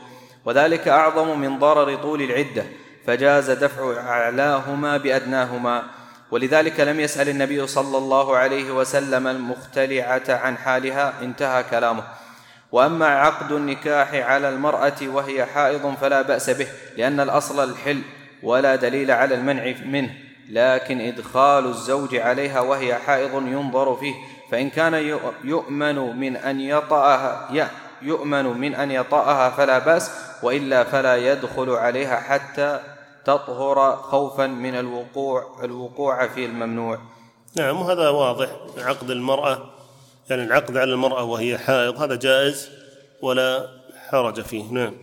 وذلك 0.45 0.89
أعظم 0.89 1.41
من 1.41 1.59
ضرر 1.59 1.95
طول 1.95 2.23
العدة 2.23 2.65
فجاز 3.07 3.51
دفع 3.51 4.01
أعلاهما 4.01 4.97
بأدناهما. 4.97 5.83
ولذلك 6.31 6.81
لم 6.81 7.01
يسأل 7.01 7.29
النبي 7.29 7.67
صلى 7.67 7.99
الله 7.99 8.37
عليه 8.37 8.73
وسلم 8.73 9.27
المختلعة 9.27 10.23
عن 10.29 10.57
حالها 10.57 11.15
انتهى 11.23 11.63
كلامه. 11.63 12.05
وأما 12.75 13.07
عقد 13.07 13.53
النكاح 13.53 14.15
على 14.15 14.49
المرأة 14.49 14.97
وهي 15.03 15.47
حائض 15.47 15.95
فلا 16.01 16.23
بأس 16.23 16.51
به 16.51 16.67
لأن 16.97 17.21
الأصل 17.21 17.71
الحل 17.71 18.01
ولا 18.43 18.77
دليل 18.77 19.11
على 19.11 19.35
المنع 19.35 19.75
منه 19.85 20.15
لكن 20.51 21.01
إدخال 21.01 21.67
الزوج 21.67 22.17
عليها 22.17 22.61
وهي 22.61 22.95
حائض 22.95 23.35
ينظر 23.35 23.97
فيه 23.97 24.15
فإن 24.51 24.71
كان 24.71 24.95
يؤمن 25.45 26.19
من 26.21 26.37
أن 26.37 26.61
يطأها 26.61 27.49
يؤمن 28.03 28.45
من 28.45 28.75
أن 28.75 28.91
يطأها 28.91 29.51
فلا 29.51 29.79
بأس 29.79 30.11
وإلا 30.43 30.85
فلا 30.85 31.17
يدخل 31.17 31.71
عليها 31.71 32.17
حتى 32.21 32.81
تطهر 33.25 33.97
خوفا 33.97 34.47
من 34.47 34.75
الوقوع 34.75 35.45
الوقوع 35.65 36.27
في 36.27 36.45
الممنوع. 36.47 36.99
نعم 37.57 37.81
وهذا 37.81 38.09
واضح 38.09 38.49
عقد 38.79 39.11
المرأة 39.11 39.74
يعني 40.31 40.43
العقد 40.43 40.77
على 40.77 40.93
المرأة 40.93 41.23
وهي 41.23 41.59
حائض 41.59 42.03
هذا 42.03 42.15
جائز 42.15 42.69
ولا 43.23 43.69
حرج 44.09 44.41
فيه. 44.41 44.73
نعم. 44.73 44.95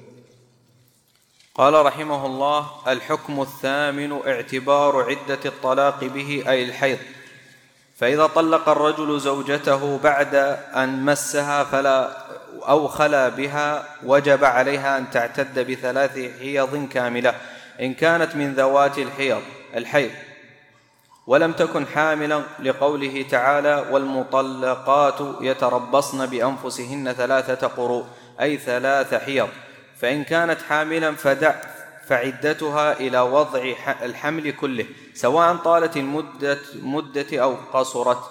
قال 1.55 1.85
رحمه 1.85 2.25
الله 2.25 2.67
الحكم 2.87 3.41
الثامن 3.41 4.27
اعتبار 4.27 5.03
عدة 5.09 5.39
الطلاق 5.45 6.03
به 6.03 6.43
أي 6.47 6.63
الحيض. 6.63 6.97
فإذا 7.97 8.27
طلق 8.27 8.69
الرجل 8.69 9.19
زوجته 9.19 9.97
بعد 9.97 10.35
أن 10.75 11.05
مسها 11.05 11.63
فلا 11.63 12.17
أو 12.61 12.87
خلا 12.87 13.29
بها 13.29 13.85
وجب 14.03 14.43
عليها 14.43 14.97
أن 14.97 15.09
تعتد 15.11 15.71
بثلاث 15.71 16.39
حيض 16.39 16.89
كاملة 16.89 17.35
إن 17.81 17.93
كانت 17.93 18.35
من 18.35 18.53
ذوات 18.53 18.97
الحيض 18.97 19.41
الحيض. 19.75 20.11
ولم 21.27 21.51
تكن 21.51 21.87
حاملا 21.87 22.41
لقوله 22.59 23.25
تعالى 23.29 23.85
والمطلقات 23.91 25.19
يتربصن 25.41 26.25
بأنفسهن 26.25 27.13
ثلاثة 27.13 27.67
قروء 27.67 28.05
أي 28.41 28.57
ثلاث 28.57 29.13
حيض. 29.13 29.47
فإن 29.99 30.23
كانت 30.23 30.61
حاملا 30.61 31.15
فدع 31.15 31.55
فعدتها 32.07 32.99
إلى 32.99 33.19
وضع 33.19 33.73
الحمل 34.01 34.51
كله 34.51 34.85
سواء 35.13 35.55
طالت 35.55 35.97
المدة 35.97 36.59
مدة 36.83 37.43
أو 37.43 37.55
قصرت. 37.73 38.23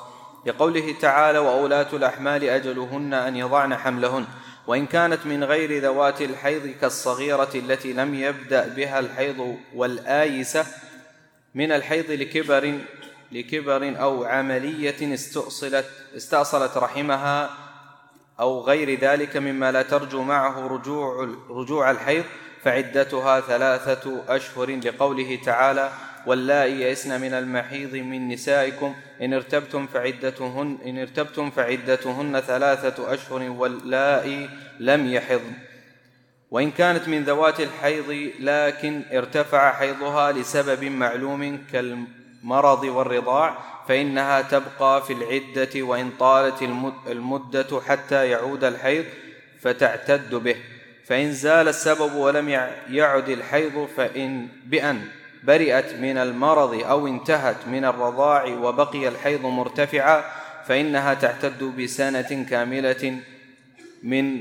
لقوله 0.46 0.94
تعالى 1.00 1.38
وأولاة 1.38 1.86
الأحمال 1.92 2.44
أجلهن 2.44 3.14
أن 3.14 3.36
يضعن 3.36 3.76
حملهن. 3.76 4.26
وإن 4.66 4.86
كانت 4.86 5.26
من 5.26 5.44
غير 5.44 5.82
ذوات 5.82 6.22
الحيض 6.22 6.66
كالصغيرة 6.80 7.50
التي 7.54 7.92
لم 7.92 8.14
يبدأ 8.14 8.68
بها 8.68 8.98
الحيض 8.98 9.56
والآيسة 9.74 10.66
من 11.54 11.72
الحيض 11.72 12.10
لكبر 12.10 12.78
لكبر 13.32 14.00
أو 14.00 14.24
عملية 14.24 15.14
استأصلت 15.14 15.86
استأصلت 16.16 16.76
رحمها 16.76 17.50
أو 18.40 18.60
غير 18.60 19.00
ذلك 19.00 19.36
مما 19.36 19.72
لا 19.72 19.82
ترجو 19.82 20.22
معه 20.22 20.66
رجوع 20.66 21.28
رجوع 21.50 21.90
الحيض 21.90 22.24
فعدتها 22.62 23.40
ثلاثة 23.40 24.24
أشهر 24.28 24.80
لقوله 24.84 25.38
تعالى 25.44 25.92
واللائي 26.26 26.80
يئسن 26.80 27.20
من 27.20 27.34
المحيض 27.34 27.94
من 27.94 28.28
نسائكم 28.28 28.94
إن 29.22 29.34
ارتبتم 29.34 29.86
فعدتهن 29.86 30.78
إن 30.86 30.98
ارتبتم 30.98 31.50
فعدتهن 31.50 32.40
ثلاثة 32.40 33.14
أشهر 33.14 33.50
واللائي 33.50 34.50
لم 34.80 35.12
يحضن. 35.12 35.69
وإن 36.50 36.70
كانت 36.70 37.08
من 37.08 37.24
ذوات 37.24 37.60
الحيض 37.60 38.30
لكن 38.40 39.02
ارتفع 39.12 39.72
حيضها 39.72 40.32
لسبب 40.32 40.84
معلوم 40.84 41.64
كالمرض 41.72 42.84
والرضاع 42.84 43.58
فإنها 43.88 44.42
تبقى 44.42 45.02
في 45.02 45.12
العدة 45.12 45.82
وإن 45.82 46.10
طالت 46.18 46.62
المدة 47.06 47.80
حتى 47.86 48.28
يعود 48.28 48.64
الحيض 48.64 49.04
فتعتد 49.60 50.34
به. 50.34 50.56
فإن 51.06 51.32
زال 51.32 51.68
السبب 51.68 52.14
ولم 52.14 52.48
يعد 52.90 53.28
الحيض 53.28 53.88
فإن 53.96 54.48
بأن 54.66 55.00
برئت 55.44 55.92
من 55.92 56.18
المرض 56.18 56.82
أو 56.82 57.06
انتهت 57.06 57.68
من 57.68 57.84
الرضاع 57.84 58.44
وبقي 58.44 59.08
الحيض 59.08 59.46
مرتفعا 59.46 60.24
فإنها 60.66 61.14
تعتد 61.14 61.64
بسنة 61.64 62.46
كاملة 62.50 63.20
من 64.02 64.40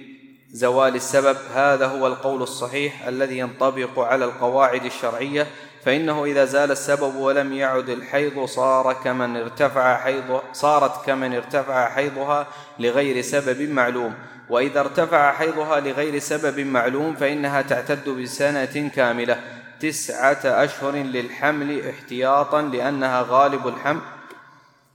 زوال 0.52 0.96
السبب 0.96 1.38
هذا 1.54 1.86
هو 1.86 2.08
القول 2.08 2.42
الصحيح 2.42 3.08
الذي 3.08 3.38
ينطبق 3.38 4.00
على 4.00 4.26
القواعد 4.26 4.86
الشرعية 4.86 5.48
فإنه 5.86 6.26
إذا 6.26 6.46
زال 6.46 6.72
السبب 6.72 7.16
ولم 7.16 7.54
يعد 7.54 7.90
الحيض 7.90 8.46
صار 8.46 8.94
كمن 8.94 9.38
ارتفع 9.38 9.98
حيض 9.98 10.42
صارت 10.54 11.06
كمن 11.06 11.36
ارتفع 11.36 11.90
حيضها 11.90 12.48
لغير 12.80 13.22
سبب 13.22 13.62
معلوم. 13.62 14.14
وإذا 14.50 14.80
ارتفع 14.80 15.32
حيضها 15.32 15.80
لغير 15.80 16.20
سبب 16.20 16.60
معلوم 16.60 17.16
فإنها 17.16 17.62
تعتد 17.62 18.10
بسنة 18.10 18.90
كاملة. 18.96 19.42
تسعة 19.80 20.42
أشهر 20.46 20.96
للحمل 20.96 21.90
احتياطا 21.90 22.62
لأنها 22.62 23.26
غالب 23.30 23.68
الحمل 23.68 24.02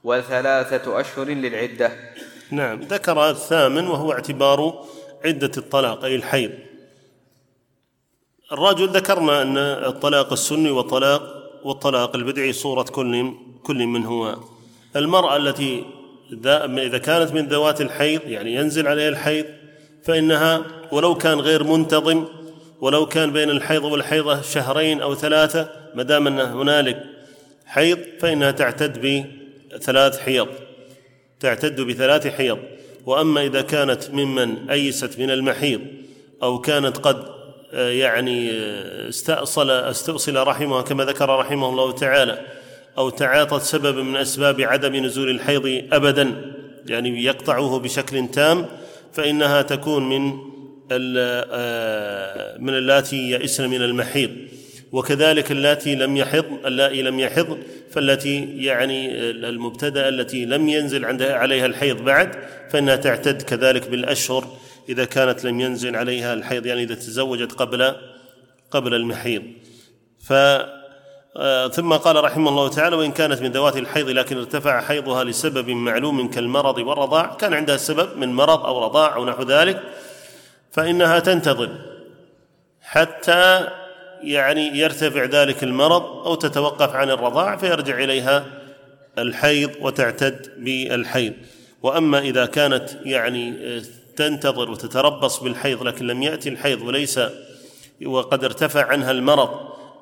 وثلاثة 0.05 1.01
أشهر 1.01 1.27
للعدة. 1.27 1.93
نعم. 2.51 2.81
ذكر 2.81 3.31
الثامن 3.31 3.87
وهو 3.87 4.13
اعتبار 4.13 4.85
عدة 5.25 5.51
الطلاق 5.57 6.05
أي 6.05 6.17
الحيض. 6.17 6.51
الرجل 8.53 8.89
ذكرنا 8.89 9.43
أن 9.43 9.59
الطلاق 9.59 10.33
السني 10.33 10.71
والطلاق 10.71 11.23
والطلاق 11.65 12.17
البدعي 12.17 12.53
صورة 12.53 12.83
كل 12.83 13.33
كل 13.63 13.87
من 13.87 14.07
هو. 14.07 14.37
المرأة 14.97 15.37
التي 15.37 15.85
إذا 16.79 16.99
كانت 16.99 17.33
من 17.33 17.49
ذوات 17.49 17.81
الحيض 17.81 18.21
يعني 18.27 18.55
ينزل 18.55 18.89
عليها 18.89 19.09
الحيض 19.09 19.47
فإنها 20.05 20.65
ولو 20.93 21.15
كان 21.15 21.41
غير 21.41 21.65
منتظم 21.65 22.25
ولو 22.81 23.07
كان 23.07 23.33
بين 23.33 23.51
الحيض 23.51 23.85
والحيضة 23.85 24.43
شهرين 24.43 25.01
أو 25.01 25.15
ثلاثة 25.15 25.71
ما 25.95 26.03
دام 26.03 26.27
أن 26.27 26.41
هنالك 26.41 27.05
حيض 27.67 27.99
فإنها 28.21 28.51
تعتد 28.51 29.25
بثلاث 29.73 30.19
حيض. 30.19 30.49
تعتد 31.41 31.81
بثلاث 31.81 32.27
حيض. 32.27 32.59
وأما 33.07 33.43
إذا 33.43 33.63
كانت 33.63 34.11
ممن 34.11 34.71
أيست 34.71 35.19
من 35.19 35.31
المحيض 35.31 35.81
أو 36.43 36.59
كانت 36.59 36.97
قد 36.97 37.25
آه، 37.73 37.89
يعني 37.89 38.51
آه، 38.51 39.09
استأصل 39.09 39.71
استؤصل 39.71 40.47
رحمها 40.47 40.83
كما 40.83 41.05
ذكر 41.05 41.39
رحمه 41.39 41.69
الله 41.69 41.93
تعالى 41.93 42.47
أو 42.99 43.11
تعاطت 43.11 43.63
سبب 43.63 43.99
من 43.99 44.17
أسباب 44.17 44.61
عدم 44.61 44.97
نزول 44.97 45.31
الحيض 45.31 45.85
أبدا 45.93 46.53
يعني 46.87 47.25
يقطعه 47.25 47.79
بشكل 47.79 48.29
تام 48.29 48.67
فإنها 49.13 49.63
تكون 49.63 50.09
من 50.09 50.39
آه، 50.93 52.59
من 52.59 52.75
اللاتي 52.75 53.31
يئسن 53.31 53.71
من 53.71 53.83
المحيض. 53.83 54.31
وكذلك 54.95 55.53
اللاتي 55.53 55.95
لم 55.95 56.17
يحض 56.17 56.45
اللائي 56.67 57.03
لم 57.03 57.21
يحض 57.21 57.59
فالتي 57.91 58.65
يعني 58.65 59.21
المبتدأ 59.31 60.09
التي 60.09 60.45
لم 60.45 60.69
ينزل 60.69 61.05
عندها 61.05 61.35
عليها 61.35 61.67
الحيض 61.67 62.05
بعد 62.05 62.35
فإنها 62.71 62.97
تعتد 62.97 63.43
كذلك 63.43 63.89
بالأشهر 63.89 64.57
إذا 64.89 65.05
كانت 65.05 65.45
لم 65.45 65.61
ينزل 65.61 65.97
عليها 65.97 66.35
الحيض 66.35 66.67
يعني 66.67 66.83
إذا 66.83 66.95
تزوجت 66.95 67.53
قبل 67.53 67.95
قبل 68.71 68.95
المحيض. 68.95 69.43
ف 70.29 70.33
آه، 71.37 71.69
ثم 71.69 71.93
قال 71.93 72.25
رحمه 72.25 72.51
الله 72.51 72.69
تعالى 72.69 72.97
وإن 72.97 73.13
كانت 73.13 73.43
من 73.43 73.53
ذوات 73.53 73.77
الحيض 73.77 74.09
لكن 74.09 74.39
ارتفع 74.39 74.81
حيضها 74.81 75.25
لسبب 75.25 75.71
معلوم 75.71 76.31
كالمرض 76.31 76.79
والرضاع 76.79 77.35
كان 77.35 77.55
عندها 77.55 77.77
سبب 77.77 78.17
من 78.17 78.35
مرض 78.35 78.67
أو 78.67 78.85
رضاع 78.85 79.15
أو 79.15 79.25
نحو 79.25 79.43
ذلك 79.43 79.83
فإنها 80.73 81.19
تنتظر 81.19 81.71
حتى 82.81 83.69
يعني 84.33 84.79
يرتفع 84.79 85.25
ذلك 85.25 85.63
المرض 85.63 86.03
أو 86.03 86.35
تتوقف 86.35 86.91
عن 86.95 87.11
الرضاع 87.11 87.57
فيرجع 87.57 87.99
إليها 87.99 88.47
الحيض 89.19 89.71
وتعتد 89.81 90.49
بالحيض. 90.59 91.33
وأما 91.83 92.19
إذا 92.19 92.47
كانت 92.47 92.91
يعني 93.05 93.55
تنتظر 94.17 94.71
وتتربص 94.71 95.39
بالحيض 95.39 95.83
لكن 95.83 96.07
لم 96.07 96.23
يأتي 96.23 96.49
الحيض 96.49 96.83
وليس 96.83 97.21
وقد 98.07 98.45
ارتفع 98.45 98.87
عنها 98.87 99.11
المرض 99.11 99.51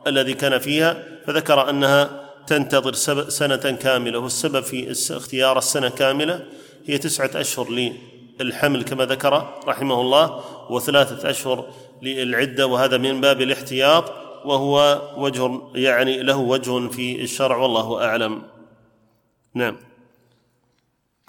الذي 0.07 0.35
كان 0.35 0.59
فيها 0.59 1.03
فذكر 1.27 1.71
أنها 1.71 2.23
تنتظر 2.47 2.93
سنة 3.29 3.57
كاملة. 3.57 4.19
والسبب 4.19 4.63
في 4.63 4.91
اختيار 5.11 5.59
السنة 5.59 5.89
كاملة 5.89 6.45
هي 6.87 6.99
تسعة 6.99 7.31
أشهر 7.35 7.93
الحمل 8.41 8.83
كما 8.83 9.05
ذكر 9.05 9.49
رحمه 9.67 10.01
الله 10.01 10.45
وثلاثة 10.71 11.31
أشهر 11.31 11.67
للعدة 12.03 12.67
وهذا 12.67 12.97
من 12.97 13.21
باب 13.21 13.41
الاحتياط 13.41 14.13
وهو 14.45 15.03
وجه 15.17 15.61
يعني 15.75 16.23
له 16.23 16.37
وجه 16.37 16.89
في 16.89 17.23
الشرع 17.23 17.57
والله 17.57 18.05
أعلم. 18.05 18.43
نعم. 19.55 19.77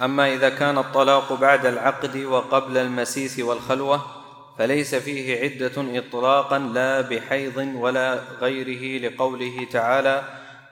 أما 0.01 0.33
إذا 0.33 0.49
كان 0.49 0.77
الطلاق 0.77 1.33
بعد 1.33 1.65
العقد 1.65 2.17
وقبل 2.17 2.77
المسيس 2.77 3.39
والخلوة 3.39 4.01
فليس 4.57 4.95
فيه 4.95 5.41
عدة 5.41 5.99
اطلاقا 5.99 6.59
لا 6.59 7.01
بحيض 7.01 7.57
ولا 7.75 8.19
غيره 8.41 9.07
لقوله 9.07 9.67
تعالى 9.71 10.23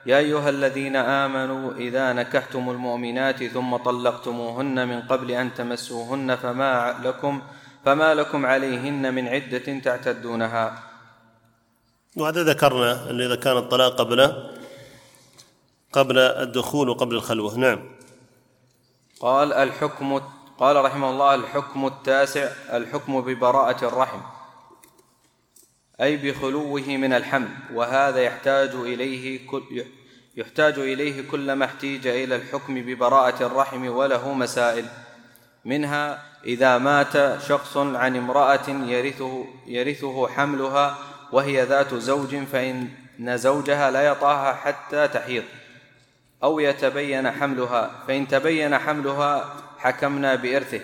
يا 0.06 0.18
أيها 0.18 0.48
الذين 0.48 0.96
آمنوا 0.96 1.72
إذا 1.72 2.12
نكحتم 2.12 2.70
المؤمنات 2.70 3.44
ثم 3.44 3.76
طلقتموهن 3.76 4.88
من 4.88 5.02
قبل 5.02 5.30
أن 5.30 5.54
تمسوهن 5.54 6.36
فما 6.36 7.00
لكم 7.04 7.42
فما 7.84 8.14
لكم 8.14 8.46
عليهن 8.46 9.14
من 9.14 9.28
عدة 9.28 9.78
تعتدونها. 9.78 10.82
وهذا 12.16 12.42
ذكرنا 12.42 13.10
أن 13.10 13.20
إذا 13.20 13.36
كان 13.36 13.56
الطلاق 13.56 13.98
قبل 13.98 14.50
قبل 15.92 16.18
الدخول 16.18 16.88
وقبل 16.88 17.14
الخلوة. 17.14 17.58
نعم. 17.58 17.80
قال 19.20 19.52
الحكم 19.52 20.20
قال 20.58 20.76
رحمه 20.84 21.10
الله 21.10 21.34
الحكم 21.34 21.86
التاسع 21.86 22.52
الحكم 22.72 23.20
ببراءة 23.20 23.84
الرحم 23.84 24.20
أي 26.00 26.16
بخلوه 26.16 26.80
من 26.80 27.12
الحمل 27.12 27.48
وهذا 27.74 28.20
يحتاج 28.20 28.70
إليه 28.74 29.46
كل 29.46 29.84
يحتاج 30.36 30.78
إليه 30.78 31.30
كلما 31.30 31.64
احتيج 31.64 32.06
إلى 32.06 32.36
الحكم 32.36 32.74
ببراءة 32.74 33.46
الرحم 33.46 33.86
وله 33.86 34.34
مسائل. 34.34 34.84
منها 35.64 36.22
إذا 36.44 36.78
مات 36.78 37.42
شخص 37.48 37.76
عن 37.76 38.16
امرأة 38.16 38.68
يرثه 38.68 39.44
يرثه 39.66 40.28
حملها 40.28 40.98
وهي 41.32 41.64
ذات 41.64 41.94
زوج 41.94 42.36
فإن 42.36 42.88
زوجها 43.20 43.90
لا 43.90 44.02
يطاها 44.02 44.52
حتى 44.52 45.08
تحيض. 45.08 45.42
أو 46.42 46.60
يتبين 46.60 47.30
حملها 47.30 47.90
فإن 48.08 48.28
تبين 48.28 48.78
حملها 48.78 49.54
حكمنا 49.78 50.34
بإرثه 50.34 50.80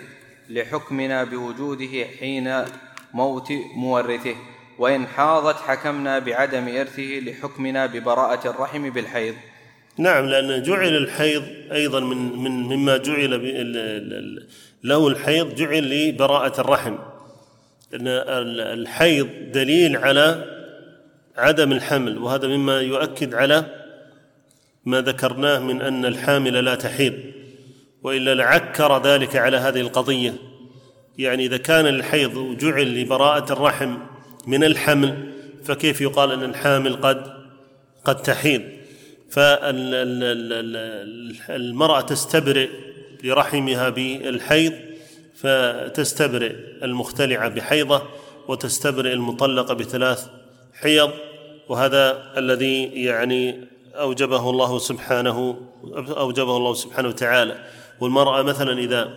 لحكمنا 0.49 1.23
بوجوده 1.23 2.05
حين 2.19 2.65
موت 3.13 3.51
مورثه. 3.75 4.35
وإن 4.77 5.07
حاضت 5.07 5.55
حكمنا 5.55 6.19
بعدم 6.19 6.67
إرثه 6.67 7.19
لحكمنا 7.19 7.85
ببراءة 7.85 8.49
الرحم 8.49 8.89
بالحيض. 8.89 9.35
نعم 9.97 10.25
لأن 10.25 10.63
جعل 10.63 10.97
الحيض 10.97 11.43
أيضا 11.71 11.99
من 11.99 12.43
من 12.43 12.51
مما 12.51 12.97
جعل 12.97 13.33
له 14.83 15.07
الحيض 15.07 15.55
جعل 15.55 16.09
لبراءة 16.09 16.61
الرحم. 16.61 16.95
أن 17.93 18.07
الحيض 18.59 19.27
دليل 19.51 19.97
على 19.97 20.45
عدم 21.37 21.71
الحمل 21.71 22.17
وهذا 22.17 22.47
مما 22.47 22.81
يؤكد 22.81 23.35
على 23.35 23.65
ما 24.85 25.01
ذكرناه 25.01 25.59
من 25.59 25.81
أن 25.81 26.05
الحامل 26.05 26.65
لا 26.65 26.75
تحيض 26.75 27.13
وإلا 28.03 28.35
لعكر 28.35 29.03
ذلك 29.03 29.35
على 29.35 29.57
هذه 29.57 29.81
القضية. 29.81 30.33
يعني 31.17 31.45
إذا 31.45 31.57
كان 31.57 31.87
الحيض 31.87 32.57
جعل 32.57 33.01
لبراءة 33.01 33.53
الرحم 33.53 33.97
من 34.47 34.63
الحمل 34.63 35.31
فكيف 35.63 36.01
يقال 36.01 36.31
أن 36.31 36.43
الحامل 36.43 36.95
قد 36.95 37.33
قد 38.05 38.21
تحيض؟ 38.21 38.61
فالمرأة 41.49 42.01
تستبرئ 42.01 42.69
لرحمها 43.23 43.89
بالحيض 43.89 44.73
فتستبرئ 45.35 46.55
المختلعة 46.83 47.49
بحيضة 47.49 48.01
وتستبرئ 48.47 49.13
المطلقة 49.13 49.73
بثلاث 49.73 50.27
حيض. 50.73 51.11
وهذا 51.69 52.33
الذي 52.37 52.83
يعني 52.83 53.67
أوجبه 53.95 54.49
الله 54.49 54.79
سبحانه 54.79 55.57
أوجبه 56.17 56.57
الله 56.57 56.73
سبحانه 56.73 57.07
وتعالى. 57.07 57.55
والمرأة 57.99 58.41
مثلا 58.41 58.79
إذا 58.79 59.09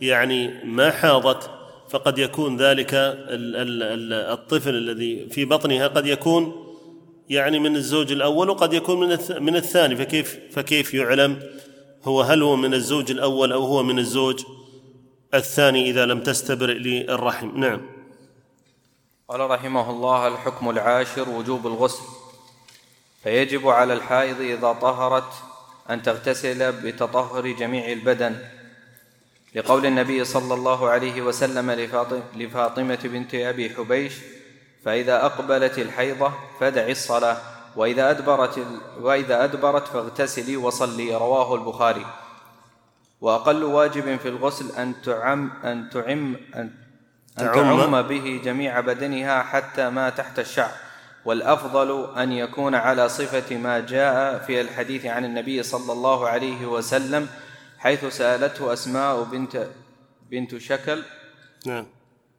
يعني 0.00 0.64
ما 0.64 0.90
حاضت 0.90 1.50
فقد 1.90 2.18
يكون 2.18 2.56
ذلك 2.56 2.90
الطفل 4.32 4.74
الذي 4.74 5.28
في 5.30 5.44
بطنها 5.44 5.86
قد 5.86 6.06
يكون 6.06 6.66
يعني 7.28 7.58
من 7.58 7.76
الزوج 7.76 8.12
الأول 8.12 8.50
وقد 8.50 8.72
يكون 8.72 9.00
من 9.00 9.18
من 9.40 9.56
الثاني. 9.56 9.96
فكيف 9.96 10.38
فكيف 10.50 10.94
يعلم؟ 10.94 11.38
هو 12.04 12.20
هل 12.20 12.42
هو 12.42 12.56
من 12.56 12.74
الزوج 12.74 13.10
الأول 13.10 13.52
أو 13.52 13.64
هو 13.64 13.82
من 13.82 13.98
الزوج 13.98 14.44
الثاني 15.34 15.90
إذا 15.90 16.06
لم 16.06 16.20
تستبرئ 16.20 16.74
للرحم؟ 16.74 17.60
نعم. 17.60 17.80
قال 19.28 19.50
رحمه 19.50 19.90
الله 19.90 20.28
الحكم 20.28 20.70
العاشر 20.70 21.28
وجوب 21.28 21.66
الغسل. 21.66 22.02
فيجب 23.22 23.68
على 23.68 23.92
الحائض 23.92 24.40
إذا 24.40 24.72
طهرت 24.72 25.32
أن 25.90 26.02
تغتسل 26.02 26.72
بتطهر 26.72 27.46
جميع 27.46 27.92
البدن. 27.92 28.36
لقول 29.54 29.86
النبي 29.86 30.24
صلى 30.24 30.54
الله 30.54 30.88
عليه 30.88 31.22
وسلم 31.22 31.70
لفاطمة 32.36 32.98
بنت 33.04 33.34
أبي 33.34 33.70
حبيش 33.70 34.12
فإذا 34.84 35.26
أقبلت 35.26 35.78
الحيضة 35.78 36.32
فدعي 36.60 36.92
الصلاة. 36.92 37.59
وإذا 37.76 38.10
أدبرت 38.10 38.66
وإذا 39.00 39.44
أدبرت 39.44 39.88
فاغتسلي 39.88 40.56
وصلي 40.56 41.14
رواه 41.14 41.54
البخاري. 41.54 42.06
وأقل 43.20 43.64
واجب 43.64 44.16
في 44.16 44.28
الغسل 44.28 44.76
أن 44.76 45.02
تعم 45.02 45.50
أن 45.64 45.90
تعم 45.90 46.36
أن, 46.54 46.70
أن 47.38 47.52
تعم 47.52 48.02
به 48.02 48.40
جميع 48.44 48.80
بدنها 48.80 49.42
حتى 49.42 49.90
ما 49.90 50.10
تحت 50.10 50.38
الشعر. 50.38 50.72
والأفضل 51.24 52.18
أن 52.18 52.32
يكون 52.32 52.74
على 52.74 53.08
صفة 53.08 53.56
ما 53.56 53.80
جاء 53.80 54.38
في 54.38 54.60
الحديث 54.60 55.06
عن 55.06 55.24
النبي 55.24 55.62
صلى 55.62 55.92
الله 55.92 56.28
عليه 56.28 56.66
وسلم 56.66 57.28
حيث 57.78 58.04
سألته 58.04 58.72
أسماء 58.72 59.22
بنت 59.22 59.66
بنت 60.30 60.56
شكل 60.56 61.02
نعم. 61.66 61.86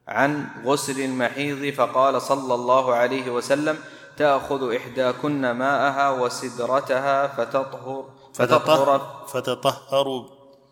عن 0.07 0.47
غسل 0.65 1.01
المحيض 1.01 1.73
فقال 1.73 2.21
صلى 2.21 2.53
الله 2.53 2.93
عليه 2.95 3.32
وسلم 3.32 3.77
تأخذ 4.22 4.76
إحداكن 4.76 5.51
ماءها 5.51 6.07
وسدرتها 6.22 7.28
فتطهر 7.28 8.05
فتطهر 8.34 9.26
فتطهر. 9.28 10.07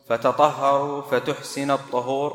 فتطهر 0.10 1.02
فتحسن 1.12 1.72
الطهور 1.72 2.32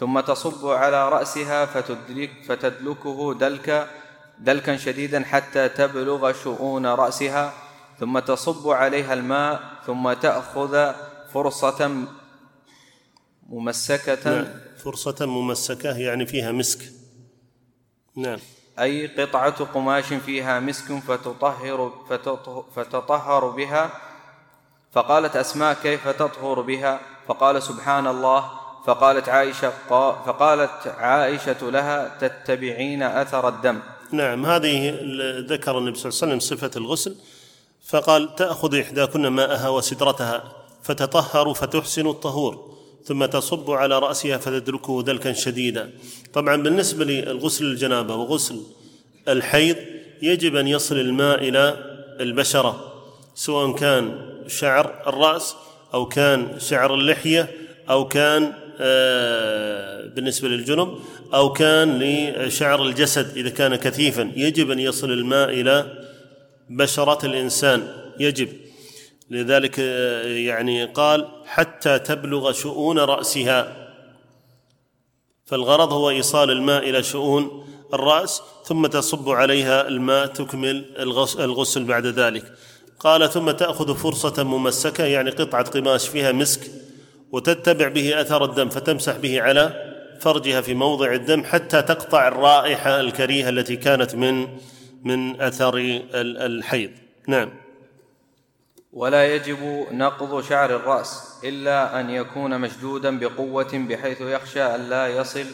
ثم 0.00 0.20
تصب 0.20 0.66
على 0.66 1.08
رأسها 1.08 1.66
فتدلك 1.66 2.32
فتدلكه 2.48 3.34
دلكا 3.34 3.88
دلكا 4.38 4.76
شديدا 4.76 5.24
حتى 5.24 5.68
تبلغ 5.68 6.32
شؤون 6.32 6.86
رأسها 6.86 7.52
ثم 8.00 8.18
تصب 8.18 8.68
عليها 8.68 9.14
الماء 9.14 9.60
ثم 9.86 10.12
تأخذ 10.12 10.92
فرصة 11.32 11.80
ممسكة. 13.48 14.24
نعم 14.30 14.46
فرصة 14.84 15.26
ممسكة 15.26 15.98
يعني 15.98 16.26
فيها 16.26 16.52
مسك. 16.52 16.92
نعم. 18.16 18.38
أي 18.82 19.06
قطعة 19.06 19.64
قماش 19.64 20.04
فيها 20.04 20.60
مسك 20.60 20.92
فتطهر 21.08 21.92
فتطهر 22.76 23.48
بها 23.48 23.90
فقالت 24.92 25.36
أسماء 25.36 25.74
كيف 25.82 26.08
تطهر 26.08 26.60
بها؟ 26.60 27.00
فقال 27.28 27.62
سبحان 27.62 28.06
الله 28.06 28.50
فقالت 28.86 29.28
عائشة 29.28 29.72
فقالت 30.26 30.86
عائشة 30.86 31.70
لها 31.70 32.18
تتبعين 32.20 33.02
أثر 33.02 33.48
الدم. 33.48 33.80
نعم 34.12 34.46
هذه 34.46 34.98
ذكر 35.48 35.78
النبي 35.78 35.98
صلى 35.98 36.10
الله 36.10 36.18
عليه 36.22 36.36
وسلم 36.36 36.40
صفة 36.40 36.70
الغسل 36.76 37.16
فقال 37.86 38.34
تأخذ 38.34 38.80
إحداكن 38.80 39.26
ماءها 39.26 39.68
وسدرتها 39.68 40.44
فتطهر 40.82 41.54
فتحسن 41.54 42.06
الطهور. 42.06 42.77
ثم 43.04 43.24
تصب 43.24 43.70
على 43.70 43.98
رأسها 43.98 44.36
فتدركه 44.36 45.02
دلكا 45.02 45.32
شديدا. 45.32 45.90
طبعا 46.32 46.56
بالنسبة 46.62 47.04
للغسل 47.04 47.64
الجنابة 47.64 48.14
وغسل 48.14 48.60
الحيض 49.28 49.76
يجب 50.22 50.56
أن 50.56 50.68
يصل 50.68 50.96
الماء 50.96 51.48
إلى 51.48 51.76
البشرة 52.20 52.92
سواء 53.34 53.72
كان 53.72 54.18
شعر 54.46 55.02
الرأس 55.06 55.54
أو 55.94 56.06
كان 56.06 56.58
شعر 56.58 56.94
اللحية 56.94 57.48
أو 57.90 58.08
كان 58.08 58.52
آه، 58.80 60.06
بالنسبة 60.06 60.48
للجنب 60.48 60.98
أو 61.34 61.52
كان 61.52 61.98
لشعر 61.98 62.82
الجسد 62.82 63.36
إذا 63.36 63.50
كان 63.50 63.76
كثيفا. 63.76 64.32
يجب 64.36 64.70
أن 64.70 64.78
يصل 64.78 65.10
الماء 65.10 65.48
إلى 65.48 66.04
بشرة 66.70 67.26
الإنسان. 67.26 67.88
يجب. 68.20 68.48
لذلك 69.30 69.76
آه، 69.80 70.22
يعني 70.26 70.84
قال 70.84 71.28
حتى 71.46 71.98
تبلغ 71.98 72.52
شؤون 72.52 72.98
رأسها. 72.98 73.88
فالغرض 75.46 75.92
هو 75.92 76.10
إيصال 76.10 76.50
الماء 76.50 76.90
إلى 76.90 77.02
شؤون 77.02 77.64
الرأس 77.94 78.42
ثم 78.64 78.86
تصب 78.86 79.28
عليها 79.28 79.88
الماء 79.88 80.26
تكمل 80.26 80.84
الغسل 81.38 81.84
بعد 81.84 82.06
ذلك. 82.06 82.52
قال 83.00 83.30
ثم 83.30 83.50
تأخذ 83.50 83.94
فرصة 83.94 84.44
ممسكة 84.44 85.04
يعني 85.04 85.30
قطعة 85.30 85.70
قماش 85.70 86.08
فيها 86.08 86.32
مسك 86.32 86.60
وتتبع 87.32 87.88
به 87.88 88.20
أثر 88.20 88.44
الدم 88.44 88.68
فتمسح 88.68 89.16
به 89.16 89.42
على 89.42 89.94
فرجها 90.20 90.60
في 90.60 90.74
موضع 90.74 91.12
الدم 91.12 91.44
حتى 91.44 91.82
تقطع 91.82 92.28
الرائحة 92.28 93.00
الكريهة 93.00 93.48
التي 93.48 93.76
كانت 93.76 94.14
من 94.14 94.48
من 95.04 95.40
أثر 95.40 96.00
الحيض. 96.14 96.90
نعم. 97.28 97.50
ولا 98.92 99.34
يجب 99.34 99.86
نقض 99.90 100.42
شعر 100.42 100.76
الرأس 100.76 101.40
إلا 101.44 102.00
أن 102.00 102.10
يكون 102.10 102.60
مشدودا 102.60 103.18
بقوة 103.18 103.68
بحيث 103.72 104.20
يخشى 104.20 104.62
أن 104.62 104.80
لا 104.80 105.08
يصل 105.08 105.46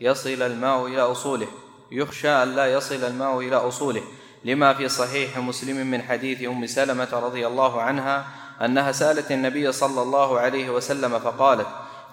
يصل 0.00 0.42
الماء 0.42 0.86
إلى 0.86 1.02
أصوله. 1.02 1.46
يخشى 1.92 2.28
أن 2.28 2.56
لا 2.56 2.66
يصل 2.66 3.04
الماء 3.04 3.38
إلى 3.38 3.56
أصوله. 3.56 4.02
لما 4.44 4.74
في 4.74 4.88
صحيح 4.88 5.38
مسلم 5.38 5.86
من 5.86 6.02
حديث 6.02 6.48
أم 6.48 6.66
سلمة 6.66 7.08
رضي 7.12 7.46
الله 7.46 7.82
عنها 7.82 8.26
أنها 8.64 8.92
سألت 8.92 9.32
النبي 9.32 9.72
صلى 9.72 10.02
الله 10.02 10.38
عليه 10.38 10.70
وسلم 10.70 11.18
فقالت 11.18 11.66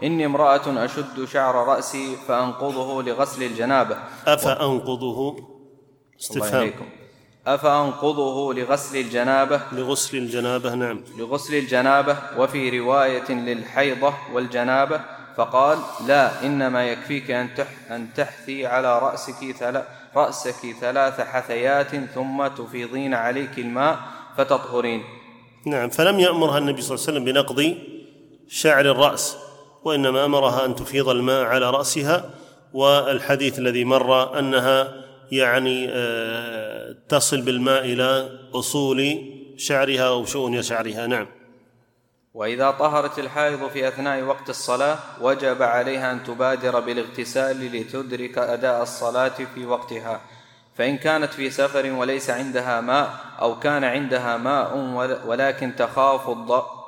إني 0.04 0.26
امرأة 0.26 0.86
أشد 0.86 1.26
شعر 1.26 1.56
رأسي 1.56 2.16
فأنقضه 2.28 3.04
لغسل 3.04 3.44
الجنابة. 3.44 3.98
أفأنقضه؟ 4.26 5.36
استفهام. 6.20 6.72
أفأنقضه 7.48 8.54
لغسل 8.54 8.98
الجنابة؟ 8.98 9.62
لغسل 9.72 10.18
الجنابة 10.18 10.76
نعم. 10.76 11.02
لغسل 11.18 11.56
الجنابة 11.56 12.18
وفي 12.38 12.80
رواية 12.80 13.32
للحيضة 13.32 14.14
والجنابة 14.34 15.02
فقال 15.38 15.78
لا 16.08 16.46
إنما 16.46 16.86
يكفيك 16.86 17.32
أن 17.32 17.50
أن 17.92 18.08
تحثي 18.16 18.66
على 18.66 19.00
رأسك 19.00 19.52
ثلاث 19.60 19.86
رأسك 20.16 20.76
ثلاث 20.82 21.22
حثيات 21.22 21.96
ثم 21.96 22.48
تفيضين 22.48 23.14
عليك 23.14 23.60
الماء 23.60 24.00
فتطهرين. 24.38 25.04
نعم 25.66 25.90
فلم 25.90 26.20
يأمرها 26.20 26.58
النبي 26.58 26.82
صلى 26.82 26.96
الله 26.96 27.08
عليه 27.08 27.20
وسلم 27.20 27.26
بنقض 27.26 27.78
شعر 28.48 28.86
الرأس 28.86 29.38
وإنما 29.84 30.26
أمرها 30.26 30.66
أن 30.66 30.76
تفيض 30.76 31.10
الماء 31.10 31.46
على 31.46 31.70
رأسها 31.70 32.30
والحديث 32.74 33.60
الذي 33.60 33.84
مر 33.86 34.40
أنها 34.40 35.05
يعني 35.32 35.88
آه، 35.90 36.96
تصل 37.10 37.42
بالماء 37.42 37.86
إلى 37.86 38.40
أصول 38.54 39.32
شعرها 39.58 40.08
أو 40.08 40.26
شؤون 40.26 40.62
شعرها. 40.62 41.08
نعم. 41.08 41.28
وإذا 42.34 42.72
طهرت 42.72 43.20
الحائض 43.20 43.68
في 43.68 43.88
أثناء 43.88 44.22
وقت 44.22 44.50
الصلاة 44.50 44.98
وجب 45.22 45.62
عليها 45.64 46.12
أن 46.12 46.24
تبادر 46.24 46.80
بالاغتسال 46.80 47.72
لتدرك 47.72 48.38
أداء 48.38 48.84
الصلاة 48.84 49.38
في 49.56 49.66
وقتها. 49.66 50.22
فإن 50.76 50.98
كانت 50.98 51.34
في 51.34 51.50
سفر 51.50 51.92
وليس 51.92 52.30
عندها 52.30 52.82
ماء 52.82 53.14
أو 53.42 53.60
كان 53.60 53.84
عندها 53.84 54.38
ماء 54.38 54.78
ولكن 55.26 55.76
تخاف 55.76 56.30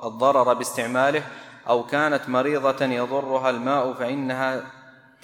الضرر 0.03 0.53
باستعماله 0.53 1.23
أو 1.69 1.83
كانت 1.83 2.29
مريضة 2.29 2.85
يضرها 2.85 3.49
الماء 3.49 3.93
فإنها 3.93 4.63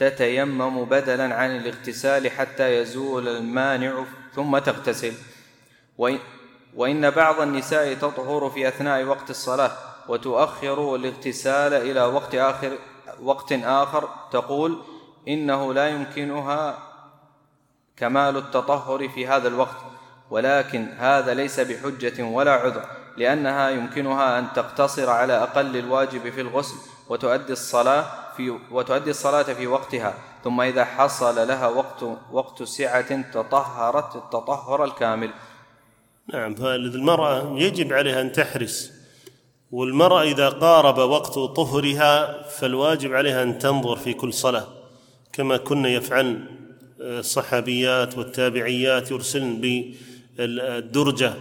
تتيمم 0.09 0.85
بدلا 0.85 1.35
عن 1.35 1.55
الاغتسال 1.55 2.31
حتى 2.31 2.77
يزول 2.77 3.27
المانع 3.27 4.05
ثم 4.35 4.57
تغتسل. 4.57 5.13
وإن 6.75 7.09
بعض 7.09 7.41
النساء 7.41 7.93
تطهر 7.93 8.49
في 8.49 8.67
أثناء 8.67 9.03
وقت 9.03 9.29
الصلاة 9.29 9.71
وتؤخر 10.07 10.95
الاغتسال 10.95 11.73
إلى 11.73 12.01
وقت 12.01 12.35
آخر 12.35 12.77
وقت 13.21 13.51
آخر 13.51 14.09
تقول 14.31 14.81
إنه 15.27 15.73
لا 15.73 15.89
يمكنها 15.89 16.77
كمال 17.97 18.37
التطهر 18.37 19.09
في 19.09 19.27
هذا 19.27 19.47
الوقت 19.47 19.77
ولكن 20.29 20.87
هذا 20.97 21.33
ليس 21.33 21.59
بحجة 21.59 22.23
ولا 22.23 22.51
عذر 22.51 22.85
لأنها 23.17 23.69
يمكنها 23.69 24.39
أن 24.39 24.47
تقتصر 24.55 25.09
على 25.09 25.33
أقل 25.33 25.77
الواجب 25.77 26.29
في 26.29 26.41
الغسل 26.41 26.92
وتؤدي 27.09 27.53
الصلاة 27.53 28.05
في 28.37 28.57
وتؤدي 28.71 29.09
الصلاة 29.09 29.43
في 29.43 29.67
وقتها. 29.67 30.13
ثم 30.43 30.61
إذا 30.61 30.85
حصل 30.85 31.47
لها 31.47 31.67
وقت 31.67 32.03
وقت 32.31 32.63
سعة 32.63 33.31
تطهرت 33.31 34.15
التطهر 34.15 34.83
الكامل. 34.83 35.29
نعم 36.33 36.55
فالمرأة 36.55 37.59
يجب 37.59 37.93
عليها 37.93 38.21
أن 38.21 38.31
تحرس 38.31 38.91
والمرأة 39.71 40.21
إذا 40.21 40.49
قارب 40.49 40.97
وقت 40.97 41.33
طهرها 41.33 42.43
فالواجب 42.47 43.13
عليها 43.13 43.43
أن 43.43 43.59
تنظر 43.59 43.95
في 43.95 44.13
كل 44.13 44.33
صلاة. 44.33 44.67
كما 45.33 45.57
كنا 45.57 45.89
يفعل 45.89 46.45
الصحابيات 46.99 48.17
والتابعيات 48.17 49.11
يرسلن 49.11 49.61
بالدرجة 50.37 51.33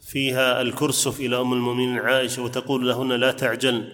فيها 0.00 0.62
الكرسف 0.62 1.20
إلى 1.20 1.40
أم 1.40 1.52
المؤمنين 1.52 1.98
عائشة 1.98 2.42
وتقول 2.42 2.88
لهن 2.88 3.12
لا 3.12 3.32
تعجلن 3.32 3.88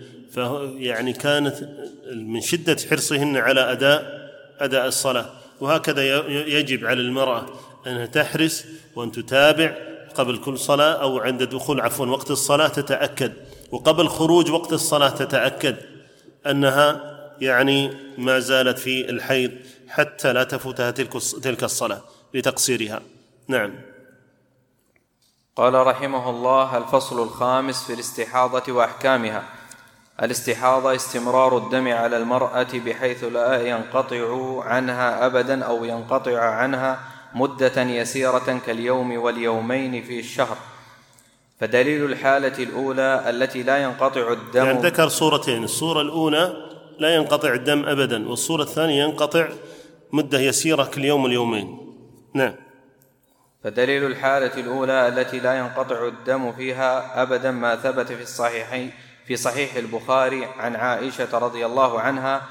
يعني 0.76 1.12
كانت 1.12 1.68
من 2.14 2.41
شدة 2.41 2.76
حرصهن 2.91 3.37
على 3.37 3.72
أداء 3.72 4.22
أداء 4.59 4.87
الصلاة. 4.87 5.30
وهكذا 5.61 6.28
يجب 6.28 6.87
على 6.87 7.01
المرأة 7.01 7.47
أنها 7.87 8.07
تحرص 8.07 8.64
وأن 8.97 9.12
تتابع 9.12 9.74
قبل 10.14 10.39
كل 10.39 10.59
صلاة 10.59 10.93
أو 10.93 11.18
عند 11.18 11.43
دخول 11.43 11.80
عفوا 11.80 12.07
وقت 12.07 12.30
الصلاة 12.30 12.68
تتأكد. 12.68 13.33
وقبل 13.70 14.09
خروج 14.09 14.51
وقت 14.51 14.72
الصلاة 14.72 15.09
تتأكد 15.09 15.76
أنها 16.47 17.12
يعني 17.41 17.91
ما 18.18 18.39
زالت 18.39 18.78
في 18.78 19.11
الحيض 19.11 19.53
حتى 19.89 20.33
لا 20.33 20.45
تفوتها 20.45 20.91
تلك 20.91 21.12
تلك 21.43 21.64
الصلاة 21.64 22.03
لتقصيرها. 22.35 23.01
نعم. 23.49 23.72
قال 25.57 25.74
رحمه 25.74 26.30
الله 26.30 26.78
الفصل 26.78 27.22
الخامس 27.22 27.85
في 27.85 27.93
الاستحاضة 27.93 28.72
وأحكامها. 28.72 29.61
الاستحاضة 30.22 30.94
استمرار 30.94 31.56
الدم 31.56 31.88
على 31.88 32.16
المرأة 32.16 32.66
بحيث 32.74 33.24
لا 33.24 33.68
ينقطع 33.68 34.62
عنها 34.64 35.26
أبدا 35.26 35.64
أو 35.64 35.84
ينقطع 35.84 36.38
عنها 36.38 36.98
مدة 37.34 37.82
يسيرة 37.82 38.60
كاليوم 38.66 39.16
واليومين 39.16 40.02
في 40.02 40.20
الشهر. 40.20 40.56
فدليل 41.60 42.04
الحالة 42.04 42.64
الأولى 42.64 43.30
التي 43.30 43.62
لا 43.62 43.82
ينقطع 43.82 44.32
الدم 44.32 44.64
يعني 44.64 44.82
ذكر 44.82 45.08
صورتين 45.08 45.64
الصورة 45.64 46.00
الأولى 46.00 46.56
لا 46.98 47.14
ينقطع 47.14 47.54
الدم 47.54 47.84
أبدا 47.86 48.28
والصورة 48.28 48.62
الثانية 48.62 49.04
ينقطع 49.04 49.48
مدة 50.12 50.40
يسيرة 50.40 50.84
كاليوم 50.84 51.24
واليومين. 51.24 51.94
نعم. 52.34 52.54
فدليل 53.64 54.06
الحالة 54.06 54.60
الأولى 54.60 55.08
التي 55.08 55.40
لا 55.40 55.58
ينقطع 55.58 56.06
الدم 56.06 56.52
فيها 56.52 57.22
أبدا 57.22 57.50
ما 57.50 57.76
ثبت 57.76 58.12
في 58.12 58.22
الصحيحين 58.22 58.92
في 59.27 59.37
صحيح 59.37 59.75
البخاري 59.75 60.45
عن 60.45 60.77
عائشة 60.77 61.39
رضي 61.39 61.66
الله 61.66 62.01
عنها 62.01 62.43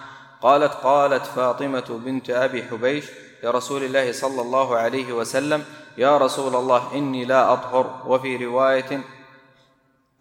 قالت 0.41 0.73
قالت 0.73 1.25
فاطمة 1.25 2.01
بنت 2.05 2.29
أبي 2.29 2.63
حبيش 2.63 3.05
لرسول 3.43 3.83
الله 3.83 4.11
صلى 4.11 4.41
الله 4.41 4.77
عليه 4.77 5.13
وسلم 5.13 5.63
يا 5.97 6.17
رسول 6.17 6.55
الله 6.55 6.95
إني 6.95 7.25
لا 7.25 7.53
أطهر 7.53 8.03
وفي 8.07 8.45
رواية 8.45 9.01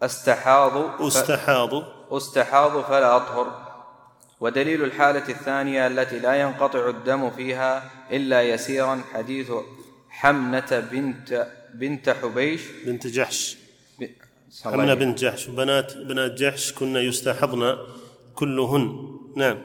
أستحاض 0.03 1.01
أستحاض. 1.01 1.69
أستحاض 2.11 2.81
فلا 2.81 3.15
أطهر. 3.15 3.47
ودليل 4.39 4.83
الحالة 4.83 5.29
الثانية 5.29 5.87
التي 5.87 6.19
لا 6.19 6.41
ينقطع 6.41 6.89
الدم 6.89 7.29
فيها 7.29 7.91
إلا 8.11 8.41
يسيرا 8.41 9.01
حديث 9.13 9.51
حمنة 10.09 10.87
بنت 10.91 11.47
بنت 11.73 12.09
حبيش. 12.09 12.61
بنت 12.85 13.07
جحش. 13.07 13.57
حمنا 14.63 14.93
بنت 14.93 15.19
جحش 15.19 15.49
وبنات 15.49 15.97
بنات 15.97 16.31
جحش 16.31 16.73
كنا 16.73 16.99
يستحضن 16.99 17.77
كلهن. 18.35 19.17
نعم. 19.35 19.57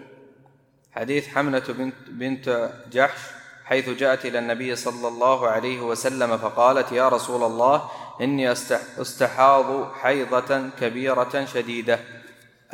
حديث 0.93 1.29
حمنة 1.29 1.63
بنت 1.69 1.95
بنت 2.09 2.71
جحش 2.93 3.19
حيث 3.65 3.89
جاءت 3.89 4.27
إلى 4.27 4.39
النبي 4.39 4.77
صلى 4.77 5.09
الله 5.09 5.49
عليه 5.49 5.81
وسلم 5.81 6.39
فقالت 6.39 6.93
يا 6.93 7.09
رسول 7.09 7.43
الله 7.43 7.83
إني 8.21 8.53
أستحاض 8.53 9.93
حيضة 9.93 10.71
كبيرة 10.81 11.45
شديدة. 11.45 12.01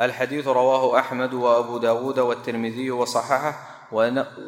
الحديث 0.01 0.47
رواه 0.47 0.99
أحمد 0.99 1.33
وأبو 1.33 1.77
داود 1.77 2.19
والترمذي 2.19 2.91
وصححه 2.91 3.87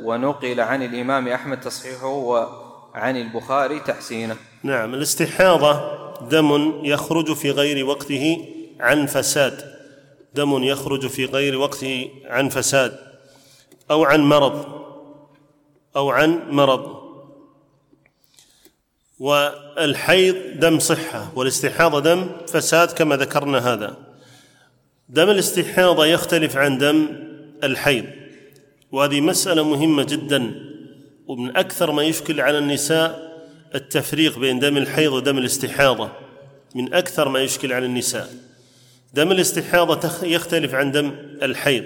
ونقل 0.03 0.61
عن 0.61 0.83
الإمام 0.83 1.27
أحمد 1.27 1.59
تصحيحه 1.59 2.07
وعن 2.07 3.17
البخاري 3.17 3.79
تحسينه. 3.79 4.35
نعم. 4.63 4.93
الاستحاضة 4.93 6.04
دم 6.21 6.79
يخرج 6.83 7.33
في 7.33 7.51
غير 7.51 7.85
وقته 7.85 8.47
عن 8.79 9.05
فساد. 9.05 9.75
دم 10.33 10.63
يخرج 10.63 11.07
في 11.07 11.25
غير 11.25 11.57
وقته 11.57 12.09
عن 12.25 12.49
فساد. 12.49 12.99
أو 13.91 14.03
عن 14.03 14.21
مرض. 14.21 14.65
أو 15.95 16.09
عن 16.09 16.41
مرض. 16.49 17.05
والحيض 19.19 20.35
دم 20.59 20.79
صحة 20.79 21.31
والاستحاضة 21.35 21.99
دم 21.99 22.27
فساد 22.47 22.91
كما 22.91 23.15
ذكرنا 23.15 23.73
هذا. 23.73 23.97
دم 25.09 25.29
الاستحاضة 25.29 26.05
يختلف 26.05 26.57
عن 26.57 26.77
دم 26.77 27.07
الحيض. 27.63 28.05
وهذه 28.91 29.21
مسألة 29.21 29.63
مهمة 29.63 30.03
جدا 30.03 30.65
ومن 31.27 31.57
أكثر 31.57 31.91
ما 31.91 32.03
يشكل 32.03 32.41
على 32.41 32.57
النساء 32.57 33.24
التفريق 33.75 34.39
بين 34.39 34.59
دم 34.59 34.77
الحيض 34.77 35.13
ودم 35.13 35.37
الاستحاضة 35.37 36.11
من 36.75 36.93
أكثر 36.93 37.29
ما 37.29 37.39
يشكل 37.39 37.73
على 37.73 37.85
النساء. 37.85 38.29
دم 39.13 39.31
الاستحاضة 39.31 40.27
يختلف 40.27 40.73
عن 40.73 40.91
دم 40.91 41.11
الحيض. 41.41 41.85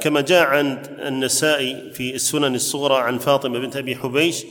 كما 0.00 0.20
جاء 0.20 0.42
عند 0.42 0.96
النسائي 1.06 1.90
في 1.94 2.14
السنن 2.14 2.54
الصغرى 2.54 2.96
عن 3.02 3.18
فاطمة 3.18 3.58
بنت 3.58 3.76
أبي 3.76 3.96
حبيش 3.96 4.44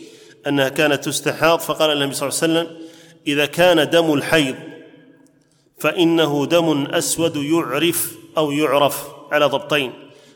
أنها 0.48 0.70
كانت 0.70 1.06
تستحاض 1.06 1.60
فقال 1.60 1.89
النبي 1.89 2.14
صلى 2.14 2.30
الله 2.30 2.39
عليه 2.44 2.54
وسلم 2.54 2.78
إذا 3.28 3.46
كان 3.46 3.89
دم 3.89 4.14
الحيض 4.14 4.56
فإنه 5.80 6.46
دم 6.46 6.86
أسود 6.86 7.36
يعرف 7.36 8.16
أو 8.38 8.52
يعرف 8.52 9.08
على 9.32 9.46
ضبطين 9.46 9.94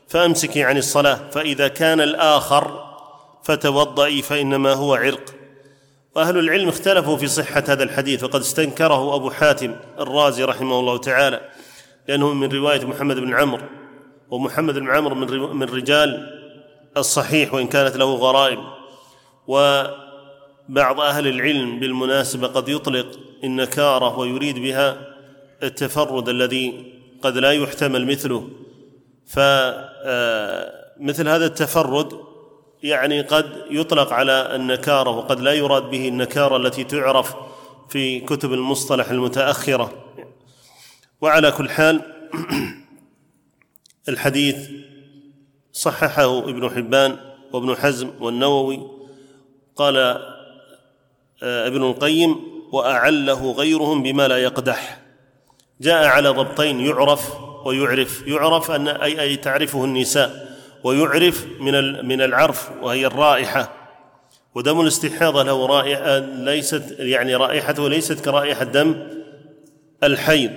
فأمسكي 0.07 0.63
عن 0.63 0.77
الصلاة 0.77 1.29
فإذا 1.31 1.67
كان 1.67 2.01
الآخر 2.01 2.86
فتوضئي 3.47 4.21
فإنما 4.21 4.73
هو 4.73 4.95
عرق. 4.95 5.33
وأهل 6.15 6.37
العلم 6.37 6.67
اختلفوا 6.67 7.17
في 7.17 7.27
صحة 7.27 7.63
هذا 7.67 7.83
الحديث 7.83 8.23
وقد 8.23 8.39
استنكره 8.39 9.15
أبو 9.15 9.29
حاتم 9.29 9.75
الرازي 9.99 10.43
رحمه 10.43 10.79
الله 10.79 10.97
تعالى 10.97 11.41
لأنه 12.07 12.33
من 12.33 12.51
رواية 12.51 12.85
محمد 12.85 13.15
بن 13.15 13.33
عمرو. 13.33 13.63
ومحمد 14.29 14.73
بن 14.73 14.89
عمرو 14.89 15.15
من 15.15 15.55
من 15.55 15.63
رجال 15.63 16.29
الصحيح 16.97 17.53
وإن 17.53 17.67
كانت 17.67 17.97
له 17.97 18.15
غرائب. 18.15 18.59
وبعض 19.47 20.99
أهل 20.99 21.27
العلم 21.27 21.79
بالمناسبة 21.79 22.47
قد 22.47 22.69
يطلق 22.69 23.07
النكاره 23.43 24.17
ويريد 24.17 24.59
بها 24.59 24.97
التفرد 25.63 26.29
الذي 26.29 26.93
قد 27.21 27.37
لا 27.37 27.51
يحتمل 27.51 28.07
مثله. 28.07 28.49
فمثل 29.27 31.27
هذا 31.27 31.45
التفرد 31.45 32.26
يعني 32.87 33.21
قد 33.21 33.65
يطلق 33.69 34.13
على 34.13 34.55
النكارة 34.55 35.09
وقد 35.09 35.39
لا 35.39 35.53
يراد 35.53 35.83
به 35.83 36.07
النكارة 36.07 36.57
التي 36.57 36.83
تعرف 36.83 37.35
في 37.89 38.19
كتب 38.19 38.53
المصطلح 38.53 39.09
المتأخرة. 39.09 39.91
وعلى 41.21 41.51
كل 41.51 41.69
حال 41.69 42.01
الحديث 44.09 44.69
صححه 45.71 46.39
ابن 46.39 46.69
حبان 46.69 47.17
وابن 47.53 47.75
حزم 47.75 48.11
والنووي. 48.19 48.79
قال 49.75 49.97
آه، 51.43 51.67
ابن 51.67 51.83
القيم 51.83 52.35
وأعله 52.71 53.51
غيرهم 53.51 54.03
بما 54.03 54.27
لا 54.27 54.37
يقدح. 54.37 55.01
جاء 55.81 56.05
على 56.05 56.29
ضبطين 56.29 56.79
يعرف 56.79 57.33
ويعرف. 57.65 58.27
يعرف 58.27 58.71
أن 58.71 58.87
أي 58.87 59.21
أي 59.21 59.35
تعرفه 59.35 59.85
النساء. 59.85 60.46
ويعرف 60.87 61.45
من 61.59 62.05
من 62.07 62.21
العرف 62.21 62.69
وهي 62.81 63.05
الرائحة. 63.05 63.69
ودم 64.55 64.81
الاستحاضة 64.81 65.43
له 65.43 65.65
رائحة 65.65 66.17
ليست 66.19 66.95
يعني 66.99 67.35
رائحته 67.35 67.89
ليست 67.89 68.25
كرائحة 68.25 68.63
دم 68.63 69.07
الحيض 70.03 70.51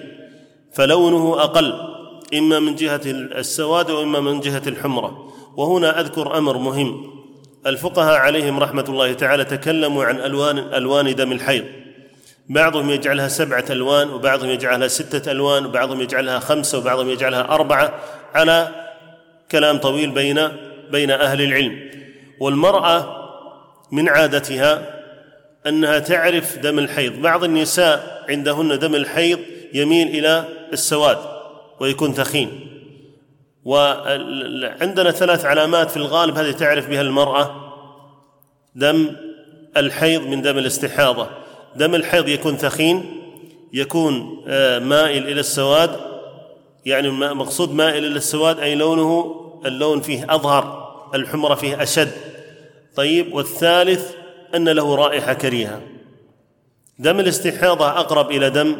فلونه 0.72 1.42
أقل 1.42 1.74
إما 2.34 2.60
من 2.60 2.74
جهة 2.74 3.00
السواد 3.06 3.90
وإما 3.90 4.20
من 4.20 4.40
جهة 4.40 4.62
الحمرة. 4.66 5.32
وهنا 5.56 6.00
أذكر 6.00 6.38
أمر 6.38 6.58
مهم. 6.58 7.10
الفقهاء 7.66 8.14
عليهم 8.14 8.60
رحمة 8.60 8.84
الله 8.88 9.12
تعالى 9.12 9.44
تكلموا 9.44 10.04
عن 10.04 10.20
ألوان 10.20 10.58
ألوان 10.58 11.14
دم 11.14 11.32
الحيض. 11.32 11.64
بعضهم 12.48 12.90
يجعلها 12.90 13.28
سبعة 13.28 13.64
ألوان 13.70 14.10
وبعضهم 14.10 14.50
يجعلها 14.50 14.88
ستة 14.88 15.32
ألوان 15.32 15.66
وبعضهم 15.66 16.00
يجعلها 16.00 16.38
خمسة 16.38 16.78
وبعضهم 16.78 17.08
يجعلها 17.08 17.40
أربعة 17.40 17.94
على 18.34 18.89
كلام 19.51 19.78
طويل 19.78 20.11
بين 20.11 20.48
بين 20.90 21.11
أهل 21.11 21.42
العلم 21.42 21.90
والمرأة 22.40 23.16
من 23.92 24.09
عادتها 24.09 25.01
أنها 25.66 25.98
تعرف 25.98 26.59
دم 26.59 26.78
الحيض. 26.78 27.12
بعض 27.22 27.44
النساء 27.44 28.24
عندهن 28.28 28.78
دم 28.78 28.94
الحيض 28.94 29.38
يميل 29.74 30.09
إلى 30.09 30.44
السواد 30.72 31.18
ويكون 31.80 32.12
ثخين 32.12 32.61
وعندنا 33.64 35.11
ثلاث 35.11 35.44
علامات 35.44 35.90
في 35.90 35.96
الغالب 35.96 36.36
هذه 36.36 36.51
تعرف 36.51 36.88
بها 36.88 37.01
المرأة 37.01 37.72
دم 38.74 39.16
الحيض 39.76 40.22
من 40.22 40.42
دم 40.42 40.59
الاستحاضة. 40.59 41.28
دم 41.76 41.94
الحيض 41.94 42.28
يكون 42.28 42.57
ثخين 42.57 43.20
يكون 43.72 44.44
آه، 44.48 44.78
مائل 44.78 45.28
إلى 45.28 45.40
السواد 45.40 45.96
يعني 46.86 47.11
مقصود 47.11 47.72
مائل 47.72 48.07
إلى 48.07 48.16
السواد 48.16 48.59
أي 48.61 48.74
لونه 48.74 49.39
اللون 49.66 50.00
فيه 50.00 50.34
أظهر 50.34 50.90
الحمرة 51.14 51.54
فيه 51.54 51.82
أشد. 51.82 52.12
طيب 52.96 53.34
والثالث 53.34 54.12
أن 54.54 54.68
له 54.68 54.94
رائحة 54.94 55.32
كريهة. 55.32 55.80
دم 56.98 57.20
الاستحاضة 57.20 57.88
أقرب 57.88 58.30
إلى 58.30 58.50
دم 58.50 58.76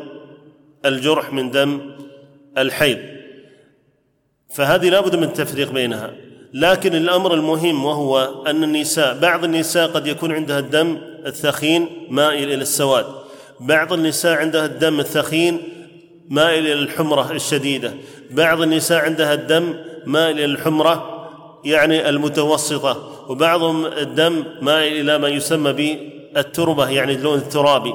الجرح 0.85 1.33
من 1.33 1.51
دم 1.51 1.81
الحيض. 2.59 2.99
فهذه 4.55 4.89
لابد 4.89 5.17
من 5.17 5.23
التفريق 5.23 5.73
بينها. 5.73 6.15
لكن 6.53 6.95
الأمر 6.95 7.35
المهم 7.35 7.85
وهو 7.85 8.45
أن 8.47 8.65
النساء 8.65 9.19
بعض 9.19 9.45
النساء 9.45 9.89
قد 9.89 10.07
يكون 10.07 10.33
عندها 10.33 10.59
الدم 10.59 10.99
الثخين 11.27 12.07
مائل 12.11 12.53
إلى 12.53 12.63
السواد. 12.63 13.07
بعض 13.61 13.93
النساء 13.93 14.39
عندها 14.39 14.67
الدم 14.67 15.01
الثخين 15.01 15.61
مائل 16.29 16.67
إلى 16.67 16.73
الحمرة 16.73 17.33
الشديدة. 17.33 17.95
بعض 18.31 18.61
النساء 18.61 19.05
عندها 19.05 19.35
الدم 19.35 19.75
مائل 20.07 20.37
إلى 20.37 20.45
الحمرة 20.45 21.27
يعني 21.65 22.09
المتوسطة 22.09 23.11
وبعضهم 23.29 23.87
الدم 23.87 24.45
مائل 24.61 25.01
إلى 25.01 25.19
ما 25.19 25.29
يسمى 25.29 25.73
بالتربة 25.73 26.89
يعني 26.89 27.13
اللون 27.13 27.39
الترابي. 27.39 27.95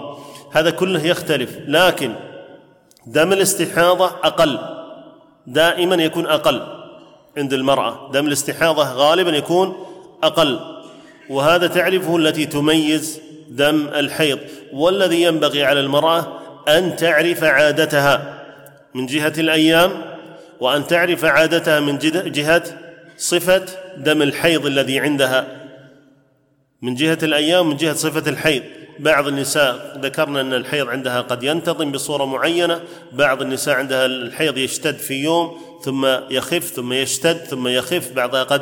هذا 0.51 0.69
كله 0.69 1.05
يختلف 1.05 1.57
لكن 1.67 2.13
دم 3.07 3.33
الاستحاضة 3.33 4.05
أقل 4.05 4.59
دائما 5.47 6.03
يكون 6.03 6.25
أقل 6.25 6.61
عند 7.37 7.53
المرأة. 7.53 8.11
دم 8.11 8.27
الاستحاضة 8.27 8.93
غالبا 8.93 9.31
يكون 9.31 9.75
أقل 10.23 10.59
وهذا 11.29 11.67
تعرفه 11.67 12.17
التي 12.17 12.45
تميز 12.45 13.21
دم 13.49 13.87
الحيض 13.87 14.39
والذي 14.73 15.21
ينبغي 15.21 15.63
على 15.63 15.79
المرأة 15.79 16.27
أن 16.67 16.95
تعرف 16.95 17.43
عادتها. 17.43 18.41
من 18.93 19.05
جهة 19.05 19.33
الأيام 19.37 20.14
وأن 20.59 20.87
تعرف 20.87 21.25
عادتها 21.25 21.79
من 21.79 21.97
جهة 22.31 22.63
صفة 23.17 23.65
دم 23.97 24.21
الحيض 24.21 24.65
الذي 24.65 24.99
عندها. 24.99 25.47
من 26.81 26.95
جهة 26.95 27.17
الأيام 27.23 27.69
من 27.69 27.77
جهة 27.77 27.93
صفة 27.93 28.29
الحيض. 28.29 28.63
بعض 28.99 29.27
النساء 29.27 29.99
ذكرنا 30.01 30.41
أن 30.41 30.53
الحيض 30.53 30.89
عندها 30.89 31.21
قد 31.21 31.43
ينتظم 31.43 31.91
بصورة 31.91 32.25
معينة. 32.25 32.81
بعض 33.11 33.41
النساء 33.41 33.75
عندها 33.75 34.05
الحيض 34.05 34.57
يشتد 34.57 34.97
في 34.97 35.13
يوم 35.13 35.57
ثم 35.83 36.05
يخف 36.29 36.63
ثم 36.63 36.93
يشتد 36.93 37.37
ثم 37.37 37.67
يخف. 37.67 38.11
بعضها 38.11 38.43
قد 38.43 38.61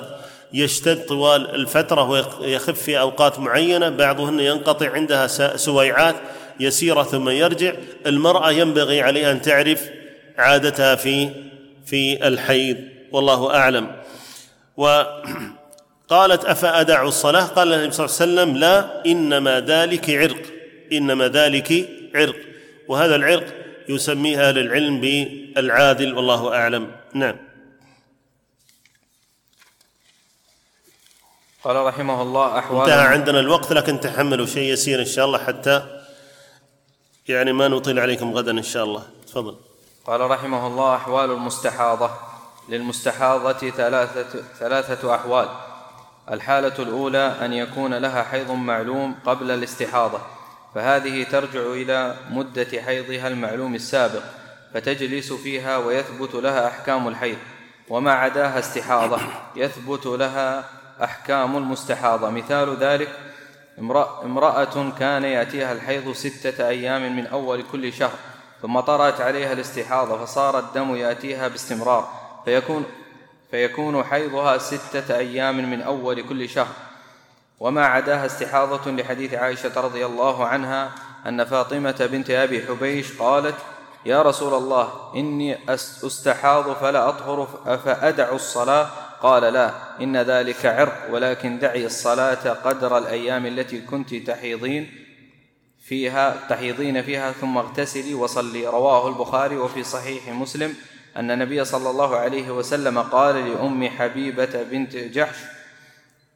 يشتد 0.54 1.06
طوال 1.06 1.56
الفترة 1.56 2.10
ويخف 2.10 2.82
في 2.82 3.00
أوقات 3.00 3.40
معينة. 3.40 3.90
بعضهن 3.90 4.40
ينقطع 4.40 4.90
عندها 4.90 5.28
سويعات 5.58 6.16
يسيرة 6.60 7.04
ثم 7.04 7.30
يرجع. 7.30 7.74
المرأة 8.06 8.52
ينبغي 8.52 9.02
عليها 9.02 9.32
أن 9.32 9.42
تعرف 9.42 9.90
عادتها 10.38 10.96
في 10.96 11.30
في 11.86 12.28
الحيض 12.28 12.78
والله 13.12 13.56
أعلم. 13.56 14.02
و 14.78 15.04
قالت 16.08 16.46
افادع 16.46 17.04
الصلاة؟ 17.04 17.46
قال 17.46 17.74
النبي 17.74 17.92
صلى 17.92 18.06
الله 18.06 18.18
عليه 18.22 18.32
وسلم 18.32 18.58
لا 18.58 19.06
إنما 19.06 19.60
ذلك 19.60 20.10
عرق 20.10 20.42
إنما 20.92 21.28
ذلك 21.28 21.90
عرق. 22.16 22.36
وهذا 22.88 23.16
العرق 23.16 23.54
يسميه 23.90 24.50
أهل 24.50 24.58
العلم 24.58 25.02
بالعادل 25.02 26.14
والله 26.14 26.56
أعلم. 26.56 26.92
نعم. 27.14 27.36
قال 31.64 31.76
رحمه 31.76 32.22
الله 32.22 32.60
أحوال 32.60 32.90
انتهى 32.90 33.08
عندنا 33.08 33.40
الوقت 33.40 33.74
لكن 33.74 34.00
تحملوا 34.00 34.46
شيء 34.46 34.74
يسير 34.74 35.00
إن 35.00 35.06
شاء 35.06 35.26
الله 35.26 35.38
حتى 35.38 36.04
يعني 37.28 37.54
ما 37.54 37.68
نطيل 37.68 38.00
عليكم 38.00 38.34
غدا 38.34 38.52
إن 38.52 38.64
شاء 38.64 38.84
الله. 38.84 39.04
تفضل. 39.28 39.56
قال 40.06 40.22
رحمه 40.32 40.68
الله 40.68 40.96
أحوال 40.96 41.32
المستحاضة. 41.32 42.10
للمستحاضة 42.70 43.70
ثلاثة 43.70 44.44
ثلاثة 44.60 45.16
أحوال. 45.16 45.50
الحالة 46.32 46.74
الأولى 46.80 47.36
أن 47.42 47.54
يكون 47.54 47.94
لها 47.94 48.24
حيض 48.24 48.52
معلوم 48.52 49.16
قبل 49.26 49.52
الاستحاضة. 49.52 50.20
فهذه 50.76 51.24
ترجع 51.24 51.60
إلى 51.60 52.16
مدة 52.30 52.82
حيضها 52.86 53.28
المعلوم 53.28 53.76
السابق 53.76 54.24
فتجلس 54.74 55.34
فيها 55.34 55.78
ويثبت 55.78 56.36
لها 56.36 56.68
أحكام 56.68 57.08
الحيض. 57.08 57.38
وما 57.90 58.14
عداها 58.14 58.60
استحاضة 58.60 59.20
يثبت 59.56 60.06
لها 60.06 60.66
أحكام 61.04 61.58
المستحاضة. 61.58 62.30
مثال 62.30 62.78
ذلك 62.78 63.10
امرأة 64.24 64.92
كان 65.00 65.24
يأتيها 65.24 65.72
الحيض 65.72 66.12
ستة 66.12 66.68
أيام 66.68 67.16
من 67.16 67.28
أول 67.28 67.64
كل 67.72 67.94
شهر. 67.94 68.18
ثم 68.64 68.80
طرأت 68.80 69.22
عليها 69.22 69.54
الاستحاضة 69.54 70.26
فصار 70.26 70.60
الدم 70.60 70.96
يأتيها 70.96 71.48
باستمرار 71.48 72.10
فيكون 72.46 72.86
فيكون 73.52 74.04
حيضها 74.04 74.58
ستة 74.58 75.18
أيام 75.18 75.72
من 75.72 75.82
أول 75.82 76.22
كل 76.22 76.50
شهر. 76.50 76.74
وما 77.60 77.86
عداها 77.86 78.26
استحاضة 78.26 78.92
لحديث 78.92 79.34
عائشة 79.34 79.82
رضي 79.82 80.06
الله 80.06 80.46
عنها 80.46 80.92
أن 81.28 81.44
فاطمة 81.44 82.10
بنت 82.12 82.30
أبي 82.30 82.66
حبيش 82.68 83.18
قالت 83.20 83.56
يا 84.06 84.22
رسول 84.22 84.54
الله 84.54 85.12
إني 85.16 85.58
أستحاض 85.70 86.74
فلا 86.74 87.10
أطهر 87.10 87.48
افادع 87.66 88.32
الصلاة. 88.32 88.90
قال 89.22 89.54
لا 89.54 89.72
إن 90.02 90.18
ذلك 90.18 90.66
عرق 90.66 91.08
ولكن 91.12 91.60
دعي 91.60 91.86
الصلاة 91.86 92.50
قدر 92.54 92.98
الأيام 92.98 93.46
التي 93.46 93.82
كنت 93.82 94.16
تحيضين. 94.16 95.03
فيها 95.84 96.48
تحيضين 96.50 97.02
فيها 97.02 97.32
ثم 97.32 97.58
اغتسلي 97.58 98.14
وصلي. 98.14 98.68
رواه 98.68 99.08
البخاري 99.08 99.58
وفي 99.58 99.84
صحيح 99.84 100.30
مسلم 100.30 100.76
أن 101.18 101.32
النبي 101.32 101.66
صلى 101.66 101.90
الله 101.90 102.16
عليه 102.16 102.52
وسلم 102.52 103.00
قال 103.00 103.36
لأم 103.36 103.90
حبيبة 103.90 104.64
بنت 104.64 104.96
جحش 104.96 105.38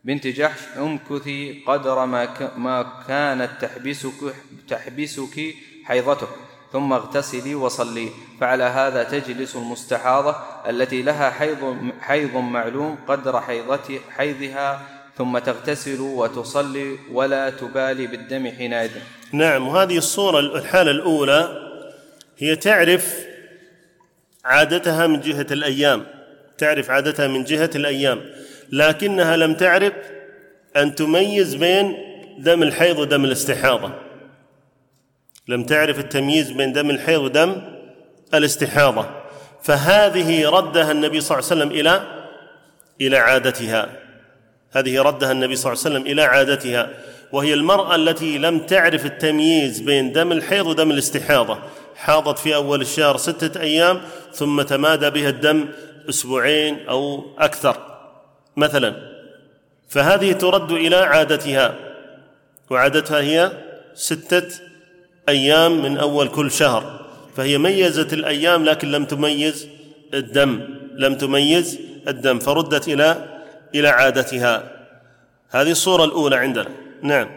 بنت 0.03 0.27
جحش 0.27 0.59
امكثي 0.77 1.63
قدر 1.67 2.05
ما 2.05 2.51
ما 2.57 3.03
كانت 3.07 3.49
تحبسك 3.61 4.33
تحبسك 4.67 5.55
حيضتك. 5.85 6.27
ثم 6.73 6.93
اغتسلي 6.93 7.55
وصلي. 7.55 8.09
فعلى 8.39 8.63
هذا 8.63 9.03
تجلس 9.03 9.55
المستحاضة 9.55 10.35
التي 10.69 11.01
لها 11.01 11.29
حيض 11.29 11.91
حيض 12.01 12.35
معلوم 12.35 12.97
قدر 13.07 13.41
حيضتي 13.41 13.99
حيضها 14.17 14.81
ثم 15.17 15.37
تغتسل 15.37 16.01
وتصلي 16.01 16.97
ولا 17.11 17.49
تبالي 17.49 18.07
بالدم 18.07 18.47
حينئذ. 18.47 18.91
نعم 19.33 19.67
وهذه 19.67 19.97
الصورة 19.97 20.39
الحالة 20.39 20.91
الأولى 20.91 21.69
هي 22.37 22.55
تعرف 22.55 23.25
عادتها 24.45 25.07
من 25.07 25.21
جهة 25.21 25.47
الأيام 25.51 26.05
تعرف 26.57 26.89
عادتها 26.89 27.27
من 27.27 27.43
جهة 27.43 27.69
الأيام 27.75 28.21
لكنها 28.71 29.37
لم 29.37 29.53
تعرف 29.53 29.93
أن 30.77 30.95
تميز 30.95 31.55
بين 31.55 31.97
دم 32.37 32.63
الحيض 32.63 32.99
ودم 32.99 33.25
الاستحاضة. 33.25 33.91
لم 35.47 35.63
تعرف 35.63 35.99
التمييز 35.99 36.51
بين 36.51 36.73
دم 36.73 36.89
الحيض 36.89 37.21
ودم 37.21 37.61
الاستحاضة. 38.33 39.09
فهذه 39.63 40.49
ردها 40.49 40.91
النبي 40.91 41.21
صلى 41.21 41.37
الله 41.39 41.49
عليه 41.51 41.61
وسلم 41.61 41.79
إلى 41.79 42.01
إلى 43.01 43.17
عادتها. 43.17 43.89
هذه 44.71 45.01
ردها 45.01 45.31
النبي 45.31 45.55
صلى 45.55 45.73
الله 45.73 45.83
عليه 45.85 45.95
وسلم 45.95 46.11
إلى 46.11 46.21
عادتها. 46.21 46.89
وهي 47.31 47.53
المرأة 47.53 47.95
التي 47.95 48.37
لم 48.37 48.59
تعرف 48.59 49.05
التمييز 49.05 49.79
بين 49.79 50.11
دم 50.11 50.31
الحيض 50.31 50.67
ودم 50.67 50.91
الاستحاضة. 50.91 51.59
حاضت 51.95 52.39
في 52.39 52.55
أول 52.55 52.81
الشهر 52.81 53.17
ستة 53.17 53.61
أيام 53.61 54.01
ثم 54.33 54.61
تمادى 54.61 55.09
بها 55.09 55.29
الدم 55.29 55.65
أسبوعين 56.09 56.87
أو 56.89 57.25
أكثر. 57.39 57.77
مثلا 58.57 58.95
فهذه 59.89 60.31
ترد 60.31 60.71
إلى 60.71 60.95
عادتها. 60.95 61.75
وعادتها 62.69 63.21
هي 63.21 63.51
ستة 63.95 64.47
أيام 65.29 65.81
من 65.81 65.97
أول 65.97 66.27
كل 66.27 66.51
شهر. 66.51 67.05
فهي 67.35 67.57
ميزت 67.57 68.13
الأيام 68.13 68.65
لكن 68.65 68.91
لم 68.91 69.05
تميز 69.05 69.67
الدم. 70.13 70.61
لم 70.95 71.15
تميز 71.15 71.79
الدم 72.07 72.39
فردت 72.39 72.87
إلى 72.87 73.25
إلى 73.75 73.87
عادتها. 73.87 74.71
هذه 75.49 75.71
الصورة 75.71 76.03
الأولى 76.03 76.35
عندنا. 76.35 76.86
نعم. 77.01 77.29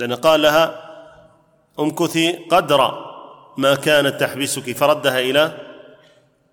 لأن 0.00 0.14
قال 0.14 0.42
لها 0.42 0.88
امكثي 1.80 2.32
قدر 2.32 3.08
ما 3.56 3.74
كانت 3.74 4.20
تحبسك 4.20 4.76
فردها 4.76 5.18
إلى 5.18 5.52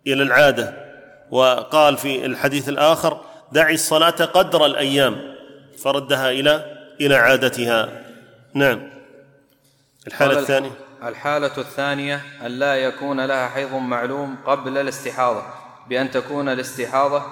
إلى 0.08 0.24
العادة. 0.24 0.86
وقال 1.32 1.98
في 1.98 2.26
الحديث 2.26 2.70
الآخر 2.70 3.22
دعي 3.52 3.74
الصلاة 3.74 4.10
قدر 4.10 4.66
الأيام. 4.66 5.36
فردها 5.84 6.30
إلى 6.32 6.78
إلى 7.02 7.16
عادتها. 7.16 8.04
نعم. 8.54 8.90
الحالة 10.08 10.40
الثانية. 10.40 10.72
الحالة 11.04 11.58
الثانية 11.58 12.22
أن 12.46 12.52
لا 12.52 12.76
يكون 12.76 13.26
لها 13.26 13.48
حيض 13.48 13.74
معلوم 13.74 14.38
قبل 14.46 14.78
الاستحاضة. 14.78 15.44
بأن 15.90 16.12
تكون 16.12 16.50
الاستحاضة 16.50 17.24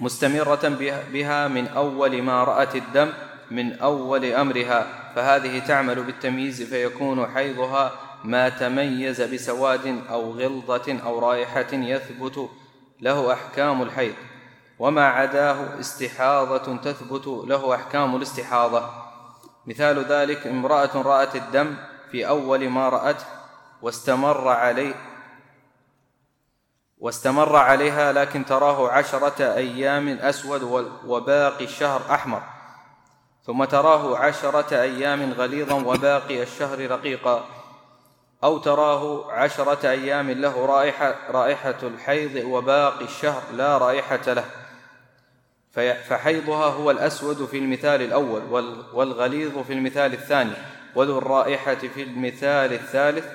مستمرة 0.00 0.68
بها 1.12 1.48
من 1.48 1.68
أول 1.68 2.22
ما 2.22 2.44
رأت 2.44 2.76
الدم 2.76 3.12
من 3.50 3.78
أول 3.78 4.24
أمرها 4.24 5.12
فهذه 5.14 5.58
تعمل 5.58 6.02
بالتمييز 6.02 6.62
فيكون 6.62 7.26
حيضها 7.26 7.92
ما 8.24 8.48
تميز 8.48 9.22
بسواد 9.22 10.02
أو 10.10 10.30
غلظة 10.30 11.00
أو 11.04 11.18
رائحة 11.18 11.72
يثبت 11.72 12.48
له 13.00 13.32
أحكام 13.32 13.82
الحيض. 13.82 14.14
وما 14.78 15.06
عداه 15.06 15.80
استحاضة 15.80 16.76
تثبت 16.76 17.26
له 17.26 17.74
أحكام 17.74 18.16
الاستحاضة. 18.16 18.90
مثال 19.66 20.04
ذلك 20.04 20.46
امرأة 20.46 21.02
رأت 21.02 21.36
الدم 21.36 21.76
في 22.10 22.28
أول 22.28 22.68
ما 22.68 22.88
رأته 22.88 23.24
واستمر 23.82 24.48
عليه 24.48 24.94
واستمر 26.98 27.56
عليها 27.56 28.12
لكن 28.12 28.44
تراه 28.44 28.90
عشرة 28.90 29.54
أيام 29.54 30.08
أسود 30.08 30.90
وباقي 31.06 31.64
الشهر 31.64 32.02
أحمر. 32.14 32.42
ثم 33.50 33.64
تراه 33.64 34.18
عشرة 34.18 34.80
أيام 34.80 35.32
غليظا 35.32 35.74
وباقي 35.74 36.42
الشهر 36.42 36.90
رقيقا 36.90 37.44
أو 38.44 38.58
تراه 38.58 39.32
عشرة 39.32 39.90
أيام 39.90 40.30
له 40.30 40.66
رائحة, 40.66 41.14
رائحة 41.30 41.78
الحيض 41.82 42.44
وباقي 42.44 43.04
الشهر 43.04 43.42
لا 43.52 43.78
رائحة 43.78 44.32
له. 44.32 44.44
فحيضها 46.08 46.66
هو 46.66 46.90
الأسود 46.90 47.44
في 47.44 47.58
المثال 47.58 48.02
الأول 48.02 48.42
والغليظ 48.92 49.58
في 49.58 49.72
المثال 49.72 50.12
الثاني. 50.12 50.52
وذو 50.94 51.18
الرائحة 51.18 51.74
في 51.74 52.02
المثال 52.02 52.72
الثالث. 52.72 53.26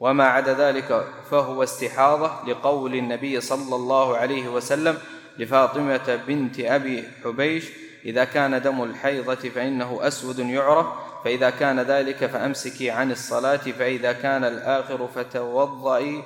وما 0.00 0.24
عدا 0.24 0.54
ذلك 0.54 1.06
فهو 1.30 1.62
استحاضة 1.62 2.30
لقول 2.48 2.94
النبي 2.94 3.40
صلى 3.40 3.76
الله 3.76 4.16
عليه 4.16 4.48
وسلم 4.48 4.98
لفاطمة 5.38 6.20
بنت 6.26 6.60
أبي 6.60 7.04
حبيش 7.24 7.85
إذا 8.06 8.24
كان 8.24 8.62
دم 8.62 8.82
الحيضة 8.82 9.34
فإنه 9.34 9.98
أسود 10.00 10.38
يعرف 10.38 10.86
فإذا 11.24 11.50
كان 11.50 11.80
ذلك 11.80 12.26
فأمسكي 12.26 12.90
عن 12.90 13.10
الصلاة 13.10 13.56
فإذا 13.56 14.12
كان 14.12 14.44
الآخر 14.44 15.08
فتوضئي 15.14 16.22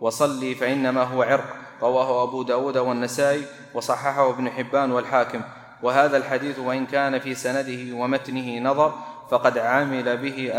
وصلي 0.00 0.54
فإنما 0.54 1.02
هو 1.02 1.22
عرق. 1.22 1.56
رواه 1.82 2.22
أبو 2.22 2.42
داود 2.42 2.78
والنسائي 2.78 3.42
وصححه 3.74 4.30
ابن 4.30 4.50
حبان 4.50 4.92
والحاكم. 4.92 5.40
وهذا 5.82 6.16
الحديث 6.16 6.58
وإن 6.58 6.86
كان 6.86 7.18
في 7.18 7.34
سنده 7.34 7.96
ومتنه 7.96 8.58
نظر 8.58 8.94
فقد 9.30 9.58
عمل 9.58 10.16
به 10.16 10.50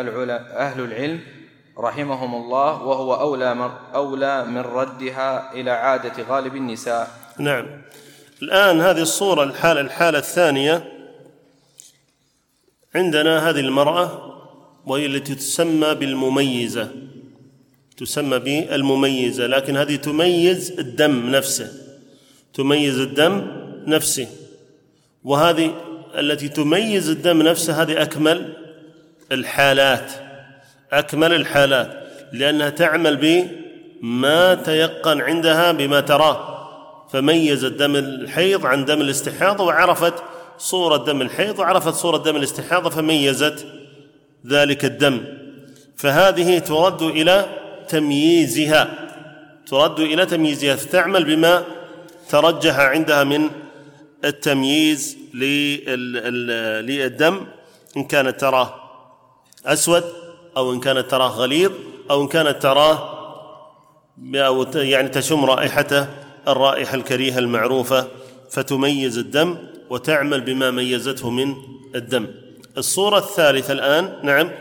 أهل 0.57 0.81
العلم 0.83 1.19
رحمهم 1.77 2.35
الله 2.35 2.83
وهو 2.83 3.15
أولى 3.15 3.53
من, 3.55 3.69
أولى 3.95 4.45
من 4.45 4.61
ردها 4.61 5.53
إلى 5.53 5.71
عادة 5.71 6.23
غالب 6.23 6.55
النساء. 6.55 7.11
نعم. 7.39 7.81
الآن 8.41 8.81
هذه 8.81 9.01
الصورة 9.01 9.43
الحالة 9.43 9.81
الحالة 9.81 10.19
الثانية. 10.19 10.83
عندنا 12.95 13.49
هذه 13.49 13.59
المرأة 13.59 14.37
وهي 14.85 15.05
التي 15.05 15.35
تسمى 15.35 15.93
بالمميزة. 15.95 16.91
تسمى 17.97 18.39
بالمميزة 18.39 19.47
لكن 19.47 19.77
هذه 19.77 19.95
تميز 19.95 20.79
الدم 20.79 21.29
نفسه. 21.29 21.71
تميز 22.53 22.99
الدم 22.99 23.47
نفسه. 23.87 24.27
وهذه 25.23 25.75
التي 26.17 26.49
تميز 26.49 27.09
الدم 27.09 27.41
نفسه 27.41 27.81
هذه 27.81 28.01
أكمل 28.01 28.53
الحالات. 29.31 30.11
أكمل 30.91 31.33
الحالات. 31.33 32.07
لأنها 32.33 32.69
تعمل 32.69 33.17
بما 34.01 34.55
تيقن 34.55 35.21
عندها 35.21 35.71
بما 35.71 35.99
تراه. 35.99 36.50
فميزت 37.11 37.71
دم 37.71 37.95
الحيض 37.95 38.65
عن 38.65 38.85
دم 38.85 39.01
الاستحاضة 39.01 39.63
وعرفت 39.63 40.13
صورة 40.57 40.97
دم 40.97 41.21
الحيض 41.21 41.59
وعرفت 41.59 41.93
صورة 41.93 42.17
دم 42.17 42.35
الاستحاضة 42.35 42.89
فميزت 42.89 43.65
ذلك 44.47 44.85
الدم. 44.85 45.21
فهذه 45.97 46.59
ترد 46.59 47.01
إلى 47.01 47.45
تمييزها. 47.89 49.07
ترد 49.67 49.99
إلى 49.99 50.25
تمييزها 50.25 50.75
فتعمل 50.75 51.23
بما 51.23 51.63
ترجح 52.29 52.79
عندها 52.79 53.23
من 53.23 53.49
التمييز 54.25 55.17
للدم 56.83 57.45
إن 57.97 58.03
كانت 58.03 58.41
تراه 58.41 58.73
أسود 59.65 60.03
أو 60.57 60.73
إن 60.73 60.79
كانت 60.79 61.11
تراه 61.11 61.27
غليظ 61.27 61.71
أو 62.11 62.21
إن 62.21 62.27
كانت 62.27 62.61
تراه 62.61 63.21
أو 64.35 64.65
يعني 64.75 65.09
تشم 65.09 65.45
رائحته 65.45 66.07
الرائحة 66.47 66.95
الكريهة 66.95 67.39
المعروفة 67.39 68.07
فتميز 68.51 69.17
الدم 69.17 69.57
وتعمل 69.89 70.41
بما 70.41 70.71
ميزته 70.71 71.29
من 71.29 71.55
الدم. 71.95 72.27
الصورة 72.77 73.17
الثالثة 73.17 73.73
الآن 73.73 74.19
نعم. 74.23 74.51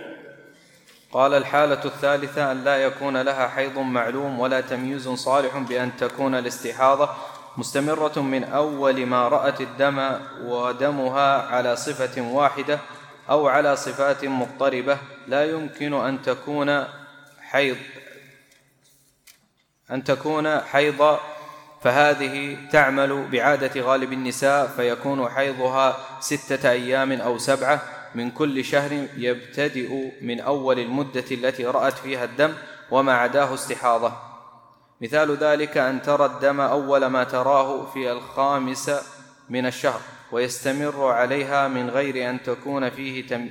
قال 1.12 1.34
الحالة 1.34 1.84
الثالثة 1.84 2.52
أن 2.52 2.64
لا 2.64 2.76
يكون 2.76 3.22
لها 3.22 3.48
حيض 3.48 3.78
معلوم 3.78 4.40
ولا 4.40 4.60
تمييز 4.60 5.08
صالح 5.08 5.58
بأن 5.58 5.96
تكون 5.96 6.34
الاستحاضة 6.34 7.08
مستمرة 7.56 8.18
من 8.18 8.44
أول 8.44 9.06
ما 9.06 9.28
رأت 9.28 9.60
الدم 9.60 10.10
ودمها 10.44 11.42
على 11.42 11.76
صفة 11.76 12.22
واحدة 12.22 12.78
أو 13.30 13.48
على 13.48 13.76
صفات 13.76 14.24
مضطربة. 14.24 14.98
لا 15.28 15.50
يمكن 15.50 15.94
أن 15.94 16.22
تكون 16.22 16.84
حيض 17.40 17.76
أن 19.90 20.04
تكون 20.04 20.60
حيض 20.60 21.18
فهذه 21.80 22.56
تعمل 22.72 23.28
بعادة 23.32 23.80
غالب 23.80 24.12
النساء 24.12 24.66
فيكون 24.66 25.28
حيضها 25.28 25.96
ستة 26.20 26.70
أيام 26.70 27.12
أو 27.12 27.38
سبعة 27.38 27.82
من 28.14 28.30
كل 28.30 28.64
شهر 28.64 29.06
يبتدئ 29.16 30.10
من 30.22 30.40
أول 30.40 30.78
المدة 30.78 31.24
التي 31.30 31.66
رأت 31.66 31.92
فيها 31.92 32.24
الدم 32.24 32.52
وما 32.90 33.12
عداه 33.12 33.54
استحاضة. 33.54 34.12
مثال 35.00 35.36
ذلك 35.36 35.78
أن 35.78 36.02
ترى 36.02 36.26
الدم 36.26 36.60
أول 36.60 37.06
ما 37.06 37.24
تراه 37.24 37.86
في 37.86 38.12
الخامس 38.12 38.90
من 39.50 39.66
الشهر 39.66 40.00
ويستمر 40.32 41.06
عليها 41.06 41.68
من 41.68 41.90
غير 41.90 42.30
أن 42.30 42.42
تكون 42.42 42.90
فيه 42.90 43.26
تم 43.26 43.50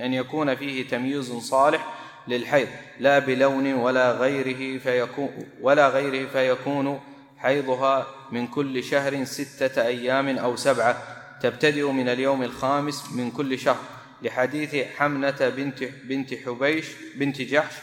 أن 0.00 0.14
يكون 0.14 0.54
فيه 0.54 0.88
تمييز 0.88 1.32
صالح 1.32 1.86
للحيض 2.28 2.68
لا 3.00 3.18
بلون 3.18 3.74
ولا 3.74 4.12
غيره 4.12 4.78
فيكون 4.78 5.30
ولا 5.60 5.88
غيره 5.88 6.28
فيكون 6.28 7.00
حيضها 7.42 8.06
من 8.32 8.46
كل 8.46 8.84
شهر 8.84 9.24
ستة 9.24 9.82
أيام 9.82 10.38
أو 10.38 10.56
سبعة 10.56 11.02
تبتدئ 11.42 11.90
من 11.90 12.08
اليوم 12.08 12.42
الخامس 12.42 13.12
من 13.12 13.30
كل 13.30 13.58
شهر. 13.58 13.76
لحديث 14.22 14.74
حمنة 14.96 15.48
بنت 15.56 15.84
بنت 15.84 16.34
حبيش 16.34 16.86
بنت 17.16 17.42
جحش 17.42 17.74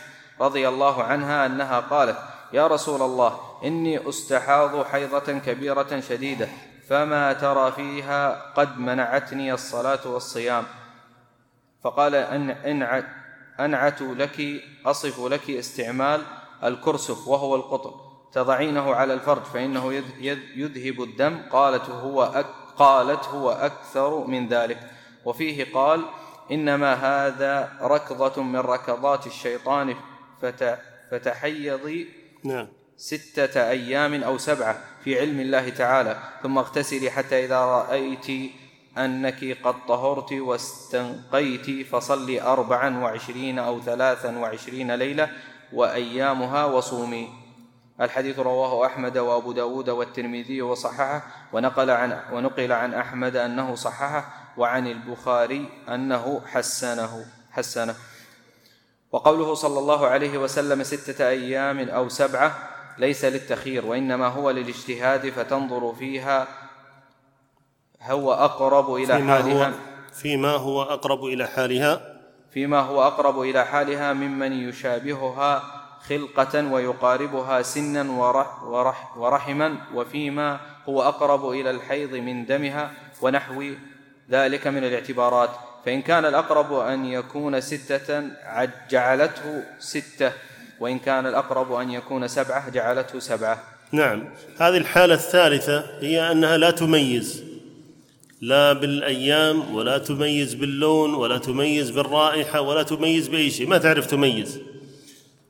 رضي 0.41 0.67
الله 0.67 1.03
عنها 1.03 1.45
أنها 1.45 1.79
قالت 1.79 2.17
يا 2.53 2.67
رسول 2.67 3.01
الله 3.01 3.39
إني 3.63 4.09
أستحاض 4.09 4.85
حيضة 4.85 5.39
كبيرة 5.39 5.99
شديدة 5.99 6.47
فما 6.89 7.34
ترى 7.34 7.71
فيها 7.71 8.51
قد 8.55 8.79
منعتني 8.79 9.53
الصلاة 9.53 10.07
والصيام. 10.07 10.63
فقال 11.84 12.15
أن 12.15 12.49
أنعت 13.59 14.01
لك 14.01 14.61
أصف 14.85 15.19
لك 15.19 15.49
استعمال 15.49 16.21
الكرسف 16.63 17.27
وهو 17.27 17.55
القطر 17.55 18.06
تضعينه 18.34 18.95
على 18.95 19.14
الفرج 19.14 19.44
فإنه 19.44 19.94
يذهب 20.56 21.04
الدم. 21.04 21.40
قالت 21.52 21.90
هو 21.90 22.24
أك 22.24 22.45
قالت 22.78 23.26
هو 23.26 23.52
أكثر 23.52 24.28
من 24.28 24.48
ذلك. 24.48 24.80
وفيه 25.26 25.74
قال 25.74 26.06
إنما 26.52 26.94
هذا 26.94 27.72
ركضة 27.82 28.44
من 28.44 28.60
ركضات 28.60 29.28
الشيطان 29.28 29.95
فتحيضي 31.12 32.10
نعم. 32.44 32.68
ستة 32.98 33.70
أيام 33.70 34.24
أو 34.24 34.38
سبعة 34.38 34.80
في 35.04 35.20
علم 35.20 35.40
الله 35.40 35.70
تعالى. 35.70 36.18
ثم 36.44 36.58
اغتسلي 36.58 37.10
حتى 37.10 37.45
إذا 37.45 37.60
رأيت 37.60 38.52
أنك 38.98 39.58
قد 39.64 39.76
طهرت 39.88 40.34
واستنقيت 40.34 41.88
فصلي 41.88 42.41
أربعا 42.41 42.99
وعشرين 43.04 43.60
أو 43.60 43.82
ثلاثا 43.82 44.38
وعشرين 44.38 44.95
ليلة 44.95 45.30
وأيامها 45.74 46.66
وصومي. 46.66 47.47
الحديث 48.02 48.40
رواه 48.40 48.86
أحمد 48.86 49.18
وأبو 49.18 49.52
داود 49.52 49.90
والترمذي 49.90 50.61
وصححه 50.61 51.22
ونقل 51.53 51.90
عن, 51.90 52.19
ونقل 52.32 52.72
عن 52.72 52.94
أحمد 52.94 53.36
أنه 53.36 53.76
صححه 53.76 54.34
وعن 54.57 54.88
البخاري 54.88 55.69
أنه 55.90 56.41
حسنه 56.45 57.26
حسنه. 57.52 57.95
وقوله 59.11 59.53
صلى 59.53 59.80
الله 59.80 60.07
عليه 60.07 60.38
وسلم 60.38 60.84
ستة 60.84 61.30
أيام 61.30 61.90
أو 61.90 62.10
سبعة 62.10 62.56
ليس 62.98 63.26
للتخيير 63.26 63.86
وإنما 63.86 64.28
هو 64.28 64.52
للاجتهاد 64.52 65.30
فتنظر 65.30 65.94
فيها 65.94 66.48
هو 68.02 68.34
أقرب 68.34 68.95
إلى 68.95 69.18
فيما 69.18 69.34
حالها. 69.34 69.68
هو 69.68 69.74
فيما 70.14 70.52
هو 70.52 70.84
أقرب 70.84 71.26
إلى 71.26 71.48
حالها. 71.48 72.18
فيما 72.52 72.80
هو 72.80 73.07
أقرب 73.07 73.41
إلى 73.41 73.65
حالها 73.65 74.14
ممن 74.14 74.52
يشابهها 74.52 75.77
خلقة 76.09 76.71
ويقاربها 76.73 77.61
سنا 77.61 78.11
ورح 78.11 78.63
ورح 78.63 79.17
ورحما 79.17 79.77
وفيما 79.93 80.59
هو 80.89 81.01
أقرب 81.01 81.49
إلى 81.49 81.69
الحيض 81.69 82.13
من 82.15 82.45
دمها 82.45 82.91
ونحو 83.21 83.63
ذلك 84.31 84.67
من 84.67 84.84
الاعتبارات. 84.84 85.49
فإن 85.85 86.01
كان 86.01 86.25
الأقرب 86.25 86.73
أن 86.73 87.05
يكون 87.05 87.61
ستة 87.61 88.23
جعلته 88.89 89.63
ستة. 89.79 90.31
وإن 90.79 90.99
كان 90.99 91.25
الأقرب 91.25 91.73
أن 91.73 91.91
يكون 91.91 92.27
سبعة 92.27 92.69
جعلته 92.69 93.19
سبعة. 93.19 93.63
نعم. 93.91 94.23
هذه 94.59 94.77
الحالة 94.77 95.13
الثالثة 95.13 95.85
هي 95.99 96.31
أنها 96.31 96.57
لا 96.57 96.71
تميز. 96.71 97.43
لا 98.41 98.73
بالأيام 98.73 99.75
ولا 99.75 99.97
تميز 99.97 100.53
باللون 100.53 101.13
ولا 101.13 101.38
تميز 101.38 101.89
بالرائحة 101.89 102.61
ولا 102.61 102.84
تميز 102.84 103.27
بأي 103.27 103.49
شيء. 103.49 103.67
ما 103.67 103.77
تعرف 103.77 104.05
تميز؟ 104.05 104.59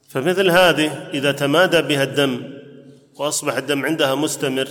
فمثل 0.07 0.49
هذه 0.49 1.09
إذا 1.13 1.31
تمادى 1.31 1.81
بها 1.81 2.03
الدم 2.03 2.43
وأصبح 3.15 3.57
الدم 3.57 3.85
عندها 3.85 4.15
مستمر 4.15 4.67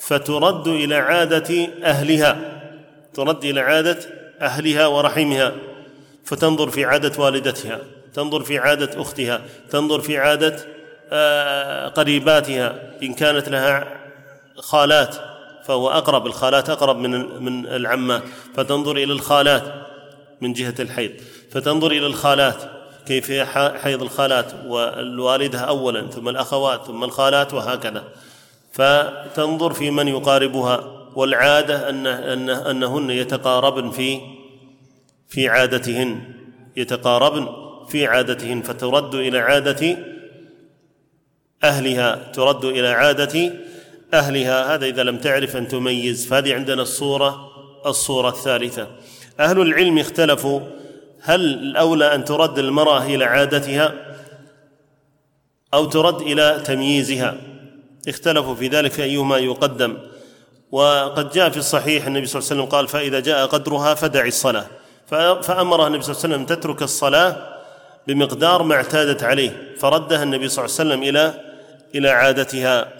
فترد 0.00 0.68
إلى 0.68 0.94
عادة 0.94 1.68
أهلها 1.84 2.60
ترد 3.14 3.44
إلى 3.44 3.60
عادة 3.60 3.98
أهلها 4.40 4.86
ورحمها 4.86 5.52
فتنظر 6.24 6.70
في 6.70 6.84
عادة 6.84 7.22
والدتها 7.22 7.80
تنظر 8.14 8.44
في 8.44 8.58
عادة 8.58 9.02
أختها 9.02 9.42
تنظر 9.70 10.00
في 10.00 10.18
عادة 10.18 10.56
آه، 11.10 11.88
قريباتها 11.88 12.92
إن 13.02 13.14
كانت 13.14 13.48
لها 13.48 13.98
خالات 14.56 15.16
فهو 15.64 15.90
أقرب 15.90 16.26
الخالات 16.26 16.70
أقرب 16.70 16.96
من 16.96 17.42
من 17.42 17.66
العمات 17.66 18.22
فتنظر 18.54 18.96
إلى 18.96 19.12
الخالات 19.12 19.62
من 20.40 20.52
جهة 20.52 20.74
الحيض 20.80 21.10
فتنظر 21.50 21.90
إلى 21.90 22.06
الخالات 22.06 22.77
كيف 23.08 23.32
حيض 23.82 24.02
الخالات 24.02 24.52
والوالدة 24.66 25.58
أولا 25.58 26.06
ثم 26.06 26.28
الأخوات 26.28 26.86
ثم 26.86 27.04
الخالات 27.04 27.54
وهكذا. 27.54 28.04
فتنظر 28.72 29.72
في 29.72 29.90
من 29.90 30.08
يقاربها 30.08 30.84
والعادة 31.14 31.88
أن 31.88 32.06
أن 32.06 32.50
أنهن 32.50 33.10
يتقاربن 33.10 33.90
في 33.90 34.20
في 35.28 35.48
عادتهن. 35.48 36.20
يتقاربن 36.76 37.48
في 37.88 38.06
عادتهن 38.06 38.62
فترد 38.62 39.14
إلى 39.14 39.38
عادة 39.38 39.96
أهلها 41.64 42.32
ترد 42.32 42.64
إلى 42.64 42.88
عادة 42.88 43.52
أهلها. 44.14 44.74
هذا 44.74 44.86
إذا 44.86 45.02
لم 45.02 45.18
تعرف 45.18 45.56
أن 45.56 45.68
تميز. 45.68 46.26
فهذه 46.26 46.54
عندنا 46.54 46.82
الصورة 46.82 47.48
الصورة 47.86 48.28
الثالثة. 48.28 48.88
أهل 49.40 49.60
العلم 49.60 49.98
اختلفوا 49.98 50.60
هل 51.22 51.40
الأولى 51.44 52.14
أن 52.14 52.24
ترد 52.24 52.58
المرأة 52.58 53.04
إلى 53.04 53.24
عادتها 53.24 53.94
أو 55.74 55.84
ترد 55.84 56.20
إلى 56.20 56.62
تمييزها؟ 56.66 57.36
اختلفوا 58.08 58.54
في 58.54 58.68
ذلك 58.68 59.00
أيهما 59.00 59.38
يقدم. 59.38 59.96
وقد 60.72 61.30
جاء 61.30 61.50
في 61.50 61.56
الصحيح 61.56 62.06
النبي 62.06 62.26
صلى 62.26 62.40
الله 62.40 62.50
عليه 62.50 62.60
وسلم 62.62 62.70
قال 62.76 62.88
فإذا 62.88 63.20
جاء 63.20 63.46
قدرها 63.46 63.94
فدعي 63.94 64.28
الصلاة. 64.28 64.66
فأمرها 65.42 65.86
النبي 65.86 66.02
صلى 66.02 66.12
الله 66.14 66.24
عليه 66.24 66.34
وسلم 66.34 66.46
تترك 66.46 66.82
الصلاة 66.82 67.36
بمقدار 68.06 68.62
ما 68.62 68.74
اعتادت 68.74 69.22
عليه 69.22 69.74
فردها 69.78 70.22
النبي 70.22 70.48
صلى 70.48 70.64
الله 70.64 70.76
عليه 70.78 70.90
وسلم 70.90 71.02
إلى 71.02 71.34
إلى 71.94 72.08
عادتها. 72.08 72.92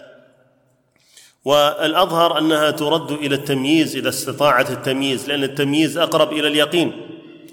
والأظهر 1.45 2.37
أنها 2.37 2.71
ترد 2.71 3.11
إلى 3.11 3.35
التمييز 3.35 3.95
إذا 3.95 4.09
استطاعت 4.09 4.71
التمييز 4.71 5.27
لأن 5.27 5.43
التمييز 5.43 5.97
أقرب 5.97 6.33
إلى 6.33 6.47
اليقين. 6.47 6.91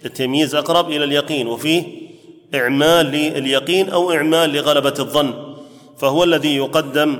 التمييز 0.05 0.55
أقرب 0.55 0.91
إلى 0.91 1.05
اليقين 1.05 1.47
وفيه 1.47 1.83
إعمال 2.55 3.07
لليقين 3.07 3.89
أو 3.89 4.13
إعمال 4.13 4.53
لغلبة 4.53 4.95
الظن. 4.99 5.57
فهو 5.99 6.25
الذي 6.25 6.57
يقدم 6.57 7.19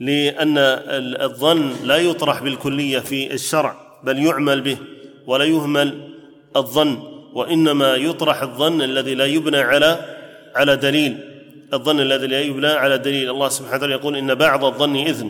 لأن 0.00 0.58
الظن 1.22 1.72
لا 1.84 1.96
يطرح 1.96 2.42
بالكلية 2.42 2.98
في 2.98 3.34
الشرع 3.34 3.76
بل 4.04 4.26
يعمل 4.26 4.60
به 4.60 4.76
ولا 5.26 5.44
يهمل 5.44 6.08
الظن 6.56 6.98
وإنما 7.34 7.96
يطرح 7.96 8.42
الظن 8.42 8.82
الذي 8.82 9.14
لا 9.14 9.26
يبنى 9.26 9.58
على 9.58 9.98
على 10.54 10.76
دليل. 10.76 11.18
الظن 11.74 12.00
الذي 12.00 12.26
لا 12.26 12.40
يبنى 12.40 12.66
على 12.66 12.98
دليل. 12.98 13.30
الله 13.30 13.48
سبحانه 13.48 13.76
وتعالى 13.76 13.94
يقول 13.94 14.16
إن 14.16 14.34
بعض 14.34 14.64
الظن 14.64 14.96
إثم 14.96 15.26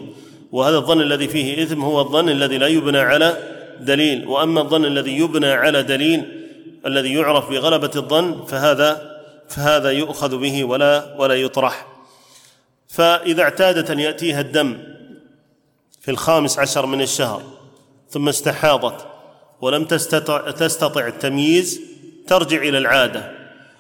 وهذا 0.53 0.77
الظن 0.77 1.01
الذي 1.01 1.29
فيه 1.29 1.63
إثم 1.63 1.83
هو 1.83 2.01
الظن 2.01 2.29
الذي 2.29 2.59
لا 2.59 2.67
يبنى 2.67 2.99
على 2.99 3.37
دليل. 3.81 4.27
وأما 4.27 4.61
الظن 4.61 4.85
الذي 4.85 5.19
يبنى 5.19 5.51
على 5.51 5.83
دليل 5.83 6.23
الذي 6.87 7.15
يعرف 7.15 7.51
بغلبة 7.51 7.91
الظن 7.97 8.45
فهذا 8.45 9.13
فهذا 9.49 9.91
يؤخذ 9.91 10.39
به 10.39 10.65
ولا 10.65 11.15
ولا 11.19 11.35
يطرح. 11.35 11.87
فإذا 12.89 13.43
اعتادت 13.43 13.91
أن 13.91 14.01
يأتيها 14.01 14.41
الدم 14.41 14.79
في 16.01 16.11
الخامس 16.11 16.59
عشر 16.59 16.87
من 16.87 17.01
الشهر 17.01 17.43
ثم 18.11 18.29
استحاضت 18.29 19.07
ولم 19.61 19.85
تستطع, 19.85 20.51
تستطع 20.51 21.07
التمييز 21.07 21.81
ترجع 22.27 22.57
إلى 22.57 22.79
العادة. 22.79 23.33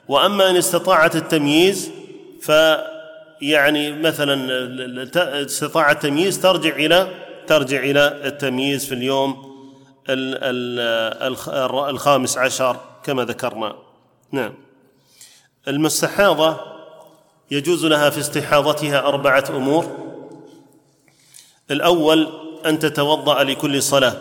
وأما 0.09 0.51
إن 0.51 0.57
استطاعت 0.57 1.17
التمييز 1.17 1.91
ف 2.43 2.53
يعني 3.41 3.93
مثلا 3.93 5.43
استطاعت 5.43 6.05
التمييز 6.05 6.41
ترجع 6.41 6.77
إلى 6.77 7.09
ترجع 7.47 7.79
إلى 7.79 8.21
التمييز 8.25 8.87
في 8.87 8.95
اليوم 8.95 9.53
الخامس 11.89 12.39
عشر. 12.39 12.92
كما 13.05 13.25
ذكرنا. 13.25 13.77
نعم. 14.33 14.55
المستحاضة 15.69 16.61
يجوز 17.51 17.85
لها 17.85 18.11
في 18.11 18.21
استحاضتها 18.21 18.99
أربعة 18.99 19.45
أمور. 19.51 20.13
الأول 21.71 22.29
أن 22.67 22.79
تتوضأ 22.79 23.43
لكل 23.43 23.83
صلاة. 23.83 24.17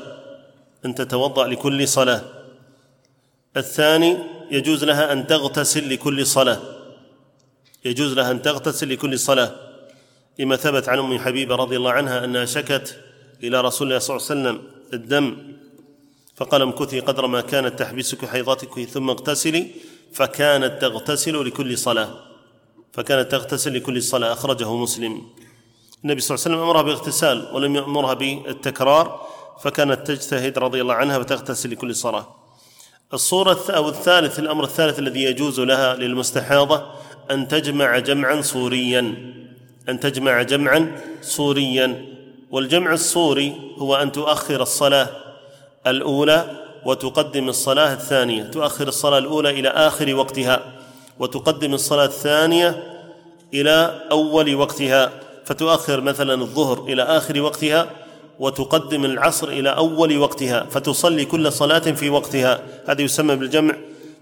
أن 0.85 0.95
تتوضأ 0.95 1.47
لكل 1.47 1.87
صلاة. 1.87 2.21
الثاني 3.57 4.17
يجوز 4.51 4.83
لها 4.83 5.11
أن 5.13 5.27
تغتسل 5.27 5.93
لكل 5.93 6.25
صلاة. 6.25 6.59
يجوز 7.85 8.13
لها 8.13 8.31
أن 8.31 8.41
تغتسل 8.41 8.93
لكل 8.93 9.19
صلاة. 9.19 9.55
لما 10.39 10.55
ثبت 10.55 10.89
عن 10.89 10.99
أم 10.99 11.19
حبيبة 11.19 11.55
رضي 11.55 11.77
الله 11.77 11.91
عنها 11.91 12.25
أنها 12.25 12.45
شكت 12.45 12.99
إلى 13.43 13.61
رسول 13.61 13.87
الله 13.87 13.99
صلى 13.99 14.17
الله 14.17 14.27
عليه 14.29 14.41
وسلم 14.41 14.71
الدم 14.93 15.37
فقال 16.41 16.61
امكثي 16.61 16.99
قدر 16.99 17.27
ما 17.27 17.41
كانت 17.41 17.79
تحبسك 17.79 18.25
حيضتك 18.25 18.83
ثم 18.83 19.09
اغتسلي 19.09 19.67
فكانت 20.13 20.81
تغتسل 20.81 21.45
لكل 21.45 21.77
صلاة. 21.77 22.09
فكانت 22.93 23.31
تغتسل 23.31 23.75
لكل 23.75 24.03
صلاة. 24.03 24.33
أخرجه 24.33 24.75
مسلم. 24.75 25.21
النبي 26.03 26.21
صلى 26.21 26.35
الله 26.35 26.45
عليه 26.45 26.55
وسلم 26.55 26.69
أمرها 26.69 26.81
باغتسال 26.81 27.49
ولم 27.53 27.75
يأمرها 27.75 28.13
بالتكرار 28.13 29.27
فكانت 29.63 30.07
تجتهد 30.07 30.59
رضي 30.59 30.81
الله 30.81 30.93
عنها 30.93 31.17
وتغتسل 31.17 31.71
لكل 31.71 31.95
صلاة. 31.95 32.35
الصورة 33.13 33.65
أو 33.69 33.89
الثالث 33.89 34.39
الأمر 34.39 34.63
الثالث 34.63 34.99
الذي 34.99 35.23
يجوز 35.23 35.59
لها 35.59 35.95
للمستحاضة 35.95 36.91
أن 37.31 37.47
تجمع 37.47 37.99
جمعا 37.99 38.41
صوريا 38.41 38.99
أن 39.89 39.99
تجمع 39.99 40.41
جمعا 40.41 41.01
صوريا 41.21 42.05
والجمع 42.51 42.93
الصوري 42.93 43.75
هو 43.77 43.95
أن 43.95 44.11
تؤخر 44.11 44.61
الصلاة 44.61 45.30
الأولى 45.87 46.45
وتقدم 46.85 47.49
الصلاة 47.49 47.93
الثانية 47.93 48.43
تؤخر 48.43 48.87
الصلاة 48.87 49.17
الأولى 49.17 49.49
إلى 49.49 49.69
آخر 49.69 50.15
وقتها 50.15 50.59
وتقدم 51.19 51.73
الصلاة 51.73 52.05
الثانية 52.05 52.83
إلى 53.53 54.01
أول 54.11 54.55
وقتها 54.55 55.11
فتؤخر 55.45 56.01
مثلا 56.01 56.33
الظهر 56.41 56.83
إلى 56.83 57.03
آخر 57.03 57.41
وقتها 57.41 57.89
وتقدم 58.39 59.05
العصر 59.05 59.47
إلى 59.47 59.69
أول 59.69 60.17
وقتها 60.17 60.65
فتصلي 60.71 61.25
كل 61.25 61.51
صلاة 61.51 61.79
في 61.79 62.09
وقتها. 62.09 62.59
هذا 62.87 63.01
يسمى 63.01 63.35
بالجمع 63.35 63.75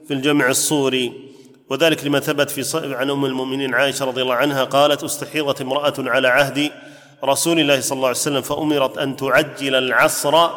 في 0.08 0.14
الجمع 0.14 0.50
الصوري. 0.50 1.14
وذلك 1.70 2.04
لما 2.04 2.20
ثبت 2.20 2.50
في 2.50 2.96
عن 2.96 3.10
أم 3.10 3.26
المؤمنين 3.26 3.76
عائشة 3.76 4.06
رضي 4.06 4.22
الله 4.22 4.36
عنها 4.36 4.64
قالت 4.64 5.04
استحيضت 5.04 5.62
امرأة 5.62 5.94
على 5.98 6.28
عهد 6.28 6.72
رسول 7.24 7.60
الله 7.60 7.82
صلى 7.82 7.96
الله 7.96 8.08
عليه 8.08 8.18
وسلم 8.18 8.42
فأمرت 8.42 8.98
أن 8.98 9.16
تعجل 9.16 9.76
العصر 9.76 10.50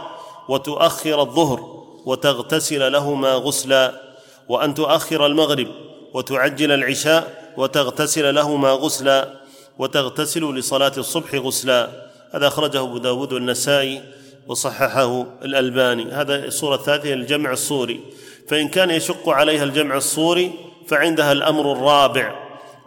وتؤخر 0.48 1.20
الظهر 1.20 1.82
وتغتسل 2.06 2.93
لهما 2.93 3.32
غسلا 3.35 4.01
وأن 4.48 4.74
تؤخر 4.74 5.27
المغرب 5.27 5.69
وتعجل 6.14 6.73
العشاء 6.73 7.52
وتغتسل 7.56 8.35
لهما 8.35 8.73
غسلا 8.73 9.28
وتغتسل 9.78 10.55
لصلاة 10.55 10.93
الصبح 10.98 11.35
غسلا. 11.35 11.89
هذا 12.32 12.47
أخرجه 12.47 12.81
أبو 12.81 12.98
داود 12.98 13.32
والنسائي 13.32 14.02
وصححه 14.48 15.27
الألباني. 15.43 16.12
هذا 16.12 16.44
الصورة 16.44 16.74
الثالثة 16.74 17.12
الجمع 17.12 17.52
الصوري. 17.52 18.01
فإن 18.48 18.69
كان 18.69 18.90
يشق 18.90 19.28
عليها 19.28 19.64
الجمع 19.64 19.97
الصوري 19.97 20.52
فعندها 20.89 21.32
الأمر 21.32 21.73
الرابع 21.73 22.35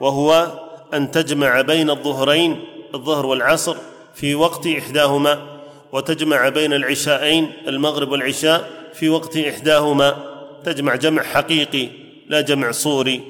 وهو 0.01 0.51
أن 0.93 1.11
تجمع 1.11 1.61
بين 1.61 1.89
الظهرين 1.89 2.63
الظهر 2.95 3.25
والعصر 3.25 3.75
في 4.15 4.35
وقت 4.35 4.67
إحداهما. 4.67 5.54
وتجمع 5.95 6.49
بين 6.49 6.73
العشاءين 6.73 7.51
المغرب 7.67 8.11
والعشاء 8.11 8.69
في 8.93 9.09
وقت 9.09 9.37
إحداهما. 9.37 10.35
تجمع 10.63 10.95
جمع 10.95 11.23
حقيقي 11.23 11.89
لا 12.27 12.41
جمع 12.41 12.71
صوري. 12.71 13.21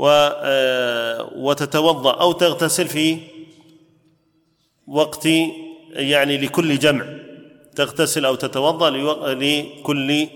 آه، 0.00 1.30
وتتوضأ 1.36 2.10
أو 2.10 2.32
تغتسل 2.32 2.88
في 2.88 3.18
وقت 4.86 5.26
يعني 5.92 6.38
لكل 6.38 6.78
جمع. 6.78 7.04
تغتسل 7.76 8.24
أو 8.24 8.34
تتوضأ 8.34 8.90
لكل 8.90 10.28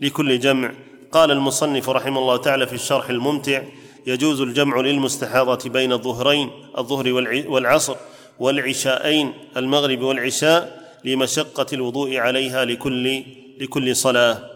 لكل 0.00 0.40
جمع. 0.40 0.72
قال 1.12 1.30
المصنف 1.30 1.88
رحمه 1.90 2.20
الله 2.20 2.36
تعالى 2.36 2.66
في 2.66 2.74
الشرح 2.74 3.10
الممتع 3.10 3.62
يجوز 4.06 4.40
الجمع 4.40 4.80
للمستحاضة 4.80 5.70
بين 5.70 5.92
الظهرين 5.92 6.50
الظهر 6.78 7.12
والعصر 7.48 7.96
والعشاءين 8.38 9.32
المغرب 9.56 10.02
والعشاء. 10.02 10.83
لمشقة 11.04 11.66
الوضوء 11.72 12.16
عليها 12.16 12.64
لكل 12.64 13.24
لكل 13.58 13.96
صلاة. 13.96 14.50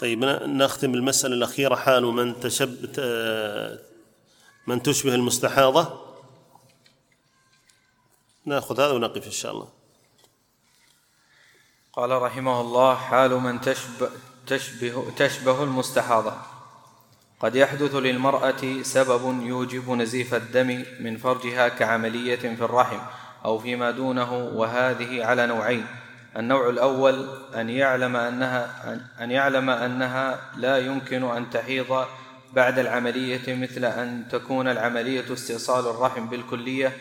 طيب 0.00 0.24
نختم 0.24 0.94
المسألة 0.94 1.34
الأخيرة 1.34 1.74
حال 1.74 2.04
من 2.04 2.40
تشب 2.40 3.00
من 4.66 4.82
تشبه 4.82 5.14
المستحاضة. 5.14 6.00
نأخذ 8.44 8.80
هذا 8.80 8.92
ونقف 8.92 9.26
إن 9.26 9.32
شاء 9.32 9.52
الله. 9.52 9.68
قال 11.92 12.22
رحمه 12.22 12.60
الله 12.60 12.94
حال 12.94 13.30
من 13.30 13.60
تشبه 13.60 14.10
تشبه, 14.46 15.10
تشبه 15.16 15.62
المستحاضة. 15.62 16.36
قد 17.40 17.56
يحدث 17.56 17.94
للمرأة 17.94 18.82
سبب 18.82 19.42
يوجب 19.42 19.90
نزيف 19.90 20.34
الدم 20.34 20.84
من 21.00 21.16
فرجها 21.16 21.68
كعملية 21.68 22.36
في 22.36 22.64
الرحم. 22.64 23.23
أو 23.44 23.58
فيما 23.58 23.90
دونه 23.90 24.34
وهذه 24.34 25.24
على 25.24 25.46
نوعين. 25.46 25.86
النوع 26.36 26.68
الأول 26.68 27.28
أن 27.54 27.70
يعلم 27.70 28.16
أنها 28.16 28.70
أن 29.20 29.30
يعلم 29.30 29.70
أنها 29.70 30.40
لا 30.56 30.78
يمكن 30.78 31.24
أن 31.24 31.50
تحيض 31.50 32.04
بعد 32.52 32.78
العملية 32.78 33.54
مثل 33.54 33.84
أن 33.84 34.24
تكون 34.30 34.68
العملية 34.68 35.32
استئصال 35.32 35.86
الرحم 35.86 36.26
بالكلية 36.26 36.92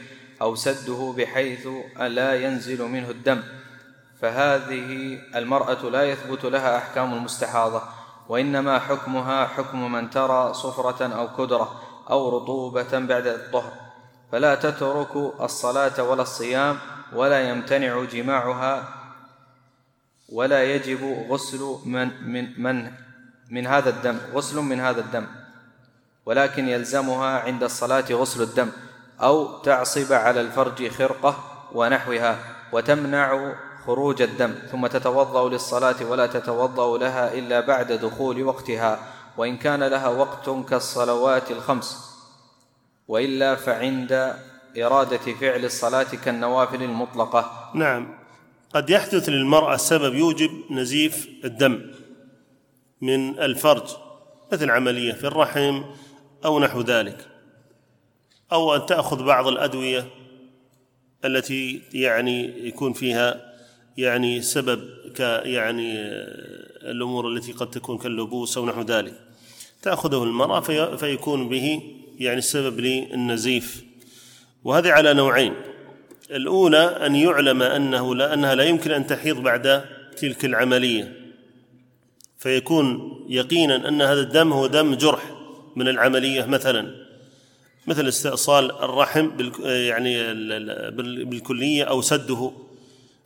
أو 0.42 0.56
سده 0.56 1.14
بحيث 1.18 1.68
لا 2.00 2.36
ينزل 2.36 2.84
منه 2.84 3.10
الدم. 3.10 3.42
فهذه 4.22 5.20
المرأة 5.36 5.90
لا 5.90 6.04
يثبت 6.04 6.46
لها 6.46 6.78
أحكام 6.78 7.14
المستحاضة 7.14 7.82
وإنما 8.30 8.80
حكمها 8.80 9.48
حكم 9.48 9.92
من 9.92 10.10
ترى 10.10 10.54
صفرة 10.54 11.08
أو 11.08 11.36
كدرة 11.36 11.82
أو 12.10 12.38
رطوبة 12.38 13.00
بعد 13.00 13.28
الطهر. 13.28 13.83
فلا 14.34 14.56
تترك 14.56 15.16
الصلاة 15.42 16.04
ولا 16.04 16.22
الصيام 16.22 16.78
ولا 17.14 17.50
يمتنع 17.50 18.04
جماعها 18.04 18.90
ولا 20.30 20.64
يجب 20.64 21.28
غسل 21.30 21.78
من 21.86 22.10
من 22.34 22.62
من 22.62 22.92
من 23.50 23.68
هذا 23.68 23.90
الدم 23.90 24.18
غسل 24.34 24.58
من 24.58 24.80
هذا 24.80 25.02
الدم 25.02 25.28
ولكن 26.26 26.68
يلزمها 26.68 27.40
عند 27.40 27.64
الصلاة 27.64 28.06
غسل 28.12 28.42
الدم 28.42 28.70
أو 29.22 29.62
تعصب 29.62 30.14
على 30.14 30.42
الفرج 30.42 30.88
خرقة 30.88 31.36
ونحوها 31.74 32.38
وتمنع 32.72 33.54
خروج 33.86 34.22
الدم 34.22 34.56
ثم 34.72 34.88
تتوضأ 34.88 35.50
للصلاة 35.50 36.06
ولا 36.10 36.28
تتوضأ 36.28 36.98
لها 36.98 37.34
إلا 37.34 37.60
بعد 37.60 37.92
دخول 37.92 38.44
وقتها 38.44 39.00
وإن 39.38 39.58
كان 39.58 39.84
لها 39.84 40.08
وقت 40.08 40.50
كالصلوات 40.70 41.52
الخمس. 41.52 42.13
وإلا 43.08 43.56
فعند 43.56 44.36
إرادة 44.78 45.18
فعل 45.18 45.66
الصلاة 45.66 46.04
كالنوافل 46.26 46.84
المطلقة. 46.84 47.72
نعم. 47.76 48.18
قد 48.74 48.90
يحدث 48.90 49.30
للمرأة 49.30 49.78
سبب 49.78 50.16
يوجب 50.16 50.52
نزيف 50.72 51.30
الدم 51.46 51.92
من 53.02 53.40
الفرج 53.40 53.84
مثل 54.54 54.72
عملية 54.72 55.14
في 55.14 55.28
الرحم 55.28 55.84
أو 56.46 56.60
نحو 56.60 56.82
ذلك. 56.82 57.28
أو 58.52 58.76
أن 58.76 58.86
تأخذ 58.86 59.24
بعض 59.24 59.48
الأدوية 59.48 60.08
التي 61.26 61.82
يعني 61.94 62.68
يكون 62.68 62.94
فيها 62.94 63.54
يعني 63.98 64.42
سبب 64.42 64.90
ك 65.16 65.20
يعني 65.46 65.98
الأمور 66.82 67.28
التي 67.28 67.52
قد 67.52 67.70
تكون 67.70 67.98
كاللبوس 67.98 68.58
أو 68.58 68.66
نحو 68.66 68.82
ذلك. 68.82 69.14
تأخذه 69.82 70.24
المرأة 70.24 70.60
في 70.60 70.98
فيكون 70.98 71.50
به 71.50 71.82
يعني 72.20 72.38
السبب 72.38 72.80
للنزيف 72.80 73.84
وهذه 74.64 74.92
على 74.92 75.14
نوعين. 75.14 75.54
الأولى 76.32 77.06
أن 77.06 77.16
يعلم 77.16 77.62
أنه 77.62 78.16
لا 78.16 78.34
أنها 78.34 78.56
لا 78.56 78.64
يمكن 78.64 78.92
أن 78.92 79.08
تحيض 79.08 79.38
بعد 79.38 79.84
تلك 80.18 80.46
العملية. 80.46 81.14
فيكون 82.40 83.14
يقينا 83.30 83.88
أن 83.88 84.02
هذا 84.02 84.22
الدم 84.22 84.54
هو 84.54 84.68
دم 84.68 84.96
جرح 84.96 85.22
من 85.76 85.88
العملية 85.88 86.46
مثلا. 86.46 86.96
مثل 87.88 88.08
استئصال 88.08 88.72
الرحم 88.72 89.30
يعني 89.64 90.34
بالكلية 91.26 91.84
أو 91.84 92.02
سده 92.02 92.52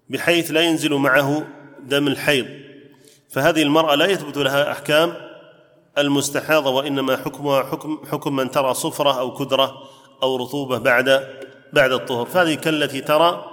بحيث 0.10 0.52
لا 0.52 0.62
ينزل 0.62 0.94
معه 0.94 1.48
دم 1.84 2.08
الحيض. 2.08 2.46
فهذه 3.30 3.64
المرأة 3.64 3.96
لا 3.96 4.06
يثبت 4.06 4.38
لها 4.38 4.72
أحكام 4.72 5.27
المستحاضة 5.98 6.70
وإنما 6.70 7.18
حكمها 7.18 7.64
حكم 7.64 8.00
حكم 8.12 8.36
من 8.36 8.52
ترى 8.52 8.74
صفرة 8.74 9.20
أو 9.20 9.34
كدرة 9.34 9.78
أو 10.24 10.36
رطوبة 10.36 10.78
بعد 10.78 11.28
بعد 11.74 11.92
الطهر. 11.92 12.26
فهذه 12.26 12.54
كالتي 12.54 13.02
ترى 13.02 13.46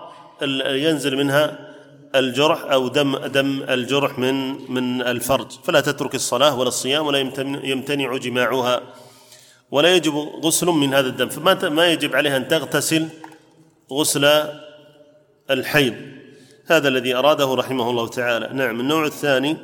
ينزل 0.67 1.17
منها 1.17 1.75
الجرح 2.15 2.65
أو 2.65 2.89
دم 2.89 3.17
دم 3.17 3.63
الجرح 3.63 4.19
من 4.19 4.35
من 4.73 5.03
الفرج. 5.03 5.47
فلا 5.65 5.81
تترك 5.81 6.15
الصلاة 6.15 6.59
ولا 6.59 6.69
الصيام 6.69 7.07
ولا 7.07 7.19
يمتنع 7.65 8.17
جماعها 8.17 8.81
ولا 9.71 9.95
يجب 9.97 10.15
غسل 10.45 10.67
من 10.67 10.95
هذا 10.95 11.09
الدم. 11.09 11.29
فما 11.29 11.69
ما 11.69 11.87
يجب 11.93 12.17
عليها 12.17 12.37
أن 12.37 12.49
تغتسل 12.49 13.09
غسل 13.93 14.49
الحيض. 15.51 15.95
هذا 16.67 16.89
الذي 16.89 17.15
أراده 17.15 17.55
رحمه 17.55 17.91
الله 17.91 18.09
تعالى. 18.09 18.49
نعم 18.53 18.81
النوع 18.81 19.07
الثاني 19.07 19.57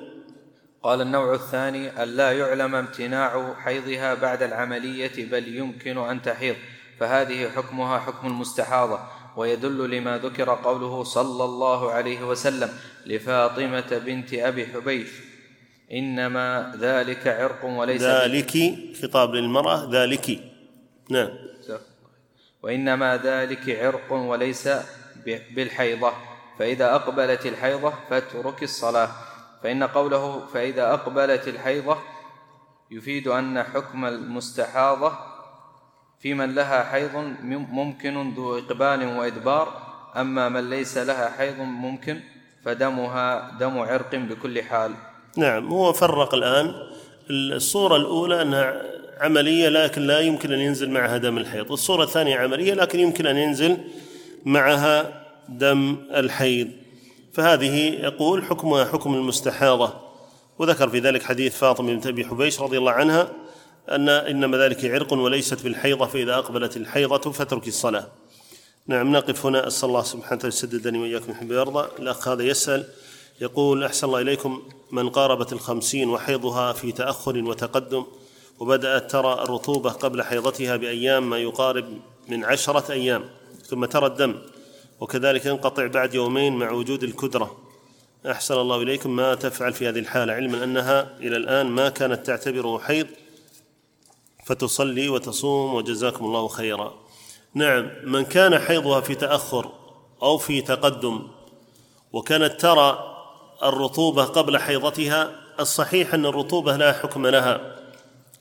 قال 0.83 1.01
النوع 1.01 1.35
الثاني 1.35 2.03
أن 2.03 2.09
لا 2.09 2.33
يعلم 2.33 2.75
امتناع 2.75 3.55
حيضها 3.55 4.15
بعد 4.15 4.43
العملية 4.43 5.31
بل 5.31 5.57
يمكن 5.57 5.99
أن 5.99 6.23
تحيض. 6.23 6.57
فهذه 7.01 7.49
حكمها 7.49 7.99
حكم 7.99 8.27
المستحاضة 8.27 8.99
ويدل 9.37 9.91
لما 9.91 10.19
ذكر 10.19 10.51
قوله 10.51 11.05
صلى 11.05 11.45
الله 11.45 11.91
عليه 11.91 12.23
وسلم 12.29 12.71
لفاطمة 13.07 14.01
بنت 14.07 14.35
أبي 14.35 14.67
حبيش 14.67 15.09
إنما 15.93 16.77
ذلك 16.81 17.27
عرق 17.27 17.65
وليس 17.65 18.03
ذلك 18.03 18.53
خطاب 19.03 19.35
للمرأة 19.35 19.89
ذلك. 19.93 20.41
نعم. 21.11 21.29
وإنما 22.63 23.17
ذلك 23.17 23.71
عرق 23.71 24.13
وليس 24.13 24.69
بالحيضة. 25.27 26.13
فإذا 26.59 26.95
أقبلت 26.95 27.47
الحيضة 27.47 27.93
فاترك 28.11 28.63
الصلاة. 28.63 29.30
فإن 29.63 29.85
قوله 29.85 30.47
فإذا 30.55 30.93
أقبلت 30.93 31.49
الحيضة 31.49 31.97
يفيد 32.91 33.29
أن 33.29 33.63
حكم 33.63 34.05
المستحاضة 34.05 35.13
في 36.21 36.35
من 36.35 36.55
لها 36.55 36.85
حيض 36.85 37.17
ممكن 37.43 38.35
ذو 38.35 38.59
إقبال 38.59 39.19
وإدبار 39.19 39.91
أما 40.17 40.49
من 40.49 40.71
ليس 40.71 40.99
لها 40.99 41.31
حيض 41.31 41.59
ممكن 41.61 42.21
فدمها 42.65 43.51
دم 43.61 43.79
عرق 43.79 44.15
بكل 44.15 44.63
حال. 44.63 44.93
نعم 45.37 45.69
هو 45.69 45.93
فرق 45.93 46.35
الآن. 46.35 46.75
الصورة 47.31 47.97
الأولى 47.97 48.43
أنها 48.43 48.83
عملية 49.21 49.69
لكن 49.69 50.03
لا 50.03 50.21
يمكن 50.21 50.53
أن 50.53 50.59
ينزل 50.59 50.91
معها 50.91 51.17
دم 51.19 51.39
الحيض. 51.39 51.73
الصورة 51.73 52.05
الثانية 52.05 52.37
عملية 52.37 52.75
لكن 52.75 53.01
يمكن 53.01 53.27
أن 53.27 53.37
ينزل 53.37 53.79
معها 54.45 55.25
دم 55.49 55.97
الحيض. 56.15 56.69
فهذه 57.33 57.77
يقول 58.05 58.45
حكمها 58.45 58.85
حكم 58.85 59.15
المستحاضة. 59.15 59.93
وذكر 60.59 60.89
في 60.89 60.99
ذلك 60.99 61.23
حديث 61.23 61.57
فاطمة 61.57 61.93
بنت 61.93 62.07
أبي 62.07 62.25
حبيش 62.25 62.61
رضي 62.61 62.79
الله 62.79 62.93
عنها 62.93 63.33
أن 63.89 64.09
إنما 64.09 64.59
ذلك 64.59 64.85
عرق 64.85 65.13
وليست 65.13 65.63
بالحيضة 65.65 66.07
فإذا 66.07 66.35
أقبلت 66.35 66.77
الحيضة 66.77 67.31
فاترك 67.31 67.69
الصلاة. 67.69 68.09
نعم 68.87 69.13
نقف 69.13 69.47
هنا 69.47 69.67
أسأل 69.67 69.89
الله 69.89 70.03
سبحانه 70.03 70.37
وتعالى 70.37 70.55
يسددني 70.55 70.99
وإياكم 70.99 71.31
يحب 71.31 71.51
ويرضى 71.51 71.89
الأخ 71.99 72.29
هذا 72.29 72.43
يسأل 72.43 72.85
يقول 73.41 73.85
أحسن 73.85 74.07
الله 74.07 74.21
إليكم 74.21 74.63
من 74.91 75.09
قاربت 75.09 75.53
الخمسين 75.53 76.09
وحيضها 76.09 76.73
في 76.73 76.93
تأخر 76.93 77.43
وتقدم 77.45 78.05
وبدأت 78.59 79.11
ترى 79.11 79.33
الرطوبة 79.33 79.91
قبل 79.91 80.23
حيضتها 80.23 80.77
بأيام 80.77 81.31
ما 81.31 81.39
يقارب 81.39 81.85
من 82.29 82.45
عشرة 82.45 82.93
أيام 82.93 83.25
ثم 83.67 83.85
ترى 83.85 84.07
الدم. 84.07 84.35
وكذلك 85.01 85.47
ينقطع 85.47 85.87
بعد 85.87 86.15
يومين 86.15 86.53
مع 86.53 86.71
وجود 86.71 87.03
الكدرة. 87.03 87.57
أحسن 88.31 88.55
الله 88.55 88.83
إليكم 88.83 89.17
ما 89.17 89.35
تفعل 89.35 89.73
في 89.73 89.89
هذه 89.89 89.99
الحالة 89.99 90.33
علما 90.33 90.65
أنها 90.65 91.17
إلى 91.21 91.37
الآن 91.37 91.67
ما 91.67 91.89
كانت 91.89 92.27
تعتبره 92.27 92.79
حيض 92.79 93.07
فتصلي 94.47 95.09
وتصوم 95.09 95.75
وجزاكم 95.75 96.25
الله 96.25 96.49
خيرا. 96.49 96.95
نعم 97.55 97.91
من 98.05 98.25
كان 98.25 98.59
حيضها 98.59 99.01
في 99.01 99.15
تأخر 99.15 99.71
أو 100.23 100.39
في 100.39 100.61
تقدم 100.61 101.29
وكانت 102.13 102.61
ترى 102.61 103.17
الرطوبة 103.63 104.25
قبل 104.25 104.59
حيضتها 104.59 105.31
الصحيح 105.61 106.15
أن 106.15 106.27
الرطوبة 106.27 106.77
لا 106.77 106.93
حكم 106.93 107.27
لها. 107.27 107.77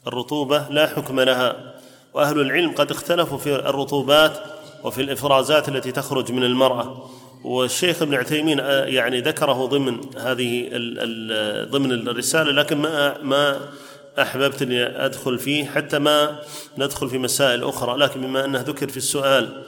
الرطوبة 0.07 0.69
لا 0.69 0.88
حكم 0.88 1.19
لها. 1.19 1.76
وأهل 2.14 2.40
العلم 2.40 2.72
قد 2.72 2.91
اختلفوا 2.91 3.38
في 3.38 3.56
الرطوبات 3.56 4.59
وفي 4.84 5.02
الإفرازات 5.02 5.70
التي 5.70 5.92
تخرج 5.92 6.32
من 6.32 6.44
المرأة. 6.44 7.10
والشيخ 7.44 8.02
ابن 8.02 8.14
عثيمين 8.14 8.60
آه، 8.60 8.86
يعني 8.86 9.22
ذكره 9.22 9.66
ضمن 9.66 10.02
هذه 10.18 10.70
ضمن 11.72 11.92
الرسالة 11.92 12.52
لكن 12.52 12.78
ما 12.78 13.18
ما 13.22 13.60
أحببت 14.22 14.62
أني 14.62 15.06
أدخل 15.06 15.40
فيه 15.40 15.66
حتى 15.66 16.00
ما 16.00 16.40
ندخل 16.78 17.10
في 17.10 17.18
مسائل 17.18 17.64
أخرى. 17.64 17.98
لكن 17.98 18.22
بما 18.22 18.46
أنه 18.46 18.62
ذكر 18.62 18.88
في 18.88 18.98
السؤال 18.98 19.64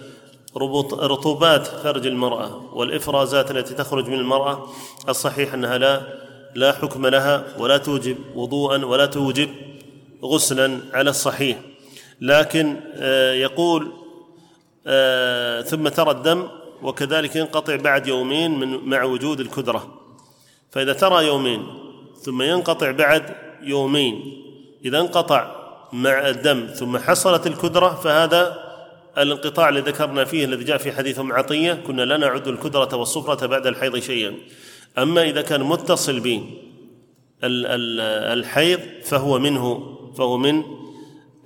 رطوبات 0.94 1.68
فرج 1.68 2.08
المرأة 2.08 2.62
والإفرازات 2.74 3.52
التي 3.52 3.74
تخرج 3.74 4.08
من 4.08 4.20
المرأة 4.20 4.68
الصحيح 5.10 5.54
أنها 5.54 5.78
لا 5.78 6.02
لا 6.56 6.72
حكم 6.72 7.08
لها 7.08 7.44
ولا 7.58 7.78
توجب 7.78 8.18
وضوءا 8.36 8.86
ولا 8.86 9.06
توجب 9.06 9.50
غسلا 10.24 10.80
على 10.94 11.10
الصحيح. 11.10 11.58
لكن 12.22 12.76
آه، 12.96 13.34
يقول 13.34 13.92
آه، 14.88 15.62
ثم 15.62 15.88
ترى 15.88 16.12
الدم 16.12 16.48
وكذلك 16.82 17.36
ينقطع 17.36 17.76
بعد 17.76 18.08
يومين 18.08 18.60
من 18.60 18.90
مع 18.90 19.04
وجود 19.04 19.40
الكدرة. 19.40 20.02
فإذا 20.72 20.94
ترى 20.94 21.28
يومين 21.28 21.68
ثم 22.22 22.42
ينقطع 22.42 22.92
بعد 22.92 23.36
يومين 23.62 24.44
إذا 24.86 25.00
انقطع 25.00 25.56
مع 25.94 26.30
الدم 26.30 26.68
ثم 26.68 26.98
حصلت 26.98 27.48
الكدرة 27.48 27.96
فهذا 27.96 28.72
الانقطاع 29.18 29.70
الذي 29.70 29.92
ذكرنا 29.92 30.26
فيه 30.26 30.46
الذي 30.46 30.64
جاء 30.64 30.78
في 30.78 30.92
حديث 30.92 31.20
أم 31.20 31.32
عطية 31.32 31.74
كنا 31.74 32.02
لا 32.02 32.18
نعد 32.18 32.48
الكدرة 32.48 32.96
والصفرة 32.96 33.46
بعد 33.46 33.68
الحيض 33.68 34.00
شيئا. 34.00 34.34
أما 34.98 35.24
إذا 35.24 35.42
كان 35.42 35.64
متصل 35.64 36.20
به 36.20 36.44
الحيض 37.44 38.80
فهو 39.04 39.40
منه 39.40 39.98
فهو 40.18 40.38
من 40.38 40.64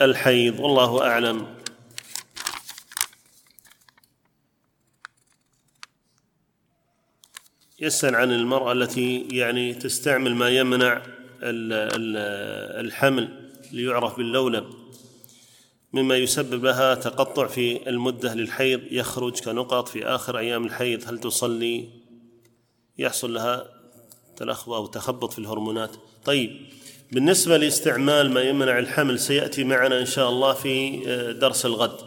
الحيض. 0.01 0.59
والله 0.59 1.07
أعلم. 1.07 1.54
يسأل 7.79 8.15
عن 8.15 8.31
المرأة 8.31 8.71
التي 8.71 9.27
يعني 9.31 9.73
تستعمل 9.73 10.35
ما 10.35 10.49
يمنع 10.49 11.01
الحمل 11.43 13.29
ليعرف 13.71 14.17
باللولب 14.17 14.65
مما 15.93 16.17
يسبب 16.17 16.65
لها 16.65 16.95
تقطع 16.95 17.47
في 17.47 17.89
المدة 17.89 18.33
للحيض 18.33 18.81
يخرج 18.91 19.39
كنقط 19.39 19.87
في 19.87 20.05
آخر 20.05 20.37
أيام 20.37 20.65
الحيض. 20.65 21.03
هل 21.07 21.19
تصلي؟ 21.19 21.89
يحصل 22.97 23.33
لها 23.33 23.65
تلخبط 24.37 24.73
أو 24.73 24.85
تخبط 24.85 25.33
في 25.33 25.39
الهرمونات. 25.39 25.95
طيب 26.25 26.51
بالنسبة 27.11 27.57
لاستعمال 27.57 28.31
ما 28.31 28.41
يمنع 28.41 28.79
الحمل 28.79 29.19
سيأتي 29.19 29.63
معنا 29.63 29.99
إن 29.99 30.05
شاء 30.05 30.29
الله 30.29 30.53
في 30.53 30.97
درس 31.41 31.65
الغد. 31.65 31.97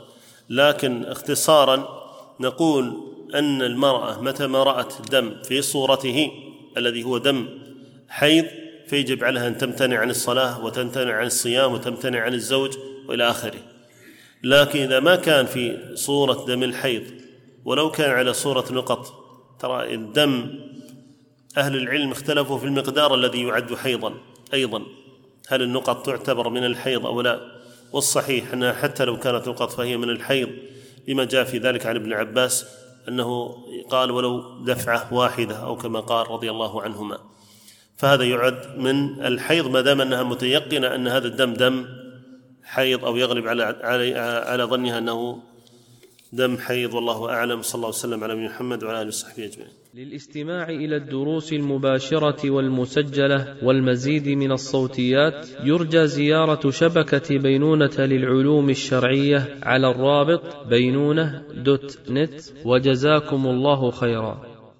لكن 0.50 1.04
اختصارا 1.04 2.08
نقول 2.40 3.07
أن 3.34 3.62
المرأة 3.62 4.20
متى 4.20 4.46
ما 4.46 4.62
رأت 4.62 5.10
دم 5.10 5.42
في 5.42 5.62
صورته 5.62 6.30
الذي 6.76 7.02
هو 7.02 7.18
دم 7.18 7.48
حيض 8.08 8.44
فيجب 8.86 9.24
عليها 9.24 9.48
أن 9.48 9.58
تمتنع 9.58 9.98
عن 9.98 10.10
الصلاة 10.10 10.64
وتمتنع 10.64 11.14
عن 11.14 11.26
الصيام 11.26 11.72
وتمتنع 11.72 12.20
عن 12.20 12.34
الزوج 12.34 12.76
وإلى 13.08 13.30
آخره. 13.30 13.58
لكن 14.42 14.80
إذا 14.80 15.00
ما 15.00 15.16
كان 15.16 15.46
في 15.46 15.78
صورة 15.94 16.44
دم 16.46 16.62
الحيض 16.62 17.02
ولو 17.64 17.90
كان 17.90 18.10
على 18.10 18.32
صورة 18.32 18.64
نقط 18.70 19.06
ترى 19.60 19.94
الدم 19.94 20.58
أهل 21.56 21.76
العلم 21.76 22.10
اختلفوا 22.10 22.58
في 22.58 22.64
المقدار 22.64 23.14
الذي 23.14 23.42
يعد 23.42 23.74
حيضا 23.74 24.14
أيضا. 24.54 24.82
هل 25.48 25.62
النقط 25.62 26.06
تعتبر 26.06 26.48
من 26.48 26.64
الحيض 26.64 27.06
أو 27.06 27.20
لا؟ 27.20 27.40
والصحيح 27.92 28.52
أنها 28.52 28.72
حتى 28.72 29.04
لو 29.04 29.18
كانت 29.18 29.48
نقط 29.48 29.70
فهي 29.72 29.96
من 29.96 30.10
الحيض 30.10 30.48
لما 31.08 31.24
جاء 31.24 31.44
في 31.44 31.58
ذلك 31.58 31.86
عن 31.86 31.96
ابن 31.96 32.12
عباس 32.12 32.66
أنه 33.08 33.56
قال 33.90 34.10
ولو 34.10 34.64
دفعة 34.64 35.14
واحدة 35.14 35.56
أو 35.56 35.76
كما 35.76 36.00
قال 36.00 36.30
رضي 36.30 36.50
الله 36.50 36.82
عنهما. 36.82 37.18
فهذا 37.96 38.24
يعد 38.24 38.78
من 38.78 39.26
الحيض 39.26 39.66
ما 39.70 39.80
دام 39.80 40.00
أنها 40.00 40.22
متيقنة 40.22 40.94
أن 40.94 41.08
هذا 41.08 41.26
الدم 41.26 41.54
دم 41.54 41.86
حيض 42.64 43.04
أو 43.04 43.16
يغلب 43.16 43.48
على 43.48 43.62
على 43.64 44.18
على 44.46 44.64
ظنها 44.64 44.98
أنه 44.98 45.42
دم 46.32 46.58
حيض 46.58 46.94
والله 46.94 47.30
أعلم. 47.30 47.62
صلى 47.62 47.74
الله 47.74 47.88
وسلم 47.88 48.24
على 48.24 48.34
محمد 48.34 48.84
وعلى 48.84 49.02
آله 49.02 49.08
وصحبه 49.08 49.44
أجمعين. 49.44 49.77
للاستماع 49.94 50.68
إلى 50.68 50.96
الدروس 50.96 51.52
المباشرة 51.52 52.50
والمسجلة 52.50 53.56
والمزيد 53.62 54.28
من 54.28 54.52
الصوتيات 54.52 55.48
يرجى 55.64 56.06
زيارة 56.06 56.70
شبكة 56.70 57.38
بينونة 57.38 57.96
للعلوم 57.98 58.70
الشرعية 58.70 59.58
على 59.62 59.90
الرابط 59.90 60.66
بينونة 60.66 61.42
دوت 61.54 61.98
نت 62.10 62.40
وجزاكم 62.64 63.46
الله 63.46 63.90
خيرا. 63.90 64.47